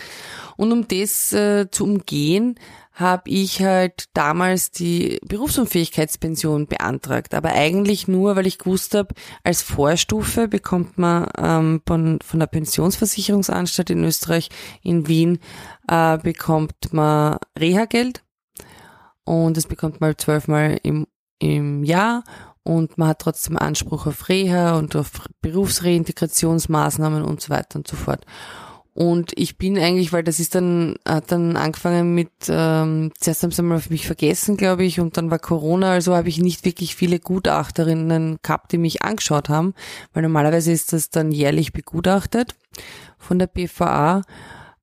Und 0.56 0.72
um 0.72 0.88
das 0.88 1.32
äh, 1.32 1.70
zu 1.70 1.84
umgehen, 1.84 2.56
habe 2.98 3.30
ich 3.30 3.62
halt 3.62 4.06
damals 4.12 4.72
die 4.72 5.20
Berufsunfähigkeitspension 5.24 6.66
beantragt. 6.66 7.32
Aber 7.32 7.52
eigentlich 7.52 8.08
nur, 8.08 8.34
weil 8.34 8.46
ich 8.46 8.58
gewusst 8.58 8.94
habe, 8.94 9.14
als 9.44 9.62
Vorstufe 9.62 10.48
bekommt 10.48 10.98
man 10.98 11.28
ähm, 11.38 11.80
von, 11.86 12.18
von 12.24 12.40
der 12.40 12.48
Pensionsversicherungsanstalt 12.48 13.90
in 13.90 14.02
Österreich 14.02 14.48
in 14.82 15.06
Wien, 15.06 15.38
äh, 15.86 16.18
bekommt 16.18 16.92
man 16.92 17.38
Reha-Geld. 17.58 18.24
Und 19.24 19.56
das 19.56 19.66
bekommt 19.66 20.00
man 20.00 20.18
zwölfmal 20.18 20.80
im, 20.82 21.06
im 21.38 21.84
Jahr 21.84 22.24
und 22.68 22.98
man 22.98 23.08
hat 23.08 23.20
trotzdem 23.20 23.56
Anspruch 23.56 24.06
auf 24.06 24.28
Reha 24.28 24.76
und 24.76 24.94
auf 24.94 25.10
Berufsreintegrationsmaßnahmen 25.40 27.24
und 27.24 27.40
so 27.40 27.48
weiter 27.48 27.78
und 27.78 27.88
so 27.88 27.96
fort. 27.96 28.26
Und 28.92 29.32
ich 29.36 29.56
bin 29.56 29.78
eigentlich, 29.78 30.12
weil 30.12 30.22
das 30.22 30.38
ist 30.38 30.54
dann, 30.54 30.96
hat 31.06 31.32
dann 31.32 31.56
angefangen 31.56 32.14
mit, 32.14 32.30
ähm, 32.48 33.12
zuerst 33.18 33.42
haben 33.42 33.52
sie 33.52 33.62
mal 33.62 33.76
auf 33.76 33.88
mich 33.88 34.06
vergessen, 34.06 34.58
glaube 34.58 34.84
ich, 34.84 35.00
und 35.00 35.16
dann 35.16 35.30
war 35.30 35.38
Corona, 35.38 35.92
also 35.92 36.14
habe 36.14 36.28
ich 36.28 36.40
nicht 36.40 36.66
wirklich 36.66 36.94
viele 36.94 37.20
Gutachterinnen 37.20 38.38
gehabt, 38.42 38.72
die 38.72 38.78
mich 38.78 39.02
angeschaut 39.02 39.48
haben, 39.48 39.72
weil 40.12 40.24
normalerweise 40.24 40.70
ist 40.70 40.92
das 40.92 41.08
dann 41.08 41.32
jährlich 41.32 41.72
begutachtet 41.72 42.54
von 43.16 43.38
der 43.38 43.46
BVA. 43.46 44.22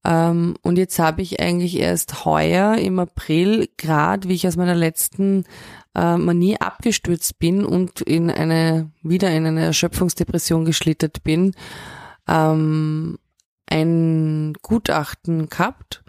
Ähm, 0.03 0.55
und 0.63 0.77
jetzt 0.79 0.97
habe 0.97 1.21
ich 1.21 1.39
eigentlich 1.39 1.77
erst 1.77 2.25
heuer 2.25 2.77
im 2.77 2.97
April, 2.97 3.69
gerade 3.77 4.27
wie 4.27 4.33
ich 4.33 4.47
aus 4.47 4.55
meiner 4.55 4.75
letzten 4.75 5.43
äh, 5.95 6.17
Manie 6.17 6.57
abgestürzt 6.59 7.39
bin 7.39 7.65
und 7.65 8.01
in 8.01 8.29
eine, 8.29 8.91
wieder 9.01 9.31
in 9.31 9.45
eine 9.45 9.65
Erschöpfungsdepression 9.65 10.65
geschlittert 10.65 11.23
bin, 11.23 11.55
ähm, 12.27 13.17
ein 13.67 14.53
Gutachten 14.61 15.49
gehabt. 15.49 16.03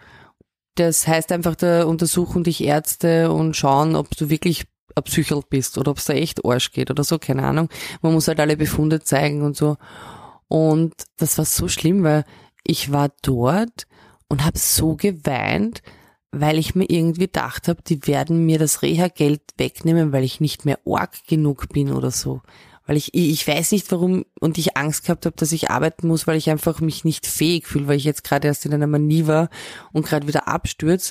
Das 0.75 1.07
heißt 1.07 1.33
einfach, 1.33 1.57
da 1.57 1.85
untersuchen 1.85 2.45
dich 2.45 2.63
Ärzte 2.63 3.33
und 3.33 3.57
schauen, 3.57 3.97
ob 3.97 4.11
du 4.11 4.29
wirklich 4.29 4.67
ein 4.95 5.05
Psychol 5.05 5.43
bist 5.49 5.79
oder 5.79 5.91
ob 5.91 5.99
es 5.99 6.05
da 6.05 6.13
echt 6.13 6.45
Arsch 6.45 6.73
geht 6.73 6.91
oder 6.91 7.05
so, 7.05 7.19
keine 7.19 7.45
Ahnung. 7.45 7.69
Man 8.03 8.13
muss 8.13 8.29
halt 8.29 8.41
alle 8.41 8.57
Befunde 8.57 9.01
zeigen 9.01 9.43
und 9.43 9.57
so. 9.57 9.77
Und 10.49 10.95
das 11.17 11.39
war 11.39 11.45
so 11.45 11.69
schlimm, 11.69 12.03
weil 12.03 12.25
ich 12.63 12.93
war 12.93 13.11
dort 13.23 13.87
und 14.29 14.45
habe 14.45 14.59
so 14.59 14.97
geweint, 14.97 15.83
weil 16.41 16.59
ich 16.59 16.75
mir 16.75 16.89
irgendwie 16.89 17.27
gedacht 17.27 17.69
habe, 17.69 17.83
die 17.83 18.07
werden 18.07 18.47
mir 18.47 18.59
das 18.59 18.83
Reha-Geld 18.83 19.43
wegnehmen, 19.57 20.13
weil 20.13 20.25
ich 20.25 20.41
nicht 20.41 20.65
mehr 20.65 20.79
arg 20.87 21.27
genug 21.27 21.69
bin 21.71 21.93
oder 21.93 22.11
so 22.11 22.43
weil 22.87 22.97
ich, 22.97 23.13
ich 23.15 23.47
weiß 23.47 23.73
nicht 23.73 23.91
warum 23.91 24.25
und 24.41 24.59
ich 24.59 24.77
Angst 24.77 25.05
gehabt 25.05 25.27
habe, 25.27 25.37
dass 25.37 25.53
ich 25.53 25.71
arbeiten 25.71 26.07
muss, 26.07 26.27
weil 26.27 26.37
ich 26.37 26.49
einfach 26.51 26.81
mich 26.81 27.05
nicht 27.05 27.27
fähig 27.27 27.67
fühle, 27.67 27.89
weil 27.89 27.97
ich 27.97 28.05
jetzt 28.05 28.23
gerade 28.23 28.47
erst 28.47 28.65
in 28.65 28.73
einer 28.73 28.87
Manie 28.87 29.27
war 29.27 29.51
und 29.93 30.07
gerade 30.07 30.29
wieder 30.29 30.47
abstürz. 30.47 31.11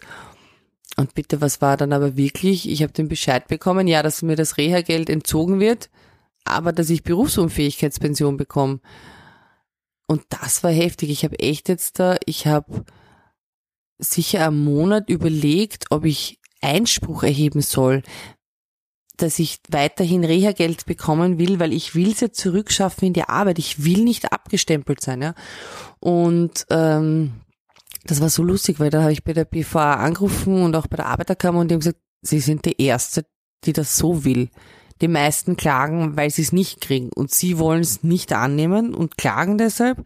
Und 0.95 1.13
bitte, 1.13 1.41
was 1.41 1.61
war 1.61 1.75
dann 1.75 1.91
aber 1.91 2.15
wirklich? 2.15 2.69
Ich 2.69 2.81
habe 2.81 2.93
den 2.93 3.09
Bescheid 3.09 3.49
bekommen, 3.49 3.87
ja, 3.87 4.01
dass 4.01 4.21
mir 4.21 4.37
das 4.37 4.57
Reha-Geld 4.57 5.09
entzogen 5.09 5.59
wird, 5.59 5.89
aber 6.45 6.71
dass 6.71 6.89
ich 6.89 7.03
Berufsunfähigkeitspension 7.03 8.37
bekomme. 8.37 8.79
Und 10.07 10.23
das 10.29 10.63
war 10.63 10.71
heftig. 10.71 11.09
Ich 11.09 11.25
habe 11.25 11.37
echt 11.39 11.67
jetzt 11.67 11.99
da, 11.99 12.15
ich 12.25 12.47
habe 12.47 12.85
sicher 13.97 14.47
einen 14.47 14.63
Monat 14.63 15.09
überlegt, 15.09 15.85
ob 15.89 16.05
ich 16.05 16.39
Einspruch 16.61 17.23
erheben 17.23 17.61
soll, 17.61 18.03
dass 19.17 19.39
ich 19.39 19.59
weiterhin 19.69 20.25
Reha-Geld 20.25 20.85
bekommen 20.85 21.39
will, 21.39 21.59
weil 21.59 21.73
ich 21.73 21.95
will 21.95 22.11
es 22.11 22.19
ja 22.19 22.31
zurückschaffen 22.31 23.07
in 23.07 23.13
die 23.13 23.23
Arbeit. 23.23 23.59
Ich 23.59 23.83
will 23.85 24.03
nicht 24.03 24.31
abgestempelt 24.31 25.01
sein, 25.01 25.21
ja. 25.21 25.35
Und 25.99 26.65
ähm, 26.69 27.33
das 28.05 28.21
war 28.21 28.29
so 28.29 28.43
lustig, 28.43 28.79
weil 28.79 28.89
da 28.89 29.01
habe 29.01 29.13
ich 29.13 29.23
bei 29.23 29.33
der 29.33 29.45
BVA 29.45 29.95
angerufen 29.95 30.61
und 30.61 30.75
auch 30.75 30.87
bei 30.87 30.97
der 30.97 31.07
Arbeiterkammer 31.07 31.59
und 31.59 31.71
haben 31.71 31.79
gesagt, 31.79 31.99
sie 32.21 32.39
sind 32.39 32.65
die 32.65 32.81
Erste, 32.81 33.25
die 33.63 33.73
das 33.73 33.97
so 33.97 34.25
will. 34.25 34.49
Die 35.01 35.07
meisten 35.07 35.57
klagen, 35.57 36.15
weil 36.15 36.29
sie 36.29 36.41
es 36.41 36.51
nicht 36.51 36.81
kriegen 36.81 37.09
und 37.13 37.31
sie 37.31 37.57
wollen 37.57 37.81
es 37.81 38.03
nicht 38.03 38.31
annehmen 38.31 38.93
und 38.93 39.17
klagen 39.17 39.57
deshalb. 39.57 40.05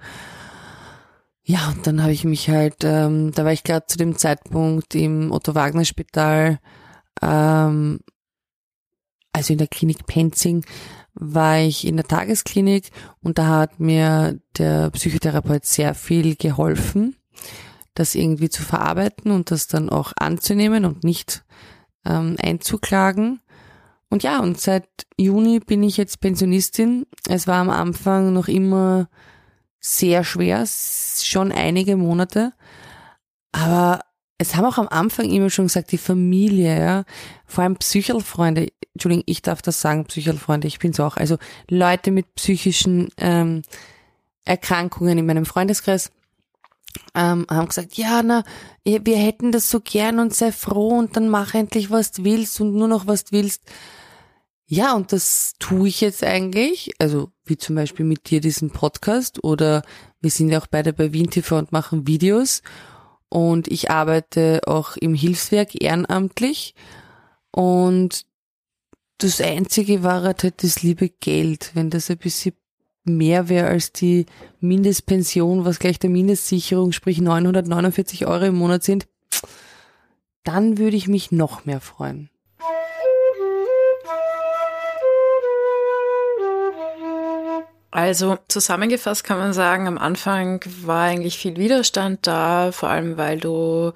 Ja, 1.49 1.69
und 1.69 1.87
dann 1.87 2.03
habe 2.03 2.11
ich 2.11 2.25
mich 2.25 2.47
halt, 2.47 2.83
ähm, 2.83 3.31
da 3.31 3.43
war 3.43 3.51
ich 3.51 3.63
gerade 3.63 3.87
zu 3.87 3.97
dem 3.97 4.15
Zeitpunkt 4.19 4.93
im 4.93 5.31
Otto-Wagner-Spital 5.31 6.59
ähm, 7.23 7.99
also 9.33 9.53
in 9.53 9.57
der 9.57 9.67
Klinik 9.67 10.05
Penzing, 10.05 10.63
war 11.15 11.57
ich 11.57 11.87
in 11.87 11.95
der 11.95 12.07
Tagesklinik 12.07 12.91
und 13.23 13.39
da 13.39 13.47
hat 13.47 13.79
mir 13.79 14.39
der 14.59 14.91
Psychotherapeut 14.91 15.65
sehr 15.65 15.95
viel 15.95 16.35
geholfen, 16.35 17.15
das 17.95 18.13
irgendwie 18.13 18.49
zu 18.49 18.61
verarbeiten 18.61 19.31
und 19.31 19.49
das 19.49 19.65
dann 19.65 19.89
auch 19.89 20.13
anzunehmen 20.19 20.85
und 20.85 21.03
nicht 21.03 21.43
ähm, 22.05 22.35
einzuklagen. 22.39 23.41
Und 24.11 24.21
ja, 24.21 24.39
und 24.39 24.61
seit 24.61 24.87
Juni 25.17 25.59
bin 25.61 25.81
ich 25.81 25.97
jetzt 25.97 26.21
Pensionistin. 26.21 27.07
Es 27.27 27.47
war 27.47 27.57
am 27.57 27.71
Anfang 27.71 28.33
noch 28.33 28.47
immer 28.47 29.09
sehr 29.79 30.23
schwer, 30.23 30.65
schon 30.67 31.51
einige 31.51 31.95
Monate. 31.95 32.53
Aber 33.51 34.01
es 34.37 34.55
haben 34.55 34.65
auch 34.65 34.77
am 34.77 34.87
Anfang 34.87 35.29
immer 35.29 35.49
schon 35.49 35.65
gesagt, 35.65 35.91
die 35.91 35.97
Familie, 35.97 36.79
ja, 36.79 37.03
vor 37.45 37.63
allem 37.63 37.75
Psychelfreunde, 37.75 38.69
Entschuldigung, 38.93 39.23
ich 39.27 39.41
darf 39.41 39.61
das 39.61 39.81
sagen, 39.81 40.05
Psychelfreunde, 40.05 40.67
ich 40.67 40.79
bin's 40.79 40.99
auch, 40.99 41.17
also 41.17 41.37
Leute 41.69 42.11
mit 42.11 42.35
psychischen 42.35 43.09
ähm, 43.17 43.63
Erkrankungen 44.45 45.17
in 45.17 45.25
meinem 45.25 45.45
Freundeskreis 45.45 46.11
ähm, 47.15 47.45
haben 47.49 47.67
gesagt, 47.67 47.95
ja, 47.95 48.23
na, 48.23 48.43
wir 48.83 49.17
hätten 49.17 49.51
das 49.51 49.69
so 49.69 49.79
gern 49.79 50.19
und 50.19 50.33
sei 50.33 50.51
froh 50.51 50.97
und 50.97 51.15
dann 51.15 51.29
mach 51.29 51.53
endlich, 51.53 51.91
was 51.91 52.11
du 52.11 52.23
willst 52.23 52.59
und 52.61 52.73
nur 52.73 52.87
noch, 52.87 53.07
was 53.07 53.25
du 53.25 53.33
willst. 53.33 53.61
Ja, 54.65 54.93
und 54.93 55.11
das 55.11 55.53
tue 55.59 55.87
ich 55.87 56.01
jetzt 56.01 56.23
eigentlich, 56.23 56.91
also 56.99 57.31
wie 57.49 57.57
zum 57.57 57.75
Beispiel 57.75 58.05
mit 58.05 58.29
dir 58.29 58.41
diesen 58.41 58.71
Podcast 58.71 59.43
oder 59.43 59.83
wir 60.21 60.31
sind 60.31 60.49
ja 60.49 60.59
auch 60.59 60.67
beide 60.67 60.93
bei 60.93 61.13
WinTV 61.13 61.51
und 61.53 61.71
machen 61.71 62.07
Videos 62.07 62.61
und 63.29 63.67
ich 63.67 63.91
arbeite 63.91 64.61
auch 64.65 64.97
im 64.97 65.13
Hilfswerk 65.13 65.81
ehrenamtlich 65.81 66.75
und 67.51 68.25
das 69.19 69.41
Einzige 69.41 70.01
war 70.01 70.23
halt 70.23 70.63
das 70.63 70.81
liebe 70.81 71.09
Geld. 71.09 71.71
Wenn 71.73 71.89
das 71.89 72.09
ein 72.09 72.17
bisschen 72.17 72.53
mehr 73.03 73.49
wäre 73.49 73.67
als 73.67 73.91
die 73.91 74.25
Mindestpension, 74.61 75.65
was 75.65 75.79
gleich 75.79 75.99
der 75.99 76.09
Mindestsicherung, 76.09 76.93
sprich 76.93 77.19
949 77.19 78.25
Euro 78.27 78.45
im 78.45 78.55
Monat 78.55 78.83
sind, 78.83 79.07
dann 80.43 80.77
würde 80.77 80.95
ich 80.95 81.07
mich 81.07 81.31
noch 81.31 81.65
mehr 81.65 81.81
freuen. 81.81 82.29
Also 87.91 88.37
zusammengefasst 88.47 89.23
kann 89.23 89.39
man 89.39 89.53
sagen, 89.53 89.87
am 89.87 89.97
Anfang 89.97 90.63
war 90.83 91.03
eigentlich 91.03 91.37
viel 91.37 91.57
Widerstand 91.57 92.27
da, 92.27 92.71
vor 92.71 92.89
allem 92.89 93.17
weil 93.17 93.39
du 93.39 93.93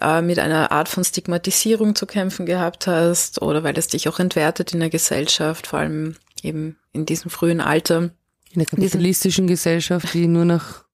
äh, 0.00 0.22
mit 0.22 0.38
einer 0.38 0.72
Art 0.72 0.88
von 0.88 1.04
Stigmatisierung 1.04 1.94
zu 1.94 2.06
kämpfen 2.06 2.46
gehabt 2.46 2.86
hast 2.86 3.40
oder 3.40 3.62
weil 3.62 3.78
es 3.78 3.86
dich 3.86 4.08
auch 4.08 4.18
entwertet 4.18 4.72
in 4.72 4.80
der 4.80 4.90
Gesellschaft, 4.90 5.68
vor 5.68 5.78
allem 5.78 6.16
eben 6.42 6.76
in 6.92 7.06
diesem 7.06 7.30
frühen 7.30 7.60
Alter. 7.60 8.10
In 8.52 8.58
der 8.58 8.66
kapitalistischen 8.66 9.46
Gesellschaft, 9.46 10.12
die 10.14 10.26
nur 10.26 10.44
nach 10.44 10.84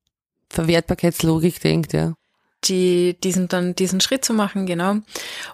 Verwertbarkeitslogik 0.51 1.61
denkt, 1.61 1.93
ja 1.93 2.13
die 2.65 3.17
diesen 3.23 3.49
dann 3.49 3.75
diesen 3.75 4.01
Schritt 4.01 4.25
zu 4.25 4.35
machen, 4.35 4.67
genau. 4.67 4.97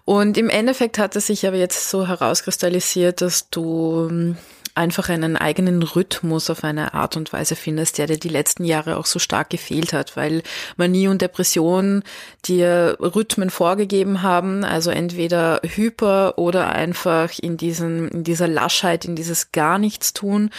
Und 0.05 0.39
im 0.39 0.49
Endeffekt 0.49 0.99
hat 0.99 1.17
es 1.17 1.27
sich 1.27 1.47
aber 1.47 1.57
jetzt 1.57 1.91
so 1.91 2.09
herauskristallisiert, 2.09 3.21
dass 3.21 3.51
du 3.51 4.35
einfach 4.75 5.09
einen 5.09 5.37
eigenen 5.37 5.83
Rhythmus 5.83 6.51
auf 6.51 6.65
eine 6.65 6.95
Art 6.95 7.17
und 7.17 7.33
Weise 7.33 7.57
findest, 7.57 7.99
der 7.99 8.07
dir 8.07 8.19
die 8.19 8.29
letzten 8.29 8.65
Jahre 8.65 8.97
auch 8.97 9.07
so 9.07 9.19
stark 9.19 9.51
gefehlt 9.51 9.93
hat, 9.93 10.17
weil 10.17 10.43
Manie 10.77 11.09
und 11.09 11.23
Depression 11.23 12.03
dir 12.45 12.97
Rhythmen 13.01 13.51
vorgegeben 13.51 14.23
haben, 14.23 14.65
also 14.65 14.91
entweder 14.91 15.61
hyper 15.63 16.39
oder 16.39 16.73
einfach 16.73 17.39
in 17.39 17.57
diesen, 17.57 18.09
in 18.09 18.25
dieser 18.25 18.49
Laschheit, 18.49 19.05
in 19.05 19.15
dieses 19.15 19.53
gar 19.53 19.79
nichts 19.79 20.13
tun. 20.13 20.51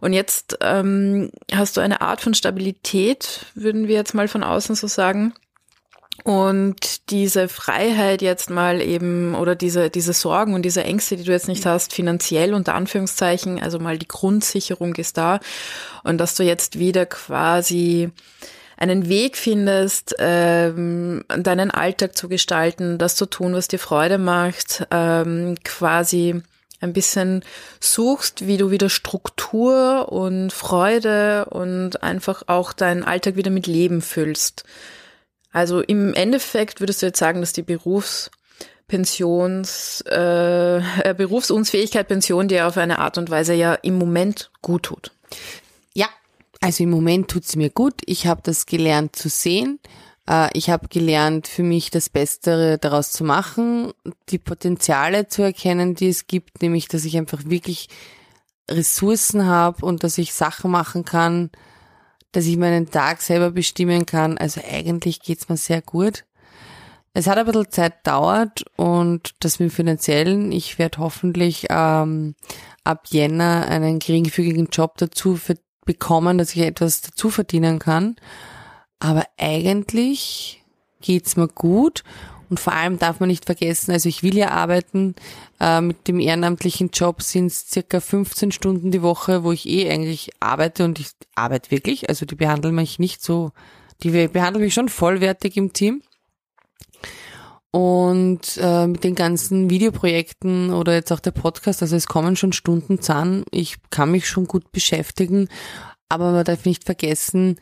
Und 0.00 0.12
jetzt 0.12 0.58
ähm, 0.60 1.30
hast 1.52 1.76
du 1.76 1.80
eine 1.80 2.00
Art 2.00 2.20
von 2.20 2.34
Stabilität, 2.34 3.46
würden 3.54 3.88
wir 3.88 3.94
jetzt 3.94 4.14
mal 4.14 4.28
von 4.28 4.42
außen 4.42 4.74
so 4.74 4.86
sagen 4.86 5.34
Und 6.24 7.10
diese 7.10 7.48
Freiheit 7.48 8.22
jetzt 8.22 8.48
mal 8.48 8.80
eben 8.80 9.34
oder 9.34 9.56
diese, 9.56 9.90
diese 9.90 10.12
Sorgen 10.12 10.54
und 10.54 10.62
diese 10.62 10.84
Ängste, 10.84 11.16
die 11.16 11.24
du 11.24 11.32
jetzt 11.32 11.48
nicht 11.48 11.66
hast, 11.66 11.92
finanziell 11.92 12.54
unter 12.54 12.74
Anführungszeichen, 12.74 13.60
also 13.60 13.78
mal 13.78 13.98
die 13.98 14.06
Grundsicherung 14.06 14.94
ist 14.96 15.16
da 15.16 15.40
und 16.04 16.18
dass 16.18 16.36
du 16.36 16.44
jetzt 16.44 16.78
wieder 16.78 17.06
quasi 17.06 18.10
einen 18.76 19.08
Weg 19.08 19.36
findest, 19.36 20.14
ähm, 20.18 21.24
deinen 21.28 21.70
Alltag 21.70 22.16
zu 22.16 22.28
gestalten, 22.28 22.98
das 22.98 23.16
zu 23.16 23.26
tun, 23.26 23.54
was 23.54 23.68
dir 23.68 23.78
Freude 23.78 24.18
macht, 24.18 24.86
ähm, 24.90 25.56
quasi 25.64 26.42
ein 26.80 26.92
bisschen 26.92 27.44
suchst, 27.80 28.46
wie 28.46 28.56
du 28.56 28.70
wieder 28.70 28.88
Struktur 28.88 30.10
und 30.10 30.52
Freude 30.52 31.46
und 31.46 32.02
einfach 32.02 32.42
auch 32.48 32.72
deinen 32.72 33.04
Alltag 33.04 33.36
wieder 33.36 33.50
mit 33.50 33.66
Leben 33.66 34.02
füllst. 34.02 34.64
Also 35.52 35.80
im 35.80 36.12
Endeffekt 36.14 36.80
würdest 36.80 37.02
du 37.02 37.06
jetzt 37.06 37.18
sagen, 37.18 37.40
dass 37.40 37.52
die 37.52 37.62
Berufspensions, 37.62 40.02
äh, 40.08 40.78
äh, 40.78 41.14
Berufsunfähigkeit 41.14 42.08
Pension 42.08 42.48
dir 42.48 42.66
auf 42.66 42.76
eine 42.78 42.98
Art 42.98 43.18
und 43.18 43.30
Weise 43.30 43.54
ja 43.54 43.74
im 43.74 43.98
Moment 43.98 44.50
gut 44.62 44.82
tut. 44.84 45.12
Ja, 45.94 46.08
also 46.60 46.82
im 46.82 46.90
Moment 46.90 47.28
tut's 47.28 47.54
mir 47.54 47.70
gut. 47.70 47.94
Ich 48.06 48.26
habe 48.26 48.40
das 48.42 48.66
gelernt 48.66 49.14
zu 49.14 49.28
sehen. 49.28 49.78
Äh, 50.28 50.48
ich 50.54 50.70
habe 50.70 50.88
gelernt, 50.88 51.46
für 51.48 51.62
mich 51.62 51.90
das 51.90 52.08
Beste 52.08 52.78
daraus 52.78 53.12
zu 53.12 53.24
machen, 53.24 53.92
die 54.30 54.38
Potenziale 54.38 55.28
zu 55.28 55.42
erkennen, 55.42 55.94
die 55.94 56.08
es 56.08 56.26
gibt, 56.26 56.62
nämlich 56.62 56.88
dass 56.88 57.04
ich 57.04 57.18
einfach 57.18 57.40
wirklich 57.44 57.90
Ressourcen 58.70 59.46
habe 59.46 59.84
und 59.84 60.04
dass 60.04 60.18
ich 60.18 60.32
Sachen 60.32 60.70
machen 60.70 61.04
kann, 61.04 61.50
dass 62.32 62.46
ich 62.46 62.56
meinen 62.56 62.90
Tag 62.90 63.22
selber 63.22 63.50
bestimmen 63.50 64.06
kann. 64.06 64.38
Also 64.38 64.60
eigentlich 64.68 65.20
geht's 65.20 65.48
mir 65.48 65.56
sehr 65.56 65.82
gut. 65.82 66.24
Es 67.14 67.26
hat 67.26 67.36
ein 67.36 67.44
bisschen 67.44 67.70
Zeit 67.70 68.06
dauert 68.06 68.64
und 68.76 69.34
das 69.40 69.58
mit 69.58 69.70
dem 69.70 69.74
Finanziellen, 69.74 70.50
ich 70.50 70.78
werde 70.78 70.98
hoffentlich 70.98 71.66
ähm, 71.68 72.34
ab 72.84 73.04
Jänner 73.10 73.66
einen 73.68 73.98
geringfügigen 73.98 74.68
Job 74.72 74.96
dazu 74.96 75.38
bekommen, 75.84 76.38
dass 76.38 76.54
ich 76.54 76.62
etwas 76.62 77.02
dazu 77.02 77.28
verdienen 77.28 77.78
kann. 77.78 78.16
Aber 78.98 79.24
eigentlich 79.36 80.62
geht's 81.02 81.36
mir 81.36 81.48
gut 81.48 82.02
und 82.52 82.60
vor 82.60 82.74
allem 82.74 82.98
darf 82.98 83.18
man 83.18 83.30
nicht 83.30 83.46
vergessen, 83.46 83.92
also 83.92 84.10
ich 84.10 84.22
will 84.22 84.36
ja 84.36 84.50
arbeiten, 84.50 85.14
äh, 85.58 85.80
mit 85.80 86.06
dem 86.06 86.20
ehrenamtlichen 86.20 86.90
Job 86.90 87.22
sind 87.22 87.46
es 87.46 87.66
circa 87.66 87.98
15 87.98 88.52
Stunden 88.52 88.90
die 88.90 89.00
Woche, 89.00 89.42
wo 89.42 89.52
ich 89.52 89.66
eh 89.66 89.90
eigentlich 89.90 90.32
arbeite 90.38 90.84
und 90.84 91.00
ich 91.00 91.06
arbeite 91.34 91.70
wirklich, 91.70 92.10
also 92.10 92.26
die 92.26 92.34
behandeln 92.34 92.74
mich 92.74 92.98
nicht 92.98 93.22
so, 93.22 93.52
die 94.02 94.10
behandeln 94.28 94.62
mich 94.62 94.74
schon 94.74 94.90
vollwertig 94.90 95.56
im 95.56 95.72
Team. 95.72 96.02
Und 97.70 98.58
äh, 98.60 98.86
mit 98.86 99.02
den 99.02 99.14
ganzen 99.14 99.70
Videoprojekten 99.70 100.74
oder 100.74 100.92
jetzt 100.92 101.10
auch 101.10 101.20
der 101.20 101.30
Podcast, 101.30 101.80
also 101.80 101.96
es 101.96 102.06
kommen 102.06 102.36
schon 102.36 102.52
Stunden 102.52 103.00
zahn, 103.00 103.44
ich 103.50 103.76
kann 103.88 104.10
mich 104.10 104.28
schon 104.28 104.46
gut 104.46 104.72
beschäftigen, 104.72 105.48
aber 106.10 106.32
man 106.32 106.44
darf 106.44 106.66
nicht 106.66 106.84
vergessen, 106.84 107.58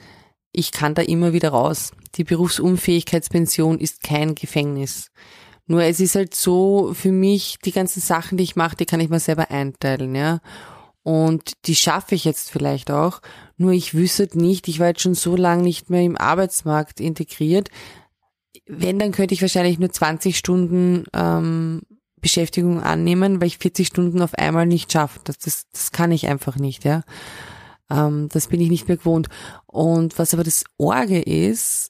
ich 0.51 0.72
kann 0.72 0.97
da 0.97 1.03
immer 1.03 1.32
wieder 1.32 1.51
raus. 1.51 1.93
Die 2.16 2.24
Berufsunfähigkeitspension 2.24 3.78
ist 3.78 4.02
kein 4.02 4.34
Gefängnis. 4.34 5.11
Nur 5.66 5.82
es 5.84 6.00
ist 6.00 6.16
halt 6.16 6.34
so, 6.34 6.92
für 6.94 7.12
mich, 7.12 7.58
die 7.64 7.70
ganzen 7.70 8.00
Sachen, 8.00 8.36
die 8.36 8.44
ich 8.44 8.56
mache, 8.56 8.76
die 8.76 8.86
kann 8.86 9.00
ich 9.00 9.08
mir 9.08 9.20
selber 9.20 9.50
einteilen, 9.50 10.14
ja. 10.14 10.40
Und 11.02 11.52
die 11.66 11.76
schaffe 11.76 12.14
ich 12.14 12.24
jetzt 12.24 12.50
vielleicht 12.50 12.90
auch. 12.90 13.20
Nur 13.56 13.72
ich 13.72 13.94
wüsste 13.94 14.28
nicht, 14.34 14.68
ich 14.68 14.80
war 14.80 14.88
jetzt 14.88 15.00
schon 15.02 15.14
so 15.14 15.36
lange 15.36 15.62
nicht 15.62 15.88
mehr 15.88 16.02
im 16.02 16.16
Arbeitsmarkt 16.16 17.00
integriert. 17.00 17.70
Wenn, 18.66 18.98
dann 18.98 19.12
könnte 19.12 19.32
ich 19.34 19.42
wahrscheinlich 19.42 19.78
nur 19.78 19.90
20 19.90 20.36
Stunden 20.36 21.04
ähm, 21.14 21.82
Beschäftigung 22.20 22.82
annehmen, 22.82 23.40
weil 23.40 23.48
ich 23.48 23.58
40 23.58 23.86
Stunden 23.86 24.22
auf 24.22 24.34
einmal 24.34 24.66
nicht 24.66 24.92
schaffe. 24.92 25.20
Das, 25.24 25.38
das, 25.38 25.68
das 25.72 25.92
kann 25.92 26.12
ich 26.12 26.26
einfach 26.26 26.56
nicht, 26.56 26.84
ja. 26.84 27.02
Ähm, 27.90 28.28
das 28.32 28.48
bin 28.48 28.61
ich 28.61 28.70
nicht 28.70 28.88
mehr 28.88 28.96
gewohnt. 28.96 29.28
Und 29.66 30.18
was 30.18 30.34
aber 30.34 30.44
das 30.44 30.64
Orge 30.78 31.20
ist, 31.20 31.89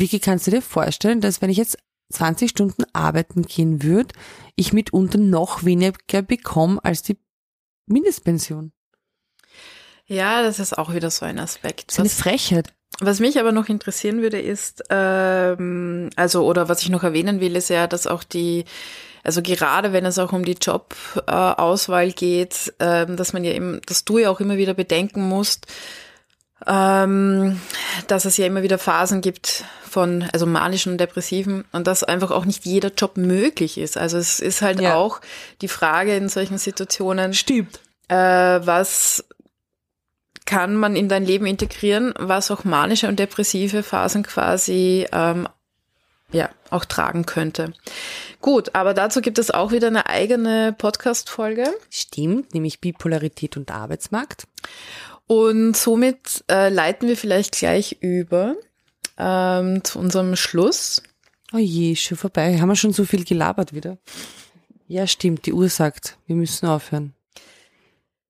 Vicky, 0.00 0.20
kannst 0.20 0.46
du 0.46 0.50
dir 0.50 0.62
vorstellen, 0.62 1.20
dass 1.20 1.42
wenn 1.42 1.50
ich 1.50 1.56
jetzt 1.56 1.78
20 2.12 2.50
Stunden 2.50 2.84
arbeiten 2.92 3.42
gehen 3.42 3.82
würde, 3.82 4.14
ich 4.56 4.72
mitunter 4.72 5.18
noch 5.18 5.64
weniger 5.64 6.22
bekomme 6.22 6.82
als 6.82 7.02
die 7.02 7.18
Mindestpension? 7.86 8.72
Ja, 10.06 10.42
das 10.42 10.58
ist 10.58 10.76
auch 10.78 10.94
wieder 10.94 11.10
so 11.10 11.26
ein 11.26 11.38
Aspekt. 11.38 11.88
Das 11.88 11.98
ist 11.98 12.00
eine 12.00 12.08
Frechheit. 12.08 12.72
Was 13.00 13.20
mich 13.20 13.38
aber 13.38 13.52
noch 13.52 13.68
interessieren 13.68 14.22
würde, 14.22 14.40
ist, 14.40 14.82
ähm, 14.88 16.08
also, 16.16 16.46
oder 16.46 16.68
was 16.68 16.82
ich 16.82 16.88
noch 16.88 17.04
erwähnen 17.04 17.40
will, 17.40 17.54
ist 17.54 17.68
ja, 17.68 17.86
dass 17.86 18.06
auch 18.06 18.24
die 18.24 18.64
also 19.28 19.42
gerade 19.42 19.92
wenn 19.92 20.06
es 20.06 20.18
auch 20.18 20.32
um 20.32 20.42
die 20.42 20.56
Jobauswahl 20.60 22.12
geht, 22.12 22.72
ähm, 22.78 23.16
dass 23.16 23.34
man 23.34 23.44
ja 23.44 23.52
eben, 23.52 23.80
dass 23.84 24.06
du 24.06 24.16
ja 24.16 24.30
auch 24.30 24.40
immer 24.40 24.56
wieder 24.56 24.72
bedenken 24.72 25.28
musst, 25.28 25.66
ähm, 26.66 27.60
dass 28.06 28.24
es 28.24 28.36
ja 28.36 28.46
immer 28.46 28.62
wieder 28.62 28.78
Phasen 28.78 29.20
gibt 29.20 29.64
von, 29.88 30.28
also 30.32 30.46
manischen 30.46 30.92
und 30.92 30.98
depressiven 30.98 31.64
und 31.72 31.86
dass 31.86 32.04
einfach 32.04 32.30
auch 32.30 32.44
nicht 32.44 32.64
jeder 32.64 32.90
Job 32.90 33.16
möglich 33.16 33.78
ist. 33.78 33.96
Also 33.96 34.18
es 34.18 34.40
ist 34.40 34.62
halt 34.62 34.80
ja. 34.80 34.94
auch 34.94 35.20
die 35.62 35.68
Frage 35.68 36.16
in 36.16 36.28
solchen 36.28 36.58
Situationen. 36.58 37.34
Stimmt. 37.34 37.80
Äh, 38.08 38.16
was 38.16 39.24
kann 40.46 40.76
man 40.76 40.96
in 40.96 41.08
dein 41.08 41.26
Leben 41.26 41.44
integrieren, 41.44 42.14
was 42.18 42.50
auch 42.50 42.64
manische 42.64 43.06
und 43.06 43.18
depressive 43.18 43.82
Phasen 43.82 44.22
quasi 44.22 45.06
ähm, 45.12 45.46
ja 46.32 46.48
auch 46.70 46.84
tragen 46.84 47.26
könnte. 47.26 47.72
Gut, 48.40 48.74
aber 48.74 48.94
dazu 48.94 49.20
gibt 49.20 49.38
es 49.38 49.50
auch 49.50 49.72
wieder 49.72 49.88
eine 49.88 50.06
eigene 50.06 50.74
Podcast-Folge. 50.76 51.70
Stimmt, 51.90 52.54
nämlich 52.54 52.80
Bipolarität 52.80 53.56
und 53.56 53.70
Arbeitsmarkt. 53.70 54.46
Und 55.28 55.76
somit 55.76 56.42
äh, 56.50 56.70
leiten 56.70 57.06
wir 57.06 57.16
vielleicht 57.16 57.52
gleich 57.52 57.98
über 58.00 58.56
ähm, 59.18 59.84
zu 59.84 59.98
unserem 59.98 60.34
Schluss. 60.36 61.02
Oh 61.52 61.58
je, 61.58 61.94
schon 61.94 62.16
vorbei. 62.16 62.58
Haben 62.58 62.68
wir 62.68 62.76
schon 62.76 62.92
so 62.92 63.04
viel 63.04 63.24
gelabert 63.24 63.72
wieder? 63.72 63.98
Ja, 64.86 65.06
stimmt, 65.06 65.44
die 65.46 65.52
Uhr 65.52 65.68
sagt, 65.68 66.16
wir 66.26 66.34
müssen 66.34 66.66
aufhören. 66.66 67.14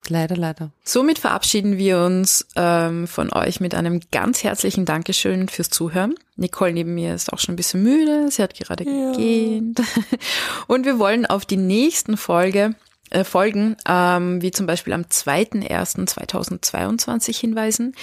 Leider, 0.09 0.37
leider. 0.37 0.73
Somit 0.85 1.19
verabschieden 1.19 1.77
wir 1.77 2.01
uns 2.01 2.47
ähm, 2.57 3.07
von 3.07 3.33
euch 3.33 3.61
mit 3.61 3.75
einem 3.75 4.01
ganz 4.11 4.43
herzlichen 4.43 4.85
Dankeschön 4.85 5.49
fürs 5.49 5.71
Zuhören. 5.71 6.15
Nicole 6.37 6.73
neben 6.73 6.95
mir 6.95 7.15
ist 7.15 7.33
auch 7.33 7.39
schon 7.39 7.53
ein 7.53 7.57
bisschen 7.57 7.83
müde, 7.83 8.29
sie 8.31 8.43
hat 8.43 8.55
gerade 8.55 8.85
ja. 8.85 9.13
gegähnt. 9.13 9.81
Und 10.67 10.85
wir 10.85 10.99
wollen 10.99 11.27
auf 11.27 11.45
die 11.45 11.57
nächsten 11.57 12.17
Folge, 12.17 12.75
äh, 13.11 13.25
Folgen, 13.25 13.77
ähm, 13.89 14.43
wie 14.43 14.51
zum 14.51 14.67
Beispiel 14.67 14.93
am 14.93 15.03
2.1.2022 15.03 17.39
hinweisen, 17.39 17.95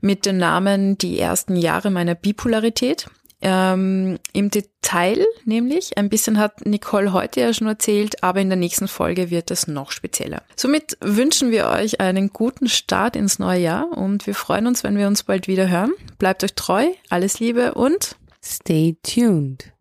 mit 0.00 0.26
dem 0.26 0.38
Namen 0.38 0.98
Die 0.98 1.18
ersten 1.18 1.56
Jahre 1.56 1.90
meiner 1.90 2.14
Bipolarität. 2.14 3.08
Ähm, 3.44 4.20
Im 4.32 4.50
Detail 4.50 5.26
nämlich, 5.44 5.98
ein 5.98 6.08
bisschen 6.08 6.38
hat 6.38 6.64
Nicole 6.64 7.12
heute 7.12 7.40
ja 7.40 7.52
schon 7.52 7.66
erzählt, 7.66 8.22
aber 8.22 8.40
in 8.40 8.48
der 8.48 8.56
nächsten 8.56 8.86
Folge 8.86 9.30
wird 9.30 9.50
es 9.50 9.66
noch 9.66 9.90
spezieller. 9.90 10.42
Somit 10.54 10.96
wünschen 11.00 11.50
wir 11.50 11.66
euch 11.66 12.00
einen 12.00 12.28
guten 12.28 12.68
Start 12.68 13.16
ins 13.16 13.40
neue 13.40 13.60
Jahr 13.60 13.98
und 13.98 14.28
wir 14.28 14.36
freuen 14.36 14.68
uns, 14.68 14.84
wenn 14.84 14.96
wir 14.96 15.08
uns 15.08 15.24
bald 15.24 15.48
wieder 15.48 15.68
hören. 15.68 15.92
Bleibt 16.18 16.44
euch 16.44 16.54
treu, 16.54 16.86
alles 17.10 17.40
Liebe 17.40 17.74
und 17.74 18.14
stay 18.44 18.96
tuned. 19.02 19.72